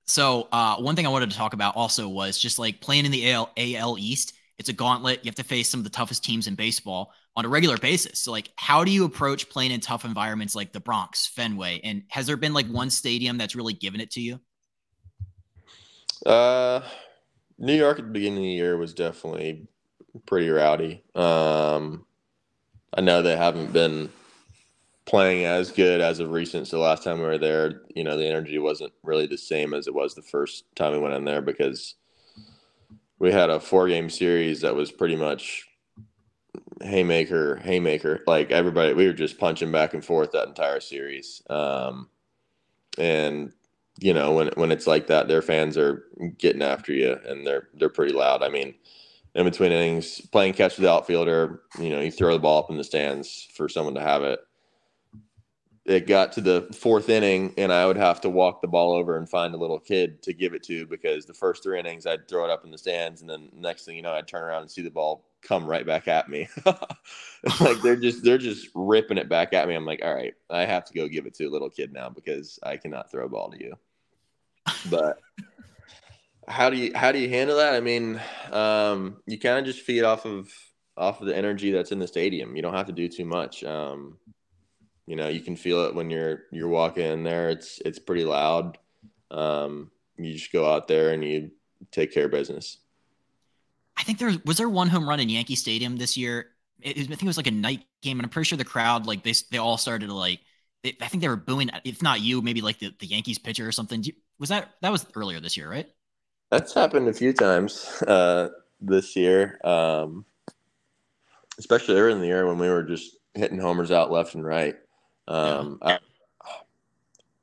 So 0.07 0.49
uh, 0.51 0.77
one 0.77 0.97
thing 0.97 1.07
I 1.07 1.11
wanted 1.11 1.31
to 1.31 1.37
talk 1.37 1.53
about 1.53 1.77
also 1.77 2.09
was 2.09 2.39
just 2.39 2.59
like 2.59 2.81
playing 2.81 3.05
in 3.05 3.11
the 3.11 3.31
AL, 3.33 3.51
AL 3.57 3.99
East. 3.99 4.35
It's 4.59 4.69
a 4.69 4.73
gauntlet. 4.73 5.21
You 5.25 5.29
have 5.29 5.35
to 5.37 5.45
face 5.45 5.69
some 5.69 5.81
of 5.81 5.85
the 5.85 5.91
toughest 5.91 6.25
teams 6.25 6.47
in 6.47 6.55
baseball 6.55 7.13
on 7.37 7.45
a 7.45 7.49
regular 7.49 7.77
basis. 7.77 8.21
So, 8.21 8.31
like, 8.31 8.51
how 8.57 8.85
do 8.85 8.91
you 8.91 9.05
approach 9.05 9.49
playing 9.49 9.73
in 9.73 9.81
tough 9.81 10.05
environments 10.05 10.55
like 10.55 10.73
the 10.73 10.81
Bronx, 10.81 11.27
Fenway? 11.27 11.81
And 11.83 12.05
has 12.09 12.27
there 12.27 12.37
been 12.37 12.55
like 12.55 12.67
one 12.69 12.91
stadium 12.91 13.37
that's 13.37 13.57
really 13.57 13.73
given 13.73 14.01
it 14.01 14.11
to 14.13 14.21
you? 14.21 14.41
Uh, 16.25 16.81
New 17.59 17.75
York 17.75 17.99
at 17.99 18.05
the 18.05 18.11
beginning 18.11 18.39
of 18.39 18.45
the 18.45 18.51
year 18.51 18.77
was 18.77 18.95
definitely 18.95 19.67
pretty 20.27 20.49
rowdy. 20.49 21.03
Um, 21.15 22.07
I 22.97 23.01
know 23.01 23.23
they 23.23 23.37
haven't 23.37 23.73
been 23.73 24.11
playing 25.05 25.45
as 25.45 25.71
good 25.71 26.01
as 26.01 26.21
of 26.21 26.31
recent. 26.31 26.67
So 26.69 26.81
last 26.81 27.03
time 27.03 27.19
we 27.19 27.25
were 27.25 27.39
there, 27.39 27.83
you 27.95 28.05
know, 28.05 28.17
the 28.17 28.27
energy 28.27 28.59
wasn't 28.59 28.93
really 29.03 29.27
the 29.27 29.37
same 29.37 29.75
as 29.75 29.87
it 29.87 29.95
was 29.95 30.15
the 30.15 30.23
first 30.23 30.65
time 30.77 30.93
we 30.93 30.99
went 30.99 31.15
in 31.15 31.25
there 31.25 31.43
because 31.43 31.97
we 33.19 33.33
had 33.33 33.51
a 33.51 33.61
four 33.61 33.89
game 33.89 34.11
series 34.11 34.61
that 34.63 34.75
was 34.75 34.91
pretty 34.91 35.17
much 35.17 35.65
haymaker, 36.83 37.57
haymaker. 37.57 38.23
Like 38.27 38.51
everybody, 38.51 38.93
we 38.93 39.07
were 39.07 39.13
just 39.13 39.39
punching 39.39 39.73
back 39.73 39.95
and 39.95 40.05
forth 40.05 40.33
that 40.33 40.49
entire 40.49 40.81
series. 40.81 41.43
Um, 41.49 42.09
and 42.99 43.53
you 44.01 44.13
know, 44.13 44.33
when 44.33 44.49
when 44.55 44.73
it's 44.73 44.87
like 44.87 45.07
that, 45.07 45.29
their 45.29 45.43
fans 45.43 45.77
are 45.77 46.05
getting 46.39 46.63
after 46.63 46.93
you 46.93 47.19
and 47.27 47.47
they're 47.47 47.69
they're 47.75 47.89
pretty 47.89 48.13
loud. 48.13 48.43
I 48.43 48.49
mean, 48.49 48.75
in 49.35 49.45
between 49.45 49.73
innings, 49.73 50.21
playing 50.21 50.55
catch 50.55 50.77
with 50.77 50.85
the 50.85 50.93
outfielder, 50.93 51.63
you 51.81 51.91
know, 51.91 52.01
you 52.01 52.11
throw 52.11 52.33
the 52.33 52.41
ball 52.41 52.63
up 52.63 52.71
in 52.71 52.77
the 52.77 52.85
stands 52.85 53.49
for 53.55 53.69
someone 53.69 53.95
to 53.95 54.01
have 54.01 54.23
it. 54.23 54.41
It 55.87 56.07
got 56.07 56.33
to 56.33 56.41
the 56.41 56.63
fourth 56.73 57.11
inning, 57.11 57.53
and 57.59 57.71
I 57.71 57.85
would 57.87 57.99
have 57.99 58.21
to 58.23 58.31
walk 58.31 58.63
the 58.63 58.69
ball 58.69 58.93
over 58.93 59.19
and 59.19 59.29
find 59.29 59.55
a 59.55 59.59
little 59.59 59.79
kid 59.79 60.23
to 60.23 60.33
give 60.33 60.55
it 60.55 60.63
to 60.65 60.87
because 60.87 61.27
the 61.27 61.35
first 61.35 61.63
three 61.63 61.79
innings 61.79 62.07
I'd 62.07 62.27
throw 62.27 62.45
it 62.45 62.51
up 62.51 62.65
in 62.65 62.71
the 62.71 62.79
stands, 62.79 63.21
and 63.21 63.29
then 63.29 63.51
next 63.55 63.85
thing 63.85 63.97
you 63.97 64.03
know, 64.03 64.13
I'd 64.13 64.27
turn 64.27 64.43
around 64.43 64.63
and 64.63 64.71
see 64.71 64.81
the 64.81 64.91
ball 64.91 65.27
come 65.43 65.67
right 65.67 65.85
back 65.85 66.09
at 66.09 66.31
me. 66.31 66.49
like 67.61 67.83
they're 67.83 67.97
just 67.97 68.25
they're 68.25 68.39
just 68.39 68.69
ripping 68.75 69.19
it 69.19 69.29
back 69.29 69.53
at 69.53 69.69
me. 69.69 69.75
I'm 69.75 69.85
like, 69.85 70.01
all 70.03 70.15
right, 70.15 70.35
I 70.49 70.65
have 70.65 70.87
to 70.87 70.95
go 70.95 71.07
give 71.07 71.27
it 71.27 71.35
to 71.35 71.45
a 71.45 71.51
little 71.51 71.71
kid 71.71 71.93
now 71.93 72.09
because 72.09 72.59
I 72.63 72.79
cannot 72.79 73.11
throw 73.11 73.27
a 73.27 73.29
ball 73.29 73.51
to 73.51 73.63
you. 73.63 73.75
But 74.89 75.19
how 76.49 76.71
do 76.71 76.77
you 76.77 76.93
how 76.95 77.13
do 77.13 77.19
you 77.19 77.29
handle 77.29 77.57
that? 77.59 77.75
I 77.75 77.81
mean, 77.81 78.21
um, 78.51 79.19
you 79.27 79.39
kind 79.39 79.59
of 79.59 79.65
just 79.65 79.85
feed 79.85 80.03
off 80.03 80.25
of 80.25 80.51
off 80.97 81.21
of 81.21 81.27
the 81.27 81.37
energy 81.37 81.71
that's 81.71 81.93
in 81.93 81.99
the 81.99 82.07
stadium. 82.07 82.57
You 82.57 82.63
don't 82.63 82.75
have 82.75 82.87
to 82.87 82.93
do 82.93 83.09
too 83.09 83.25
much. 83.25 83.65
Um, 83.65 84.19
you 85.07 85.17
know, 85.17 85.29
you 85.29 85.41
can 85.41 85.57
feel 85.57 85.85
it 85.85 85.95
when 85.95 86.11
you're 86.11 86.45
you're 86.51 86.69
walking 86.69 87.05
in 87.05 87.25
there. 87.25 87.51
It's 87.51 87.81
it's 87.85 87.99
pretty 87.99 88.25
loud. 88.25 88.79
Um, 89.31 89.91
you 90.17 90.33
just 90.33 90.53
go 90.53 90.71
out 90.71 90.89
there 90.89 91.13
and 91.13 91.25
you 91.25 91.51
take 91.91 92.13
care 92.13 92.27
of 92.27 92.31
business. 92.31 92.79
I 93.97 94.03
think 94.03 94.19
there 94.19 94.33
was 94.45 94.57
there 94.57 94.69
one 94.69 94.89
home 94.89 95.09
run 95.09 95.21
in 95.21 95.29
Yankee 95.29 95.57
Stadium 95.57 95.97
this 95.97 96.17
year. 96.17 96.51
It, 96.81 96.99
I 96.99 97.03
think 97.03 97.23
it 97.23 97.27
was 97.27 97.37
like 97.37 97.47
a 97.47 97.53
night 97.53 97.85
game, 98.03 98.19
and 98.19 98.27
I'm 98.27 98.31
pretty 98.31 98.49
sure 98.49 98.59
the 98.59 98.65
crowd 98.65 99.07
like 99.07 99.23
they 99.23 99.35
they 99.51 99.59
all 99.59 99.77
started 99.77 100.07
to 100.07 100.15
like. 100.15 100.41
They, 100.83 100.97
I 101.01 101.09
think 101.09 101.23
they 101.23 101.29
were 101.29 101.37
booing. 101.37 101.71
If 101.85 102.03
not 102.03 102.21
you, 102.21 102.43
maybe 102.43 102.61
like 102.61 102.79
the, 102.79 102.95
the 102.99 103.07
Yankees 103.07 103.39
pitcher 103.39 103.67
or 103.67 103.73
something. 103.73 104.05
Was 104.39 104.49
that 104.49 104.75
that 104.83 104.93
was 104.93 105.07
earlier 105.15 105.41
this 105.41 105.57
year, 105.57 105.71
right? 105.71 105.89
That's 106.51 106.75
happened 106.75 107.09
a 107.09 107.13
few 107.13 107.33
times 107.33 108.03
uh, 108.07 108.49
this 108.81 109.17
year, 109.17 109.59
um, 109.65 110.25
especially 111.59 111.97
early 111.97 112.13
in 112.13 112.21
the 112.21 112.27
year 112.27 112.47
when 112.47 112.59
we 112.59 112.69
were 112.69 112.83
just 112.83 113.17
hitting 113.35 113.59
homers 113.59 113.91
out 113.91 114.11
left 114.11 114.35
and 114.35 114.45
right. 114.45 114.77
Um, 115.29 115.79
yeah. 115.83 115.99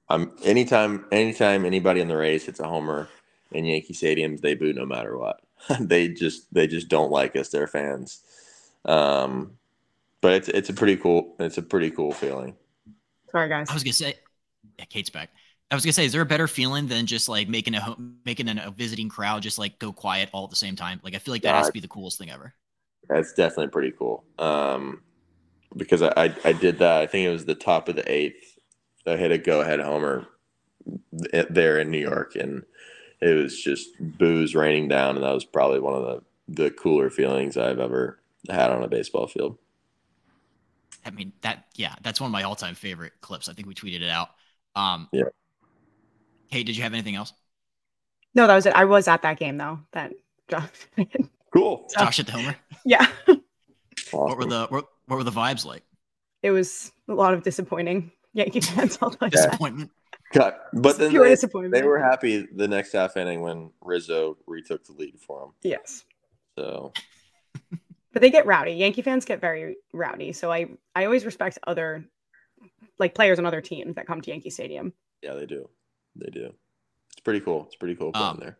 I, 0.10 0.15
am 0.15 0.32
anytime 0.44 1.06
anytime 1.12 1.65
anybody 1.65 2.02
in 2.02 2.08
the 2.08 2.17
Rays 2.17 2.46
hits 2.46 2.60
a 2.60 2.67
homer 2.67 3.10
in 3.52 3.65
Yankee 3.65 3.94
Stadiums, 3.94 4.41
they 4.41 4.56
boo 4.56 4.74
no 4.74 4.86
matter 4.86 5.17
what. 5.17 5.41
they 5.80 6.10
just 6.10 6.54
they 6.54 6.67
just 6.67 6.88
don't 6.88 7.12
like 7.12 7.36
us. 7.36 7.50
They're 7.50 7.67
fans. 7.67 8.22
Um, 8.86 9.58
but 10.22 10.34
it's 10.34 10.50
it's 10.50 10.70
a 10.70 10.74
pretty 10.74 10.98
cool 10.98 11.36
it's 11.39 11.58
a 11.58 11.62
pretty 11.62 11.91
cool 11.91 12.12
feeling. 12.12 12.56
Sorry 13.32 13.50
guys. 13.50 13.70
I 13.70 13.74
was 13.74 13.84
gonna 13.84 13.94
say, 13.94 14.15
yeah, 14.78 14.86
Kait's 14.86 15.10
back. 15.10 15.30
I 15.70 15.76
was 15.76 15.86
gonna 15.86 15.94
say, 15.94 16.06
is 16.06 16.12
there 16.12 16.22
a 16.22 16.26
better 16.26 16.48
feeling 16.48 16.88
than 16.88 17.06
just 17.06 17.30
like 17.30 17.48
making 17.48 17.76
a 17.76 17.96
making 18.26 18.50
a 18.50 18.72
visiting 18.72 19.10
crowd 19.10 19.41
just 19.41 19.58
like 19.58 19.80
go 19.80 19.94
quiet 19.94 20.30
all 20.34 20.44
at 20.44 20.50
the 20.50 20.56
same 20.56 20.76
time? 20.76 21.00
Like 21.04 21.15
I 21.15 21.17
feel 21.17 21.34
like 21.34 21.44
that 21.44 21.50
yeah, 21.50 21.58
has 21.58 21.67
to 21.67 21.74
be 21.74 21.80
the 21.80 21.88
coolest 21.88 22.17
thing 22.17 22.30
ever. 22.30 22.54
That's 23.08 23.34
definitely 23.34 23.70
pretty 23.70 23.91
cool. 23.91 24.24
Um, 24.38 25.02
because 25.76 26.02
I, 26.02 26.12
I, 26.16 26.36
I 26.46 26.52
did 26.54 26.80
that. 26.80 27.02
I 27.02 27.08
think 27.08 27.28
it 27.28 27.32
was 27.32 27.46
the 27.46 27.56
top 27.56 27.90
of 27.90 27.96
the 27.96 28.12
eighth. 28.12 28.60
I 29.06 29.18
hit 29.18 29.32
a 29.32 29.38
go 29.38 29.62
ahead 29.62 29.80
homer 29.80 30.28
there 31.12 31.80
in 31.80 31.92
New 31.92 32.00
York, 32.00 32.36
and 32.36 32.64
it 33.20 33.34
was 33.34 33.60
just 33.60 33.90
boos 34.00 34.56
raining 34.56 34.88
down, 34.88 35.16
and 35.16 35.24
that 35.24 35.34
was 35.34 35.46
probably 35.46 35.80
one 35.80 35.94
of 35.96 36.04
the 36.04 36.22
the 36.48 36.72
cooler 36.72 37.10
feelings 37.10 37.56
I've 37.56 37.80
ever 37.80 38.20
had 38.50 38.72
on 38.72 38.84
a 38.84 38.88
baseball 38.88 39.28
field. 39.28 39.58
I 41.06 41.12
mean 41.12 41.32
that 41.42 41.66
yeah, 41.76 41.96
that's 42.02 42.20
one 42.20 42.28
of 42.28 42.32
my 42.32 42.44
all 42.44 42.56
time 42.56 42.76
favorite 42.76 43.14
clips. 43.22 43.50
I 43.50 43.54
think 43.54 43.68
we 43.68 43.74
tweeted 43.74 44.02
it 44.02 44.10
out. 44.10 44.30
Um, 44.76 45.08
yeah. 45.12 45.24
Hey, 46.48 46.64
did 46.64 46.76
you 46.76 46.84
have 46.84 46.94
anything 46.94 47.16
else? 47.16 47.34
No, 48.36 48.48
that 48.48 48.56
was 48.56 48.66
it. 48.66 48.74
I 48.74 48.86
was 48.86 49.08
at 49.08 49.22
that 49.24 49.40
game 49.40 49.58
though. 49.58 49.80
That 49.94 50.14
Josh. 50.50 50.68
cool. 51.54 51.90
Josh 51.98 52.20
at 52.20 52.26
the 52.28 52.34
homer. 52.34 52.56
Yeah. 52.86 53.08
Awesome. 54.14 54.28
What 54.28 54.38
were 54.38 54.46
the 54.46 54.68
what, 54.68 54.86
what, 55.12 55.17
were 55.17 55.24
the 55.24 55.32
vibes 55.32 55.65
like? 55.65 55.84
It 56.41 56.52
was 56.52 56.91
a 57.08 57.13
lot 57.13 57.34
of 57.34 57.43
disappointing 57.43 58.12
Yankee 58.34 58.62
fans. 58.62 58.97
All 59.02 59.10
the 59.10 59.30
Disappointment. 59.30 59.91
Cut. 60.34 60.67
But 60.74 60.97
then 60.97 61.13
they, 61.13 61.36
they, 61.69 61.84
were 61.84 62.00
happy 62.00 62.47
the 62.56 62.67
next 62.67 62.93
half 62.93 63.17
inning 63.17 63.41
when 63.41 63.71
Rizzo 63.82 64.38
retook 64.47 64.86
the 64.86 64.93
lead 64.93 65.19
for 65.19 65.41
them. 65.41 65.52
Yes. 65.62 66.06
So. 66.58 66.93
but 68.13 68.21
they 68.21 68.30
get 68.30 68.45
rowdy. 68.45 68.71
Yankee 68.71 69.02
fans 69.02 69.26
get 69.26 69.41
very 69.41 69.76
rowdy. 69.93 70.32
So 70.32 70.50
I 70.52 70.69
I 70.95 71.04
always 71.04 71.26
respect 71.26 71.60
other 71.67 72.06
like 72.97 73.13
players 73.13 73.39
on 73.39 73.45
other 73.45 73.60
teams 73.60 73.95
that 73.95 74.08
come 74.08 74.21
to 74.21 74.32
Yankee 74.32 74.50
Stadium. 74.50 74.93
Yeah, 75.21 75.34
they 75.34 75.45
do. 75.45 75.69
They 76.15 76.30
do. 76.30 76.54
It's 77.12 77.21
pretty 77.21 77.41
cool. 77.41 77.65
It's 77.65 77.76
pretty 77.76 77.95
cool 77.95 78.13
playing 78.13 78.28
um, 78.28 78.38
there. 78.39 78.58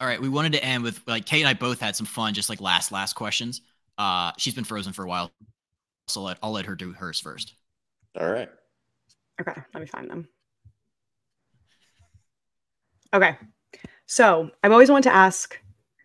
All 0.00 0.08
right, 0.08 0.20
we 0.20 0.28
wanted 0.28 0.52
to 0.52 0.64
end 0.64 0.82
with 0.82 1.00
like 1.06 1.24
Kait 1.26 1.40
and 1.40 1.48
I 1.48 1.54
both 1.54 1.78
had 1.78 1.94
some 1.94 2.06
fun, 2.06 2.34
just 2.34 2.48
like 2.48 2.60
last 2.60 2.90
last 2.90 3.12
questions. 3.12 3.60
Uh, 3.98 4.32
she's 4.38 4.54
been 4.54 4.64
frozen 4.64 4.92
for 4.92 5.04
a 5.04 5.08
while, 5.08 5.30
so 6.08 6.22
let 6.22 6.38
I'll 6.42 6.52
let 6.52 6.66
her 6.66 6.74
do 6.74 6.92
hers 6.92 7.20
first. 7.20 7.54
All 8.18 8.30
right. 8.30 8.48
Okay, 9.40 9.54
let 9.74 9.80
me 9.80 9.86
find 9.86 10.10
them. 10.10 10.28
Okay, 13.12 13.36
so 14.06 14.50
I've 14.62 14.72
always 14.72 14.90
wanted 14.90 15.10
to 15.10 15.14
ask 15.14 15.58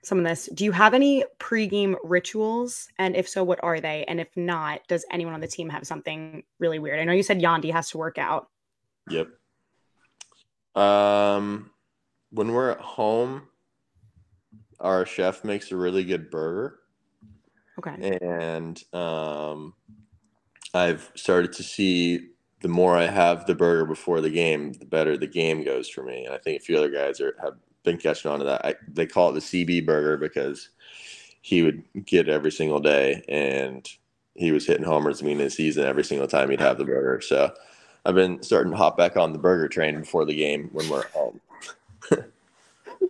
some 0.03 0.19
of 0.19 0.23
this. 0.23 0.47
Do 0.53 0.63
you 0.63 0.71
have 0.71 0.93
any 0.93 1.25
pregame 1.39 1.95
rituals? 2.03 2.87
And 2.99 3.15
if 3.15 3.27
so, 3.27 3.43
what 3.43 3.59
are 3.63 3.79
they? 3.79 4.05
And 4.07 4.19
if 4.19 4.29
not, 4.35 4.81
does 4.87 5.05
anyone 5.11 5.33
on 5.33 5.41
the 5.41 5.47
team 5.47 5.69
have 5.69 5.85
something 5.85 6.43
really 6.59 6.79
weird? 6.79 6.99
I 6.99 7.03
know 7.03 7.13
you 7.13 7.23
said 7.23 7.41
Yandy 7.41 7.71
has 7.71 7.89
to 7.89 7.97
work 7.97 8.17
out. 8.17 8.47
Yep. 9.09 9.29
Um, 10.75 11.71
when 12.31 12.51
we're 12.51 12.71
at 12.71 12.81
home, 12.81 13.47
our 14.79 15.05
chef 15.05 15.43
makes 15.43 15.71
a 15.71 15.77
really 15.77 16.03
good 16.03 16.29
burger. 16.29 16.79
Okay. 17.79 18.17
And 18.21 18.81
um, 18.93 19.73
I've 20.73 21.11
started 21.15 21.53
to 21.53 21.63
see 21.63 22.29
the 22.61 22.67
more 22.67 22.97
I 22.97 23.05
have 23.05 23.45
the 23.45 23.55
burger 23.55 23.85
before 23.85 24.21
the 24.21 24.29
game, 24.29 24.73
the 24.73 24.85
better 24.85 25.17
the 25.17 25.27
game 25.27 25.63
goes 25.63 25.89
for 25.89 26.03
me. 26.03 26.25
And 26.25 26.33
I 26.33 26.37
think 26.37 26.61
a 26.61 26.63
few 26.63 26.77
other 26.77 26.89
guys 26.89 27.19
are 27.21 27.35
have 27.41 27.55
been 27.83 27.97
catching 27.97 28.31
on 28.31 28.39
to 28.39 28.45
that. 28.45 28.65
I, 28.65 28.75
they 28.87 29.05
call 29.05 29.29
it 29.29 29.33
the 29.33 29.39
CB 29.39 29.85
burger 29.85 30.17
because 30.17 30.69
he 31.41 31.61
would 31.61 31.83
get 32.05 32.27
every 32.27 32.51
single 32.51 32.79
day, 32.79 33.23
and 33.29 33.87
he 34.33 34.51
was 34.51 34.65
hitting 34.65 34.83
homers 34.83 35.21
I 35.21 35.25
mean 35.25 35.49
season 35.49 35.85
every 35.85 36.03
single 36.03 36.27
time 36.27 36.49
he'd 36.49 36.59
have 36.59 36.77
the 36.77 36.85
burger. 36.85 37.21
So 37.21 37.53
I've 38.05 38.15
been 38.15 38.41
starting 38.41 38.71
to 38.71 38.77
hop 38.77 38.97
back 38.97 39.15
on 39.15 39.31
the 39.31 39.39
burger 39.39 39.67
train 39.67 39.99
before 39.99 40.25
the 40.25 40.35
game 40.35 40.69
when 40.73 40.89
we're 40.89 41.07
home. 41.09 41.39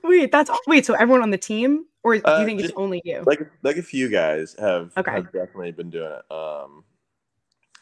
Wait, 0.04 0.32
that's 0.32 0.50
wait. 0.68 0.86
So 0.86 0.94
everyone 0.94 1.22
on 1.22 1.32
the 1.32 1.38
team, 1.38 1.86
or 2.04 2.14
do 2.14 2.20
you 2.20 2.24
uh, 2.26 2.46
think 2.46 2.62
it's 2.62 2.74
only 2.76 3.02
you? 3.04 3.24
Like, 3.26 3.42
like 3.64 3.78
a 3.78 3.84
few 3.84 4.10
guys 4.10 4.56
have, 4.60 4.92
okay. 4.98 5.12
have 5.12 5.32
definitely 5.32 5.72
been 5.72 5.90
doing 5.90 6.12
it. 6.12 6.32
Um, 6.32 6.84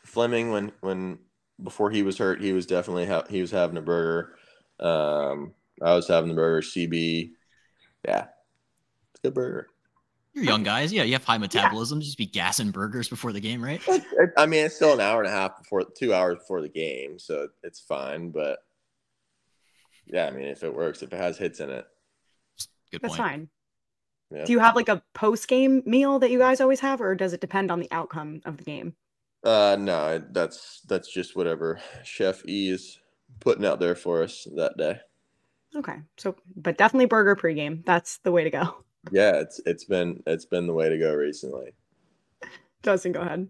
Fleming, 0.05 0.51
when 0.51 0.71
when 0.81 1.19
before 1.61 1.89
he 1.89 2.03
was 2.03 2.17
hurt, 2.17 2.41
he 2.41 2.53
was 2.53 2.65
definitely 2.65 3.05
ha- 3.05 3.25
he 3.29 3.41
was 3.41 3.51
having 3.51 3.77
a 3.77 3.81
burger. 3.81 4.35
Um, 4.79 5.53
I 5.81 5.93
was 5.93 6.07
having 6.07 6.29
the 6.29 6.35
burger. 6.35 6.61
CB, 6.61 7.31
yeah, 8.05 8.25
it's 9.11 9.19
a 9.23 9.27
good 9.27 9.33
burger. 9.33 9.67
You're 10.33 10.45
young 10.45 10.63
guys. 10.63 10.91
Yeah, 10.91 11.03
you 11.03 11.13
have 11.13 11.23
high 11.23 11.37
metabolism. 11.37 11.99
Yeah. 11.99 12.05
Just 12.05 12.17
be 12.17 12.25
gassing 12.25 12.71
burgers 12.71 13.07
before 13.07 13.31
the 13.31 13.39
game, 13.39 13.63
right? 13.63 13.81
I 14.37 14.45
mean, 14.45 14.65
it's 14.65 14.75
still 14.75 14.93
an 14.93 14.99
hour 14.99 15.21
and 15.21 15.29
a 15.29 15.35
half 15.35 15.59
before, 15.61 15.83
two 15.95 16.13
hours 16.13 16.39
before 16.39 16.61
the 16.61 16.69
game, 16.69 17.19
so 17.19 17.49
it's 17.61 17.79
fine. 17.79 18.31
But 18.31 18.59
yeah, 20.05 20.25
I 20.25 20.31
mean, 20.31 20.45
if 20.45 20.63
it 20.63 20.75
works, 20.75 21.03
if 21.03 21.13
it 21.13 21.17
has 21.17 21.37
hits 21.37 21.59
in 21.59 21.69
it, 21.69 21.85
good 22.93 23.01
That's 23.01 23.15
fine. 23.15 23.49
Yeah. 24.31 24.45
Do 24.45 24.51
you 24.51 24.59
have 24.59 24.75
like 24.75 24.89
a 24.89 25.03
post 25.13 25.47
game 25.47 25.83
meal 25.85 26.19
that 26.19 26.31
you 26.31 26.39
guys 26.39 26.61
always 26.61 26.79
have, 26.79 27.01
or 27.01 27.15
does 27.15 27.33
it 27.33 27.41
depend 27.41 27.71
on 27.71 27.79
the 27.79 27.91
outcome 27.91 28.41
of 28.45 28.57
the 28.57 28.63
game? 28.63 28.95
Uh, 29.43 29.77
no, 29.79 30.23
that's 30.31 30.81
that's 30.87 31.11
just 31.11 31.35
whatever 31.35 31.79
Chef 32.03 32.47
E 32.47 32.69
is 32.69 32.99
putting 33.39 33.65
out 33.65 33.79
there 33.79 33.95
for 33.95 34.23
us 34.23 34.47
that 34.55 34.77
day. 34.77 34.99
Okay, 35.75 35.97
so 36.17 36.35
but 36.55 36.77
definitely 36.77 37.05
burger 37.05 37.35
pregame. 37.35 37.85
That's 37.85 38.17
the 38.19 38.31
way 38.31 38.43
to 38.43 38.49
go. 38.49 38.83
Yeah, 39.11 39.33
it's 39.35 39.59
it's 39.65 39.85
been 39.85 40.23
it's 40.25 40.45
been 40.45 40.65
the 40.65 40.73
way 40.73 40.89
to 40.89 40.97
go 40.97 41.13
recently. 41.13 41.73
Justin, 42.83 43.11
go 43.11 43.21
ahead. 43.21 43.49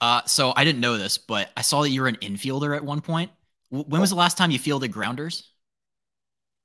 Uh, 0.00 0.22
so 0.26 0.52
I 0.56 0.64
didn't 0.64 0.80
know 0.80 0.98
this, 0.98 1.18
but 1.18 1.50
I 1.56 1.62
saw 1.62 1.82
that 1.82 1.90
you 1.90 2.02
were 2.02 2.08
an 2.08 2.16
infielder 2.16 2.76
at 2.76 2.84
one 2.84 3.00
point. 3.00 3.30
W- 3.70 3.88
when 3.88 4.00
was 4.00 4.10
the 4.10 4.16
last 4.16 4.36
time 4.36 4.50
you 4.50 4.58
fielded 4.58 4.92
grounders? 4.92 5.53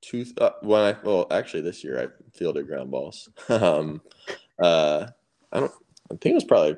Two 0.02 0.24
uh, 0.40 0.50
when 0.62 0.80
I 0.80 0.96
well 1.02 1.26
actually 1.30 1.62
this 1.62 1.84
year 1.84 2.00
I 2.00 2.36
fielded 2.36 2.66
ground 2.66 2.90
balls. 2.90 3.28
um, 3.48 4.00
uh, 4.62 5.06
I 5.52 5.60
don't. 5.60 5.72
I 6.10 6.16
think 6.16 6.32
it 6.32 6.34
was 6.34 6.44
probably 6.44 6.76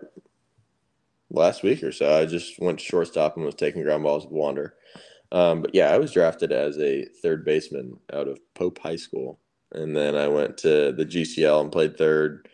last 1.30 1.62
week 1.62 1.82
or 1.82 1.92
so. 1.92 2.18
I 2.18 2.26
just 2.26 2.60
went 2.60 2.78
to 2.78 2.84
shortstop 2.84 3.36
and 3.36 3.44
was 3.44 3.54
taking 3.54 3.82
ground 3.82 4.02
balls 4.02 4.24
with 4.24 4.32
Wander. 4.32 4.74
Um, 5.30 5.62
but 5.62 5.74
yeah, 5.74 5.90
I 5.90 5.98
was 5.98 6.12
drafted 6.12 6.52
as 6.52 6.78
a 6.78 7.06
third 7.22 7.44
baseman 7.44 7.98
out 8.12 8.28
of 8.28 8.38
Pope 8.54 8.78
High 8.78 8.96
School 8.96 9.38
and 9.74 9.96
then 9.96 10.14
I 10.14 10.28
went 10.28 10.58
to 10.58 10.92
the 10.92 11.04
GCL 11.04 11.60
and 11.60 11.72
played 11.72 11.96
third. 11.96 12.48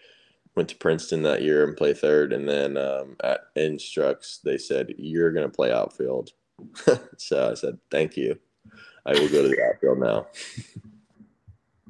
Went 0.57 0.69
to 0.71 0.77
Princeton 0.77 1.23
that 1.23 1.43
year 1.43 1.64
and 1.64 1.77
played 1.77 1.99
third, 1.99 2.33
and 2.33 2.49
then 2.49 2.77
um, 2.77 3.16
at 3.23 3.43
Instructs 3.55 4.39
they 4.43 4.59
said 4.59 4.95
you're 4.99 5.33
going 5.33 5.49
to 5.49 5.55
play 5.55 5.73
outfield. 5.73 6.31
so 7.16 7.51
I 7.51 7.55
said 7.55 7.79
thank 7.91 8.16
you. 8.16 8.39
I 9.07 9.12
will 9.12 9.28
go 9.28 9.42
to 9.42 9.49
the 9.49 9.62
outfield 9.62 9.99
now. 9.99 10.26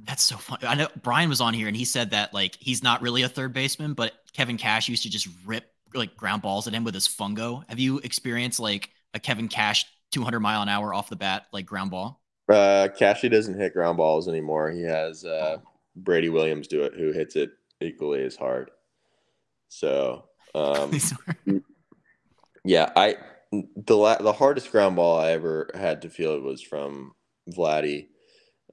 That's 0.06 0.24
so 0.24 0.36
funny. 0.36 0.66
I 0.66 0.74
know 0.74 0.88
Brian 1.02 1.28
was 1.28 1.40
on 1.40 1.52
here 1.52 1.68
and 1.68 1.76
he 1.76 1.84
said 1.84 2.10
that 2.10 2.32
like 2.32 2.56
he's 2.58 2.82
not 2.82 3.02
really 3.02 3.22
a 3.22 3.28
third 3.28 3.52
baseman, 3.52 3.92
but 3.92 4.14
Kevin 4.32 4.56
Cash 4.56 4.88
used 4.88 5.02
to 5.02 5.10
just 5.10 5.28
rip 5.44 5.70
like 5.94 6.16
ground 6.16 6.42
balls 6.42 6.66
at 6.66 6.74
him 6.74 6.84
with 6.84 6.94
his 6.94 7.06
fungo. 7.06 7.62
Have 7.68 7.78
you 7.78 7.98
experienced 7.98 8.60
like 8.60 8.90
a 9.14 9.20
Kevin 9.20 9.48
Cash 9.48 9.86
200 10.12 10.40
mile 10.40 10.62
an 10.62 10.68
hour 10.68 10.94
off 10.94 11.10
the 11.10 11.16
bat 11.16 11.46
like 11.52 11.66
ground 11.66 11.90
ball? 11.90 12.22
Uh, 12.48 12.88
Cashy 12.96 13.28
doesn't 13.28 13.58
hit 13.58 13.74
ground 13.74 13.98
balls 13.98 14.28
anymore. 14.28 14.70
He 14.70 14.82
has 14.82 15.24
uh, 15.24 15.58
Brady 15.96 16.30
Williams 16.30 16.66
do 16.66 16.82
it, 16.82 16.94
who 16.94 17.12
hits 17.12 17.36
it 17.36 17.50
equally 17.80 18.24
as 18.24 18.36
hard. 18.36 18.70
So, 19.68 20.24
um, 20.54 20.90
yeah, 22.64 22.90
I 22.96 23.16
the 23.52 23.96
la- 23.96 24.18
the 24.18 24.32
hardest 24.32 24.70
ground 24.70 24.96
ball 24.96 25.18
I 25.18 25.30
ever 25.30 25.70
had 25.74 26.02
to 26.02 26.10
feel 26.10 26.38
was 26.40 26.60
from 26.62 27.12
Vladdy 27.50 28.08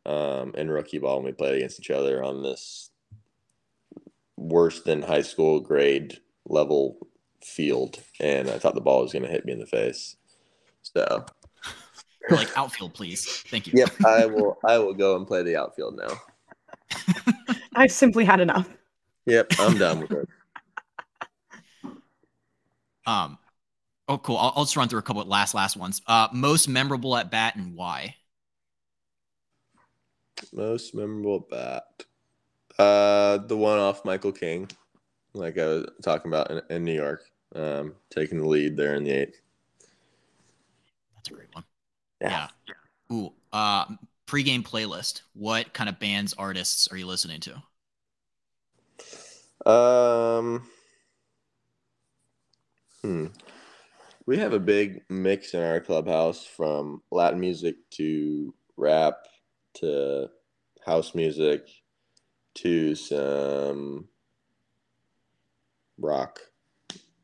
um, 0.06 0.54
in 0.56 0.70
rookie 0.70 1.00
ball 1.00 1.18
when 1.18 1.26
we 1.26 1.32
played 1.32 1.56
against 1.56 1.80
each 1.80 1.92
other 1.92 2.24
on 2.24 2.44
this 2.44 2.92
worse 4.38 4.82
than 4.82 5.02
high 5.02 5.22
school 5.22 5.60
grade 5.60 6.20
level 6.46 6.98
field, 7.44 8.00
and 8.20 8.50
I 8.50 8.60
thought 8.60 8.76
the 8.76 8.82
ball 8.82 9.04
was 9.04 9.14
going 9.14 9.24
to 9.24 9.32
hit 9.32 9.46
me 9.46 9.54
in 9.54 9.60
the 9.60 9.66
face. 9.66 10.18
So, 10.82 11.26
like 12.30 12.56
outfield, 12.58 12.94
please. 12.94 13.26
Thank 13.48 13.68
you. 13.68 13.74
Yep, 13.76 13.94
I 14.06 14.26
will. 14.26 14.58
I 14.66 14.78
will 14.78 14.94
go 14.94 15.16
and 15.16 15.26
play 15.26 15.44
the 15.44 15.56
outfield 15.56 15.98
now. 15.98 17.56
I've 17.76 17.92
simply 17.92 18.26
had 18.26 18.40
enough. 18.40 18.70
Yep, 19.26 19.54
I'm 19.60 19.78
done 19.78 20.02
with 20.02 20.12
it. 20.12 20.30
Um, 23.08 23.38
oh, 24.08 24.18
cool. 24.18 24.38
I'll, 24.38 24.54
I'll, 24.56 24.64
just 24.66 24.76
run 24.76 24.88
through 24.88 25.00
a 25.00 25.04
couple 25.04 25.22
of 25.22 25.28
last 25.28 25.54
last 25.54 25.78
ones. 25.78 26.02
Uh, 26.08 26.28
most 26.34 26.68
memorable 26.68 27.16
at 27.16 27.32
bat 27.32 27.56
and 27.56 27.76
why? 27.76 28.16
Most 30.54 30.94
memorable 30.96 31.48
bat. 31.50 31.84
Uh, 32.78 33.38
the 33.38 33.56
one 33.56 33.80
off 33.80 34.04
Michael 34.04 34.34
King, 34.34 34.70
like 35.34 35.58
I 35.58 35.66
was 35.66 35.86
talking 36.04 36.30
about 36.30 36.52
in, 36.52 36.62
in 36.70 36.84
New 36.84 36.94
York, 36.94 37.24
um, 37.56 37.96
taking 38.10 38.40
the 38.40 38.48
lead 38.48 38.76
there 38.76 38.96
in 38.96 39.04
the 39.04 39.12
eighth. 39.12 39.40
That's 41.16 41.30
a 41.30 41.34
great 41.34 41.48
one. 41.54 41.64
Yeah. 42.22 42.48
yeah. 42.68 43.16
Ooh. 43.16 43.32
Uh, 43.54 43.86
pregame 44.28 44.64
playlist. 44.64 45.22
What 45.34 45.74
kind 45.74 45.90
of 45.90 46.00
bands, 46.00 46.34
artists 46.38 46.88
are 46.90 46.98
you 46.98 47.08
listening 47.08 47.40
to? 47.42 47.62
Um. 49.70 50.68
Hmm. 53.02 53.28
We 54.28 54.38
have 54.38 54.54
a 54.54 54.60
big 54.60 55.04
mix 55.10 55.54
in 55.54 55.62
our 55.62 55.80
clubhouse 55.80 56.46
from 56.46 57.04
Latin 57.12 57.40
music 57.40 57.76
to 57.92 58.54
rap 58.76 59.18
to 59.76 60.30
house 60.84 61.14
music 61.14 61.68
to 62.56 62.96
some 62.96 64.08
rock. 66.00 66.40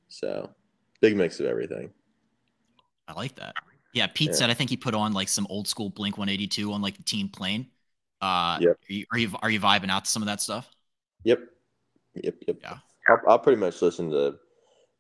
So, 0.10 0.52
big 1.00 1.16
mix 1.16 1.40
of 1.40 1.48
everything. 1.48 1.92
I 3.08 3.14
like 3.14 3.36
that. 3.36 3.56
Yeah, 3.94 4.08
Pete 4.08 4.30
yeah. 4.30 4.36
said 4.36 4.50
I 4.50 4.54
think 4.54 4.70
he 4.70 4.78
put 4.78 4.94
on 4.94 5.14
like 5.14 5.28
some 5.28 5.48
old 5.50 5.68
school 5.68 5.90
Blink 5.90 6.18
182 6.18 6.72
on 6.72 6.82
like 6.82 6.98
the 6.98 7.04
team 7.04 7.30
plane. 7.30 7.68
Uh, 8.22 8.60
yep. 8.62 8.78
Are 8.78 8.94
you, 8.94 9.06
are 9.12 9.18
you 9.18 9.32
are 9.42 9.50
you 9.50 9.60
vibing 9.60 9.90
out 9.90 10.06
to 10.06 10.12
some 10.12 10.22
of 10.22 10.28
that 10.28 10.40
stuff? 10.40 10.70
Yep. 11.24 11.40
Yep. 12.16 12.36
Yep. 12.48 12.58
Yeah. 12.62 12.78
I'll, 13.10 13.22
I'll 13.28 13.40
pretty 13.40 13.60
much 13.60 13.82
listen 13.82 14.12
to 14.12 14.36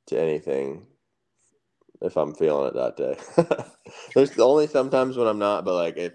to 0.08 0.20
anything 0.20 0.88
if 2.02 2.18
I'm 2.18 2.34
feeling 2.34 2.68
it 2.68 2.74
that 2.76 2.97
day. 2.97 3.18
There's 4.16 4.38
only 4.39 4.68
sometimes 4.68 5.18
when 5.18 5.28
I'm 5.28 5.39
not, 5.39 5.66
but 5.66 5.76
like 5.76 5.97
if 5.97 6.14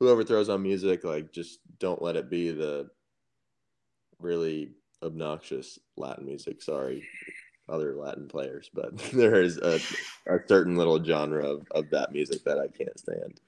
whoever 0.00 0.24
throws 0.24 0.48
on 0.48 0.62
music, 0.62 1.04
like 1.04 1.32
just 1.32 1.60
don't 1.78 2.02
let 2.02 2.16
it 2.16 2.30
be 2.30 2.52
the 2.52 2.88
really 4.18 4.72
obnoxious 5.02 5.78
Latin 5.96 6.24
music. 6.26 6.62
Sorry, 6.62 7.04
other 7.68 7.94
Latin 7.94 8.28
players, 8.28 8.70
but 8.72 8.96
there 9.12 9.42
is 9.42 9.58
a, 9.58 9.80
a 10.26 10.38
certain 10.46 10.76
little 10.76 11.02
genre 11.02 11.46
of, 11.46 11.66
of 11.72 11.90
that 11.90 12.12
music 12.12 12.44
that 12.44 12.58
I 12.58 12.68
can't 12.68 12.98
stand. 12.98 13.40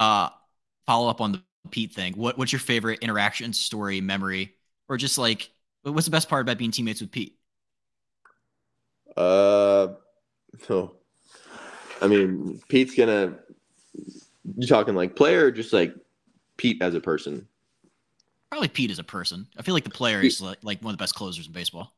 Uh 0.00 0.30
follow 0.86 1.08
up 1.08 1.20
on 1.20 1.32
the 1.32 1.42
Pete 1.70 1.92
thing. 1.94 2.14
What 2.14 2.36
what's 2.36 2.52
your 2.52 2.60
favorite 2.60 3.00
interaction 3.02 3.52
story 3.52 4.00
memory, 4.00 4.54
or 4.88 4.96
just 4.96 5.16
like 5.16 5.50
what's 5.84 6.06
the 6.06 6.10
best 6.10 6.28
part 6.28 6.42
about 6.42 6.58
being 6.58 6.72
teammates 6.72 7.00
with 7.00 7.12
Pete? 7.12 7.38
Uh, 9.16 9.88
oh, 10.70 10.92
I 12.00 12.06
mean, 12.06 12.60
Pete's 12.68 12.94
gonna. 12.94 13.38
You 14.58 14.66
talking 14.66 14.94
like 14.94 15.14
player, 15.14 15.46
or 15.46 15.50
just 15.50 15.72
like 15.72 15.94
Pete 16.56 16.82
as 16.82 16.94
a 16.94 17.00
person? 17.00 17.46
Probably 18.50 18.68
Pete 18.68 18.90
as 18.90 18.98
a 18.98 19.04
person. 19.04 19.46
I 19.56 19.62
feel 19.62 19.74
like 19.74 19.84
the 19.84 19.90
player 19.90 20.20
is 20.20 20.40
like, 20.40 20.58
like 20.62 20.82
one 20.82 20.92
of 20.92 20.98
the 20.98 21.02
best 21.02 21.14
closers 21.14 21.46
in 21.46 21.52
baseball. 21.52 21.94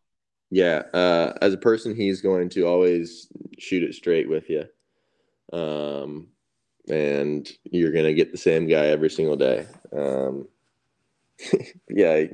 Yeah, 0.51 0.83
uh, 0.93 1.33
as 1.41 1.53
a 1.53 1.59
person, 1.59 1.97
he's 1.97 2.21
going 2.21 2.49
to 2.51 2.67
always 2.67 3.29
shoot 3.59 3.83
it 3.83 3.95
straight 3.95 4.29
with 4.29 4.49
you, 4.51 4.65
um, 5.53 6.29
and 6.89 7.51
you're 7.65 7.93
gonna 7.93 8.15
get 8.15 8.31
the 8.31 8.39
same 8.39 8.67
guy 8.67 8.87
every 8.87 9.11
single 9.11 9.37
day. 9.37 9.67
Um, 9.97 10.49
yeah, 11.89 12.25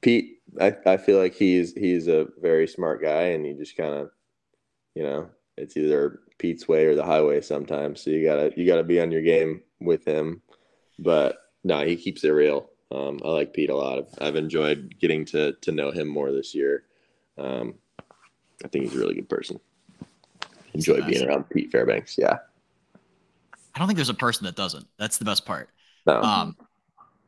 Pete 0.00 0.35
I, 0.60 0.76
I 0.86 0.96
feel 0.96 1.18
like 1.18 1.34
he's 1.34 1.72
he's 1.74 2.08
a 2.08 2.28
very 2.40 2.66
smart 2.66 3.02
guy, 3.02 3.22
and 3.28 3.44
he 3.44 3.52
just 3.52 3.76
kind 3.76 3.94
of, 3.94 4.10
you 4.94 5.02
know, 5.02 5.28
it's 5.56 5.76
either 5.76 6.20
Pete's 6.38 6.68
way 6.68 6.86
or 6.86 6.94
the 6.94 7.04
highway 7.04 7.40
sometimes. 7.40 8.00
So 8.00 8.10
you 8.10 8.24
gotta 8.24 8.52
you 8.56 8.66
gotta 8.66 8.84
be 8.84 9.00
on 9.00 9.10
your 9.10 9.22
game 9.22 9.62
with 9.80 10.04
him. 10.06 10.42
But 10.98 11.38
no, 11.64 11.84
he 11.84 11.96
keeps 11.96 12.24
it 12.24 12.30
real. 12.30 12.70
Um, 12.90 13.20
I 13.24 13.28
like 13.28 13.52
Pete 13.52 13.70
a 13.70 13.76
lot. 13.76 13.98
I've, 13.98 14.28
I've, 14.28 14.36
enjoyed 14.36 14.94
getting 15.00 15.24
to 15.26 15.52
to 15.54 15.72
know 15.72 15.90
him 15.90 16.06
more 16.06 16.30
this 16.30 16.54
year. 16.54 16.84
Um, 17.36 17.74
I 18.64 18.68
think 18.68 18.84
he's 18.84 18.94
a 18.94 18.98
really 18.98 19.14
good 19.14 19.28
person. 19.28 19.58
Enjoy 20.72 21.02
being 21.02 21.26
around 21.26 21.48
Pete 21.50 21.70
Fairbanks. 21.72 22.16
Yeah. 22.16 22.38
I 23.74 23.78
don't 23.78 23.88
think 23.88 23.96
there's 23.96 24.08
a 24.08 24.14
person 24.14 24.44
that 24.44 24.56
doesn't. 24.56 24.86
That's 24.98 25.18
the 25.18 25.24
best 25.24 25.44
part. 25.44 25.68
No. 26.06 26.20
Um, 26.22 26.56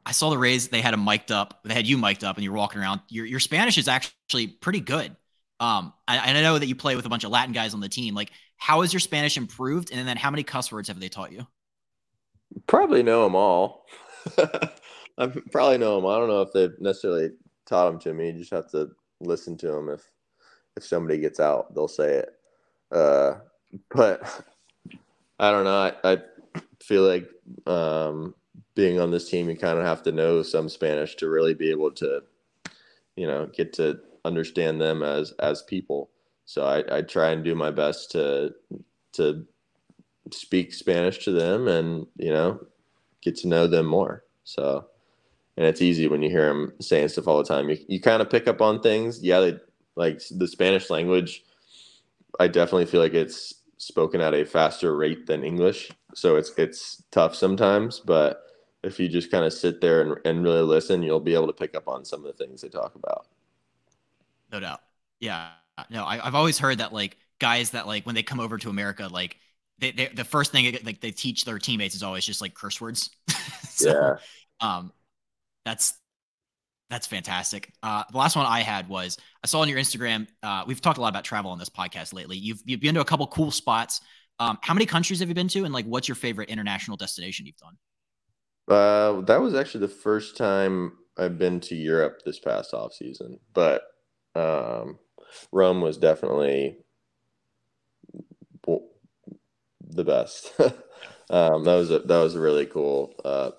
I 0.08 0.12
saw 0.12 0.30
the 0.30 0.38
Rays. 0.38 0.68
They 0.68 0.80
had 0.80 0.94
a 0.94 0.96
mic'd 0.96 1.30
up. 1.30 1.60
They 1.64 1.74
had 1.74 1.86
you 1.86 1.98
mic'd 1.98 2.24
up, 2.24 2.36
and 2.36 2.44
you're 2.44 2.54
walking 2.54 2.80
around. 2.80 3.02
Your 3.10 3.26
your 3.26 3.40
Spanish 3.40 3.76
is 3.76 3.88
actually 3.88 4.46
pretty 4.46 4.80
good. 4.80 5.14
Um, 5.60 5.92
I, 6.06 6.30
I 6.30 6.32
know 6.40 6.58
that 6.58 6.66
you 6.66 6.74
play 6.74 6.96
with 6.96 7.04
a 7.04 7.10
bunch 7.10 7.24
of 7.24 7.30
Latin 7.30 7.52
guys 7.52 7.74
on 7.74 7.80
the 7.80 7.90
team. 7.90 8.14
Like, 8.14 8.30
how 8.56 8.80
has 8.80 8.90
your 8.90 9.00
Spanish 9.00 9.36
improved? 9.36 9.90
And 9.92 10.08
then 10.08 10.16
how 10.16 10.30
many 10.30 10.44
cuss 10.44 10.72
words 10.72 10.88
have 10.88 10.98
they 10.98 11.10
taught 11.10 11.30
you? 11.30 11.46
Probably 12.66 13.02
know 13.02 13.24
them 13.24 13.34
all. 13.34 13.84
I 14.38 15.26
probably 15.52 15.76
know 15.76 15.96
them. 15.96 16.06
I 16.06 16.16
don't 16.16 16.28
know 16.28 16.40
if 16.40 16.52
they've 16.54 16.80
necessarily 16.80 17.30
taught 17.66 17.90
them 17.90 18.00
to 18.00 18.14
me. 18.14 18.28
You 18.28 18.38
just 18.38 18.52
have 18.52 18.70
to 18.70 18.88
listen 19.20 19.58
to 19.58 19.66
them. 19.66 19.90
If 19.90 20.08
if 20.78 20.86
somebody 20.86 21.18
gets 21.18 21.38
out, 21.38 21.74
they'll 21.74 21.86
say 21.86 22.14
it. 22.14 22.30
Uh, 22.90 23.34
but 23.90 24.42
I 25.38 25.50
don't 25.50 25.64
know. 25.64 25.92
I, 26.02 26.12
I 26.12 26.18
feel 26.82 27.02
like 27.02 27.28
um, 27.66 28.34
being 28.78 29.00
on 29.00 29.10
this 29.10 29.28
team, 29.28 29.50
you 29.50 29.56
kind 29.56 29.76
of 29.76 29.84
have 29.84 30.04
to 30.04 30.12
know 30.12 30.40
some 30.44 30.68
Spanish 30.68 31.16
to 31.16 31.28
really 31.28 31.52
be 31.52 31.68
able 31.68 31.90
to, 31.90 32.22
you 33.16 33.26
know, 33.26 33.46
get 33.46 33.72
to 33.72 33.98
understand 34.24 34.80
them 34.80 35.02
as 35.02 35.32
as 35.40 35.62
people. 35.62 36.10
So 36.44 36.64
I, 36.64 36.98
I 36.98 37.02
try 37.02 37.30
and 37.30 37.42
do 37.42 37.56
my 37.56 37.72
best 37.72 38.12
to 38.12 38.54
to 39.14 39.44
speak 40.30 40.72
Spanish 40.72 41.24
to 41.24 41.32
them 41.32 41.66
and 41.66 42.06
you 42.16 42.30
know 42.30 42.60
get 43.20 43.34
to 43.38 43.48
know 43.48 43.66
them 43.66 43.86
more. 43.86 44.22
So 44.44 44.86
and 45.56 45.66
it's 45.66 45.82
easy 45.82 46.06
when 46.06 46.22
you 46.22 46.30
hear 46.30 46.46
them 46.46 46.72
saying 46.80 47.08
stuff 47.08 47.26
all 47.26 47.38
the 47.38 47.52
time. 47.52 47.68
You 47.68 47.78
you 47.88 48.00
kind 48.00 48.22
of 48.22 48.30
pick 48.30 48.46
up 48.46 48.62
on 48.62 48.80
things. 48.80 49.20
Yeah, 49.24 49.40
they 49.40 49.56
like 49.96 50.22
the 50.30 50.46
Spanish 50.46 50.88
language. 50.88 51.42
I 52.38 52.46
definitely 52.46 52.86
feel 52.86 53.00
like 53.00 53.14
it's 53.14 53.54
spoken 53.78 54.20
at 54.20 54.34
a 54.34 54.44
faster 54.44 54.96
rate 54.96 55.26
than 55.26 55.42
English, 55.42 55.90
so 56.14 56.36
it's 56.36 56.52
it's 56.56 57.02
tough 57.10 57.34
sometimes, 57.34 57.98
but 57.98 58.44
if 58.82 58.98
you 59.00 59.08
just 59.08 59.30
kind 59.30 59.44
of 59.44 59.52
sit 59.52 59.80
there 59.80 60.02
and, 60.02 60.16
and 60.24 60.42
really 60.42 60.62
listen, 60.62 61.02
you'll 61.02 61.20
be 61.20 61.34
able 61.34 61.46
to 61.46 61.52
pick 61.52 61.74
up 61.74 61.88
on 61.88 62.04
some 62.04 62.24
of 62.24 62.36
the 62.36 62.44
things 62.44 62.62
they 62.62 62.68
talk 62.68 62.94
about. 62.94 63.26
No 64.52 64.60
doubt. 64.60 64.80
Yeah. 65.20 65.50
No, 65.90 66.04
I, 66.04 66.18
have 66.18 66.34
always 66.34 66.58
heard 66.58 66.78
that 66.78 66.92
like 66.92 67.16
guys 67.38 67.70
that 67.70 67.86
like 67.86 68.04
when 68.04 68.14
they 68.14 68.22
come 68.22 68.40
over 68.40 68.58
to 68.58 68.70
America, 68.70 69.08
like 69.10 69.36
they, 69.78 69.92
they 69.92 70.06
the 70.08 70.24
first 70.24 70.52
thing 70.52 70.76
like 70.84 71.00
they 71.00 71.10
teach 71.10 71.44
their 71.44 71.58
teammates 71.58 71.94
is 71.94 72.02
always 72.02 72.24
just 72.24 72.40
like 72.40 72.54
curse 72.54 72.80
words. 72.80 73.10
so, 73.68 73.92
yeah. 73.92 74.16
Um, 74.60 74.92
that's 75.64 75.94
that's 76.90 77.06
fantastic. 77.06 77.70
Uh, 77.82 78.04
the 78.10 78.18
last 78.18 78.34
one 78.34 78.46
I 78.46 78.60
had 78.60 78.88
was 78.88 79.18
I 79.44 79.46
saw 79.46 79.60
on 79.60 79.68
your 79.68 79.78
Instagram. 79.78 80.26
Uh, 80.42 80.64
we've 80.66 80.80
talked 80.80 80.98
a 80.98 81.00
lot 81.00 81.10
about 81.10 81.24
travel 81.24 81.50
on 81.50 81.58
this 81.58 81.68
podcast 81.68 82.12
lately. 82.12 82.36
You've 82.36 82.62
you've 82.64 82.80
been 82.80 82.94
to 82.94 83.00
a 83.00 83.04
couple 83.04 83.26
cool 83.28 83.50
spots. 83.50 84.00
Um, 84.40 84.58
how 84.62 84.72
many 84.72 84.86
countries 84.86 85.20
have 85.20 85.28
you 85.28 85.34
been 85.34 85.48
to, 85.48 85.64
and 85.64 85.74
like 85.74 85.84
what's 85.84 86.08
your 86.08 86.14
favorite 86.14 86.48
international 86.48 86.96
destination 86.96 87.46
you've 87.46 87.56
done? 87.56 87.76
Uh, 88.68 89.20
that 89.22 89.40
was 89.40 89.54
actually 89.54 89.80
the 89.80 89.88
first 89.88 90.36
time 90.36 90.92
I've 91.16 91.38
been 91.38 91.60
to 91.60 91.74
Europe 91.74 92.22
this 92.24 92.38
past 92.38 92.74
off 92.74 92.92
season, 92.92 93.40
but 93.54 93.82
um, 94.34 94.98
Rome 95.52 95.80
was 95.80 95.96
definitely 95.96 96.78
the 99.90 100.04
best. 100.04 100.52
um, 101.30 101.64
that 101.64 101.74
was 101.74 101.90
a, 101.90 102.00
that 102.00 102.18
was 102.18 102.34
a 102.34 102.40
really 102.40 102.66
cool 102.66 103.14
uh, 103.24 103.50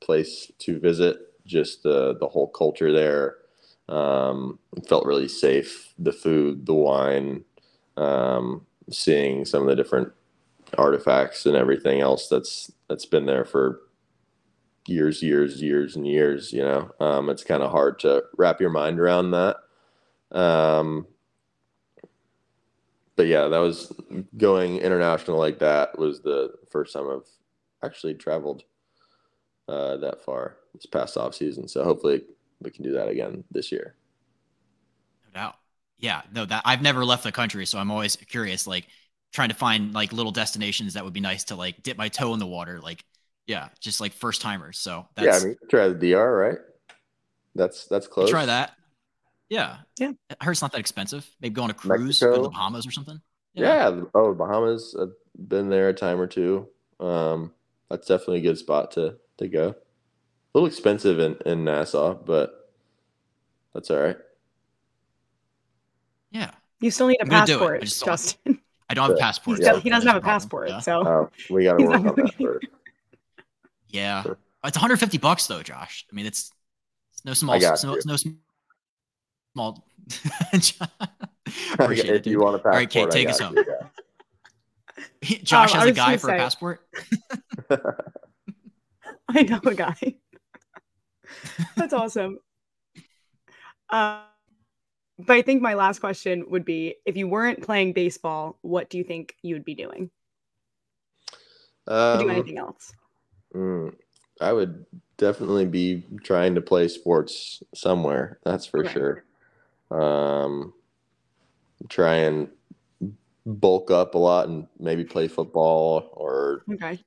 place 0.00 0.50
to 0.60 0.78
visit. 0.78 1.18
Just 1.46 1.82
the 1.82 2.16
the 2.18 2.28
whole 2.28 2.48
culture 2.48 2.92
there. 2.92 3.36
Um, 3.88 4.58
felt 4.88 5.06
really 5.06 5.28
safe. 5.28 5.94
The 5.98 6.12
food, 6.12 6.66
the 6.66 6.74
wine, 6.74 7.44
um, 7.96 8.66
seeing 8.90 9.44
some 9.44 9.62
of 9.62 9.68
the 9.68 9.76
different 9.76 10.12
artifacts 10.76 11.46
and 11.46 11.56
everything 11.56 12.00
else 12.00 12.28
that's 12.28 12.72
that's 12.88 13.06
been 13.06 13.26
there 13.26 13.44
for 13.44 13.80
years, 14.86 15.22
years, 15.22 15.62
years, 15.62 15.96
and 15.96 16.06
years. 16.06 16.52
You 16.52 16.62
know, 16.62 16.90
um, 17.00 17.30
it's 17.30 17.44
kind 17.44 17.62
of 17.62 17.70
hard 17.70 17.98
to 18.00 18.24
wrap 18.36 18.60
your 18.60 18.70
mind 18.70 19.00
around 19.00 19.32
that. 19.32 19.56
Um, 20.32 21.06
but 23.16 23.26
yeah, 23.26 23.48
that 23.48 23.58
was 23.58 23.92
going 24.36 24.78
international 24.78 25.38
like 25.38 25.58
that 25.60 25.98
was 25.98 26.20
the 26.20 26.52
first 26.70 26.92
time 26.92 27.08
I've 27.08 27.28
actually 27.82 28.14
traveled 28.14 28.64
uh, 29.68 29.96
that 29.98 30.22
far 30.24 30.56
this 30.74 30.86
past 30.86 31.16
off 31.16 31.34
season. 31.34 31.66
So 31.68 31.82
hopefully 31.82 32.22
we 32.60 32.70
can 32.70 32.84
do 32.84 32.92
that 32.92 33.08
again 33.08 33.44
this 33.50 33.72
year. 33.72 33.94
No 35.24 35.40
doubt. 35.40 35.56
Yeah, 35.98 36.22
no, 36.32 36.44
that 36.44 36.62
I've 36.64 36.82
never 36.82 37.04
left 37.04 37.24
the 37.24 37.32
country, 37.32 37.64
so 37.64 37.78
I'm 37.78 37.90
always 37.90 38.16
curious, 38.16 38.66
like 38.66 38.86
trying 39.32 39.48
to 39.48 39.54
find 39.54 39.94
like 39.94 40.12
little 40.12 40.32
destinations 40.32 40.94
that 40.94 41.04
would 41.04 41.14
be 41.14 41.20
nice 41.20 41.44
to 41.44 41.56
like 41.56 41.82
dip 41.82 41.96
my 41.96 42.08
toe 42.08 42.34
in 42.34 42.38
the 42.38 42.46
water. 42.46 42.80
Like, 42.80 43.04
yeah, 43.46 43.68
just 43.80 44.00
like 44.00 44.12
first 44.12 44.42
timers. 44.42 44.78
So 44.78 45.06
that's, 45.14 45.26
yeah, 45.26 45.36
I 45.36 45.44
mean, 45.48 45.56
try 45.70 45.88
the 45.88 45.94
DR, 45.94 46.36
right? 46.36 46.58
That's 47.54 47.86
that's 47.86 48.06
close. 48.06 48.30
Try 48.30 48.46
that. 48.46 48.72
Yeah. 49.48 49.78
Yeah. 49.98 50.12
I 50.40 50.44
heard 50.44 50.52
it's 50.52 50.62
not 50.62 50.72
that 50.72 50.80
expensive. 50.80 51.28
Maybe 51.40 51.54
go 51.54 51.62
on 51.62 51.70
a 51.70 51.74
cruise, 51.74 52.20
go 52.20 52.36
to 52.36 52.42
the 52.42 52.48
Bahamas 52.48 52.86
or 52.86 52.90
something. 52.90 53.20
Yeah. 53.54 53.90
yeah. 53.90 54.02
Oh, 54.14 54.34
Bahamas. 54.34 54.96
I've 55.00 55.12
been 55.48 55.68
there 55.68 55.88
a 55.88 55.94
time 55.94 56.20
or 56.20 56.26
two. 56.26 56.68
Um, 57.00 57.52
that's 57.88 58.06
definitely 58.06 58.38
a 58.38 58.42
good 58.42 58.58
spot 58.58 58.92
to 58.92 59.16
to 59.38 59.48
go. 59.48 59.68
A 59.68 59.74
little 60.54 60.66
expensive 60.66 61.18
in, 61.18 61.36
in 61.44 61.64
Nassau, 61.64 62.14
but 62.14 62.72
that's 63.74 63.90
all 63.90 64.00
right. 64.00 64.16
Yeah. 66.30 66.50
You 66.80 66.90
still 66.90 67.08
need 67.08 67.20
a 67.20 67.26
passport, 67.26 67.80
do 67.82 67.86
Justin. 67.86 68.60
I 68.88 68.94
don't 68.94 69.08
have 69.08 69.16
a 69.16 69.20
passport. 69.20 69.60
Yeah. 69.60 69.78
He 69.80 69.90
doesn't 69.90 70.06
have 70.06 70.16
a 70.16 70.24
passport, 70.24 70.68
yeah. 70.68 70.80
so 70.80 71.06
oh, 71.06 71.30
we 71.50 71.64
got 71.64 71.78
to 71.78 71.84
work 71.84 71.96
on 71.96 72.04
that 72.04 72.34
first. 72.40 72.66
Yeah, 73.88 74.22
sure. 74.22 74.38
it's 74.64 74.76
150 74.76 75.18
bucks 75.18 75.46
though, 75.46 75.62
Josh. 75.62 76.04
I 76.10 76.14
mean, 76.14 76.26
it's, 76.26 76.50
it's 77.12 77.24
no 77.24 77.34
small, 77.34 77.56
it's 77.56 77.84
no, 77.84 77.94
it's 77.94 78.06
no 78.06 78.16
small. 78.16 78.34
Appreciate 81.72 82.10
if 82.10 82.26
it, 82.26 82.26
you 82.26 82.40
want 82.40 82.56
a 82.56 82.58
passport, 82.58 82.74
all 82.74 82.78
right, 82.80 82.90
Kait, 82.90 83.10
take 83.10 83.28
us 83.28 83.38
home. 83.38 83.56
You, 85.22 85.38
Josh 85.42 85.74
um, 85.74 85.80
has 85.80 85.88
a 85.88 85.92
guy 85.92 86.16
for 86.16 86.28
say, 86.28 86.34
a 86.34 86.38
passport. 86.38 86.80
I 89.28 89.42
know 89.42 89.60
a 89.64 89.74
guy. 89.74 90.16
That's 91.76 91.92
awesome. 91.92 92.38
Uh, 93.90 94.22
but 95.18 95.36
I 95.36 95.42
think 95.42 95.62
my 95.62 95.74
last 95.74 96.00
question 96.00 96.44
would 96.50 96.64
be 96.64 96.96
if 97.06 97.16
you 97.16 97.28
weren't 97.28 97.62
playing 97.62 97.92
baseball, 97.92 98.58
what 98.62 98.90
do 98.90 98.98
you 98.98 99.04
think 99.04 99.34
you 99.42 99.54
would 99.54 99.64
be 99.64 99.74
doing? 99.74 100.10
Um, 101.86 102.20
do 102.20 102.28
anything 102.28 102.58
else? 102.58 102.92
Mm, 103.54 103.94
I 104.40 104.52
would 104.52 104.84
definitely 105.16 105.66
be 105.66 106.04
trying 106.22 106.54
to 106.54 106.60
play 106.60 106.88
sports 106.88 107.62
somewhere. 107.74 108.38
That's 108.44 108.66
for 108.66 108.84
sure. 108.84 109.24
Um, 109.90 110.72
try 111.88 112.16
and 112.16 112.48
bulk 113.46 113.90
up 113.90 114.14
a 114.14 114.18
lot 114.18 114.48
and 114.48 114.66
maybe 114.78 115.04
play 115.04 115.28
football 115.28 116.10
or 116.12 116.64
okay. 116.72 116.98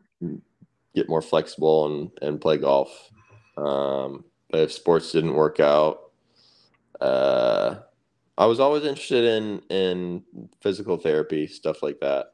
get 0.95 1.09
more 1.09 1.21
flexible 1.21 1.85
and, 1.87 2.11
and 2.21 2.41
play 2.41 2.57
golf. 2.57 3.11
Um, 3.57 4.23
but 4.49 4.61
if 4.61 4.71
sports 4.71 5.11
didn't 5.11 5.35
work 5.35 5.59
out, 5.59 6.11
uh, 7.01 7.75
I 8.37 8.45
was 8.45 8.59
always 8.59 8.83
interested 8.85 9.25
in 9.25 9.59
in 9.69 10.23
physical 10.61 10.97
therapy 10.97 11.45
stuff 11.45 11.83
like 11.83 11.99
that, 11.99 12.33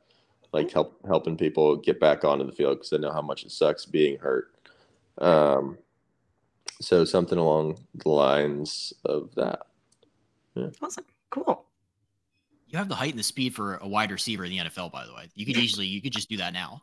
like 0.54 0.72
help 0.72 1.00
helping 1.06 1.38
people 1.38 1.76
get 1.76 2.00
back 2.00 2.24
onto 2.24 2.46
the 2.46 2.52
field 2.52 2.78
because 2.78 2.93
I 2.93 2.98
know 2.98 3.12
how 3.12 3.22
much 3.22 3.43
it 3.43 3.52
sucks 3.52 3.86
being 3.86 4.18
hurt. 4.18 4.54
Um, 5.18 5.78
so 6.82 7.06
something 7.06 7.38
along 7.38 7.80
the 7.96 8.10
lines 8.10 8.93
of 9.06 9.34
that. 9.36 9.68
Yeah. 10.56 10.70
Awesome, 10.82 11.06
cool. 11.30 11.66
You 12.68 12.78
have 12.78 12.89
the 12.89 12.96
height 12.96 13.12
and 13.12 13.20
the 13.20 13.24
speed 13.24 13.56
for 13.56 13.78
a 13.78 13.88
wide 13.88 14.12
receiver 14.12 14.43
in 14.43 14.52
the 14.52 14.58
NFL, 14.58 14.91
by 14.91 15.06
the 15.06 15.14
way. 15.14 15.30
You 15.36 15.46
could 15.46 15.58
easily 15.58 15.86
you 15.86 16.02
could 16.02 16.14
just 16.14 16.30
do 16.30 16.38
that 16.38 16.54
now. 16.54 16.82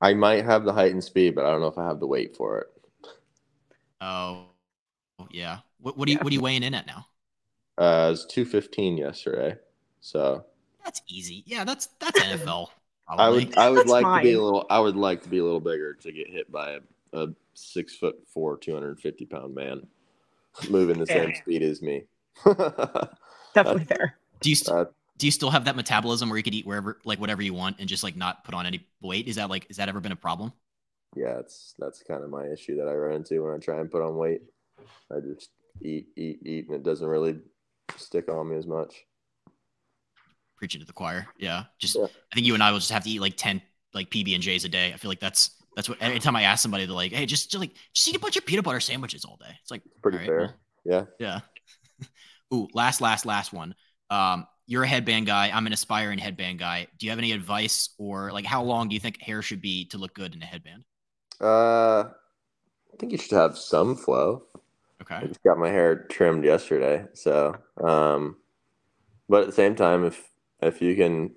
I 0.00 0.14
might 0.14 0.44
have 0.44 0.64
the 0.64 0.72
height 0.72 0.92
and 0.92 1.02
speed, 1.02 1.34
but 1.34 1.46
I 1.46 1.50
don't 1.50 1.60
know 1.60 1.66
if 1.68 1.78
I 1.78 1.86
have 1.86 2.00
the 2.00 2.06
weight 2.06 2.36
for 2.36 2.58
it. 2.60 2.66
Oh, 4.00 4.46
yeah. 5.30 5.58
What, 5.80 5.96
what 5.96 6.08
are 6.08 6.12
you 6.12 6.18
what 6.18 6.30
are 6.30 6.34
you 6.34 6.40
weighing 6.40 6.62
in 6.62 6.74
at 6.74 6.86
now? 6.86 7.06
Uh, 7.76 8.06
it 8.08 8.10
was 8.10 8.26
two 8.26 8.44
fifteen 8.44 8.96
yesterday. 8.96 9.56
So 10.00 10.44
that's 10.84 11.02
easy. 11.08 11.42
Yeah, 11.46 11.64
that's 11.64 11.88
that's 11.98 12.20
NFL. 12.20 12.68
Probably. 13.06 13.24
I 13.24 13.28
would 13.28 13.58
I 13.58 13.70
would 13.70 13.78
that's 13.80 13.90
like 13.90 14.02
fine. 14.02 14.22
to 14.22 14.28
be 14.28 14.32
a 14.34 14.42
little 14.42 14.66
I 14.70 14.80
would 14.80 14.96
like 14.96 15.22
to 15.22 15.28
be 15.28 15.38
a 15.38 15.44
little 15.44 15.60
bigger 15.60 15.94
to 15.94 16.12
get 16.12 16.28
hit 16.28 16.50
by 16.50 16.72
a, 16.72 16.80
a 17.12 17.28
six 17.54 17.96
foot 17.96 18.16
four, 18.26 18.56
two 18.56 18.72
hundred 18.72 18.88
and 18.90 19.00
fifty 19.00 19.26
pound 19.26 19.54
man 19.54 19.86
moving 20.70 20.98
the 20.98 21.06
same 21.06 21.34
speed 21.34 21.62
as 21.62 21.82
me. 21.82 22.04
Definitely 23.54 23.84
fair. 23.84 24.18
Do 24.40 24.50
you 24.50 24.56
st- 24.56 24.76
uh, 24.76 24.84
do 25.16 25.26
you 25.26 25.30
still 25.30 25.50
have 25.50 25.66
that 25.66 25.76
metabolism 25.76 26.28
where 26.28 26.36
you 26.36 26.42
could 26.42 26.54
eat 26.54 26.66
wherever 26.66 26.98
like 27.04 27.20
whatever 27.20 27.42
you 27.42 27.54
want 27.54 27.76
and 27.78 27.88
just 27.88 28.02
like 28.02 28.16
not 28.16 28.44
put 28.44 28.54
on 28.54 28.66
any 28.66 28.86
weight? 29.00 29.28
Is 29.28 29.36
that 29.36 29.50
like 29.50 29.66
is 29.68 29.76
that 29.76 29.88
ever 29.88 30.00
been 30.00 30.12
a 30.12 30.16
problem? 30.16 30.52
Yeah, 31.14 31.38
it's 31.38 31.74
that's 31.78 32.02
kind 32.02 32.24
of 32.24 32.30
my 32.30 32.46
issue 32.46 32.76
that 32.76 32.88
I 32.88 32.94
run 32.94 33.16
into 33.16 33.42
when 33.42 33.54
I 33.54 33.58
try 33.58 33.80
and 33.80 33.90
put 33.90 34.02
on 34.02 34.16
weight. 34.16 34.42
I 35.12 35.20
just 35.20 35.50
eat, 35.80 36.08
eat, 36.16 36.40
eat, 36.44 36.66
and 36.66 36.76
it 36.76 36.82
doesn't 36.82 37.06
really 37.06 37.38
stick 37.96 38.28
on 38.28 38.50
me 38.50 38.56
as 38.56 38.66
much. 38.66 39.04
Preaching 40.64 40.80
to 40.80 40.86
the 40.86 40.94
choir. 40.94 41.26
Yeah. 41.36 41.64
Just 41.78 41.94
yeah. 41.94 42.06
I 42.06 42.34
think 42.34 42.46
you 42.46 42.54
and 42.54 42.62
I 42.62 42.70
will 42.70 42.78
just 42.78 42.90
have 42.90 43.04
to 43.04 43.10
eat 43.10 43.20
like 43.20 43.36
10 43.36 43.60
like 43.92 44.08
PB 44.08 44.32
and 44.32 44.42
J's 44.42 44.64
a 44.64 44.68
day. 44.70 44.94
I 44.94 44.96
feel 44.96 45.10
like 45.10 45.20
that's 45.20 45.50
that's 45.76 45.90
what 45.90 46.00
anytime 46.00 46.34
I 46.36 46.44
ask 46.44 46.62
somebody, 46.62 46.86
they're 46.86 46.94
like, 46.94 47.12
hey, 47.12 47.26
just, 47.26 47.50
just 47.50 47.60
like 47.60 47.72
just 47.92 48.08
eat 48.08 48.16
a 48.16 48.18
bunch 48.18 48.38
of 48.38 48.46
peanut 48.46 48.64
butter 48.64 48.80
sandwiches 48.80 49.26
all 49.26 49.36
day. 49.36 49.54
It's 49.60 49.70
like 49.70 49.82
pretty 50.00 50.16
right, 50.16 50.26
fair. 50.26 50.38
Well, 50.38 50.54
yeah. 51.18 51.40
Yeah. 52.00 52.06
Ooh, 52.54 52.66
last, 52.72 53.02
last, 53.02 53.26
last 53.26 53.52
one. 53.52 53.74
Um, 54.08 54.46
you're 54.66 54.84
a 54.84 54.88
headband 54.88 55.26
guy. 55.26 55.50
I'm 55.52 55.66
an 55.66 55.74
aspiring 55.74 56.18
headband 56.18 56.60
guy. 56.60 56.86
Do 56.98 57.04
you 57.04 57.10
have 57.10 57.18
any 57.18 57.32
advice 57.32 57.90
or 57.98 58.32
like 58.32 58.46
how 58.46 58.62
long 58.62 58.88
do 58.88 58.94
you 58.94 59.00
think 59.00 59.20
hair 59.20 59.42
should 59.42 59.60
be 59.60 59.84
to 59.90 59.98
look 59.98 60.14
good 60.14 60.34
in 60.34 60.40
a 60.40 60.46
headband? 60.46 60.82
Uh, 61.42 62.04
I 62.04 62.96
think 62.98 63.12
you 63.12 63.18
should 63.18 63.36
have 63.36 63.58
some 63.58 63.96
flow. 63.96 64.44
Okay. 65.02 65.16
I 65.16 65.26
just 65.26 65.42
got 65.42 65.58
my 65.58 65.68
hair 65.68 66.06
trimmed 66.10 66.46
yesterday. 66.46 67.04
So, 67.12 67.54
um, 67.82 68.38
but 69.28 69.42
at 69.42 69.46
the 69.48 69.52
same 69.52 69.74
time, 69.74 70.06
if 70.06 70.22
if 70.60 70.80
you 70.82 70.94
can 70.96 71.34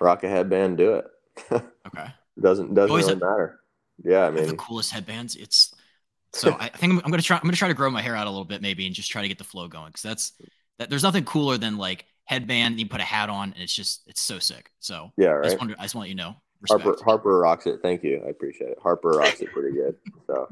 rock 0.00 0.24
a 0.24 0.28
headband, 0.28 0.78
do 0.78 0.94
it. 0.94 1.06
okay. 1.52 2.06
doesn't 2.40 2.74
doesn't 2.74 2.96
really 2.96 3.08
have, 3.08 3.20
matter. 3.20 3.60
Yeah, 4.02 4.26
I 4.26 4.30
mean, 4.30 4.46
the 4.46 4.56
coolest 4.56 4.92
headbands. 4.92 5.36
It's 5.36 5.74
so 6.32 6.56
I 6.58 6.68
think 6.68 6.92
I'm, 6.92 7.00
I'm, 7.04 7.10
gonna 7.10 7.22
try. 7.22 7.36
I'm 7.36 7.42
gonna 7.42 7.56
try 7.56 7.68
to 7.68 7.74
grow 7.74 7.90
my 7.90 8.02
hair 8.02 8.16
out 8.16 8.26
a 8.26 8.30
little 8.30 8.44
bit, 8.44 8.62
maybe, 8.62 8.86
and 8.86 8.94
just 8.94 9.10
try 9.10 9.22
to 9.22 9.28
get 9.28 9.38
the 9.38 9.44
flow 9.44 9.68
going. 9.68 9.88
Because 9.88 10.02
that's 10.02 10.32
that. 10.78 10.90
There's 10.90 11.02
nothing 11.02 11.24
cooler 11.24 11.58
than 11.58 11.78
like 11.78 12.06
headband. 12.24 12.78
You 12.78 12.86
put 12.86 13.00
a 13.00 13.04
hat 13.04 13.30
on, 13.30 13.52
and 13.52 13.62
it's 13.62 13.74
just 13.74 14.02
it's 14.06 14.20
so 14.20 14.38
sick. 14.38 14.70
So 14.78 15.12
yeah, 15.16 15.28
right. 15.28 15.46
I 15.46 15.66
just, 15.66 15.80
I 15.80 15.82
just 15.82 15.94
want 15.94 16.08
you 16.08 16.14
to 16.14 16.22
know. 16.22 16.36
Respect. 16.60 16.82
Harper 16.82 17.04
Harper 17.04 17.38
rocks 17.38 17.66
it. 17.66 17.80
Thank 17.82 18.02
you. 18.02 18.22
I 18.26 18.30
appreciate 18.30 18.70
it. 18.70 18.78
Harper 18.82 19.10
rocks 19.10 19.40
it 19.40 19.52
pretty 19.52 19.76
good. 19.76 19.96
So 20.26 20.48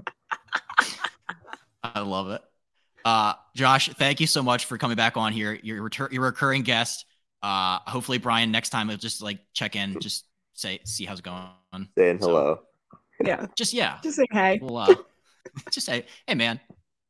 I 1.83 2.01
love 2.01 2.31
it. 2.31 2.43
Uh, 3.05 3.35
Josh, 3.55 3.89
thank 3.95 4.21
you 4.21 4.27
so 4.27 4.43
much 4.43 4.65
for 4.65 4.79
coming 4.79 4.97
back 4.97 5.17
on 5.17 5.33
here. 5.33 5.59
You're 5.63 5.83
return, 5.83 6.09
you're 6.11 6.25
a 6.25 6.27
recurring 6.27 6.63
guest. 6.63 7.05
Uh, 7.47 7.79
hopefully, 7.87 8.19
Brian, 8.19 8.51
next 8.51 8.71
time 8.71 8.89
he'll 8.89 8.99
just 8.99 9.23
like 9.23 9.39
check 9.53 9.77
in, 9.77 10.01
just 10.01 10.25
say, 10.55 10.81
see 10.83 11.05
how's 11.05 11.21
it 11.21 11.25
going. 11.25 11.89
Saying 11.97 12.21
so, 12.21 12.27
hello. 12.27 12.61
Yeah. 13.25 13.47
Just 13.57 13.73
yeah. 13.73 13.99
Just 14.03 14.17
say 14.17 14.27
hey. 14.33 14.59
We'll, 14.61 14.77
uh, 14.77 14.95
just 15.71 15.87
say, 15.87 16.07
hey, 16.27 16.35
man. 16.35 16.59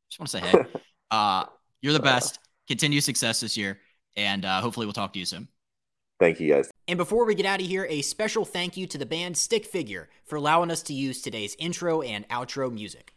Just 0.09 0.19
want 0.19 0.29
to 0.29 0.37
say 0.37 0.43
hey. 0.45 0.65
Uh, 1.09 1.45
you're 1.81 1.93
the 1.93 2.01
best. 2.01 2.37
Continue 2.67 2.99
success 2.99 3.39
this 3.39 3.55
year, 3.55 3.79
and 4.17 4.43
uh, 4.43 4.59
hopefully, 4.59 4.85
we'll 4.85 4.91
talk 4.91 5.13
to 5.13 5.19
you 5.19 5.23
soon. 5.23 5.47
Thank 6.19 6.41
you, 6.41 6.53
guys. 6.53 6.69
And 6.89 6.97
before 6.97 7.25
we 7.25 7.33
get 7.33 7.45
out 7.45 7.61
of 7.61 7.65
here, 7.65 7.87
a 7.89 8.01
special 8.01 8.43
thank 8.43 8.75
you 8.75 8.87
to 8.87 8.97
the 8.97 9.05
band 9.05 9.37
Stick 9.37 9.65
Figure 9.65 10.09
for 10.25 10.35
allowing 10.35 10.69
us 10.69 10.81
to 10.83 10.93
use 10.93 11.21
today's 11.21 11.55
intro 11.59 12.01
and 12.01 12.27
outro 12.27 12.69
music. 12.69 13.13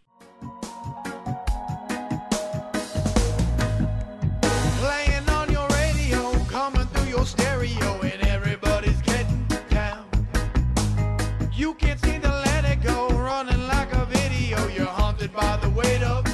stereo 7.25 8.01
and 8.03 8.27
everybody's 8.29 9.01
getting 9.03 9.47
down. 9.69 10.05
You 11.53 11.75
can't 11.75 12.01
seem 12.01 12.21
to 12.23 12.29
let 12.29 12.65
it 12.65 12.83
go, 12.83 13.09
running 13.09 13.67
like 13.69 13.93
a 13.93 14.07
video. 14.07 14.67
You're 14.69 14.87
haunted 14.87 15.33
by 15.33 15.57
the 15.59 15.71
weight 15.71 16.03
of 16.03 16.30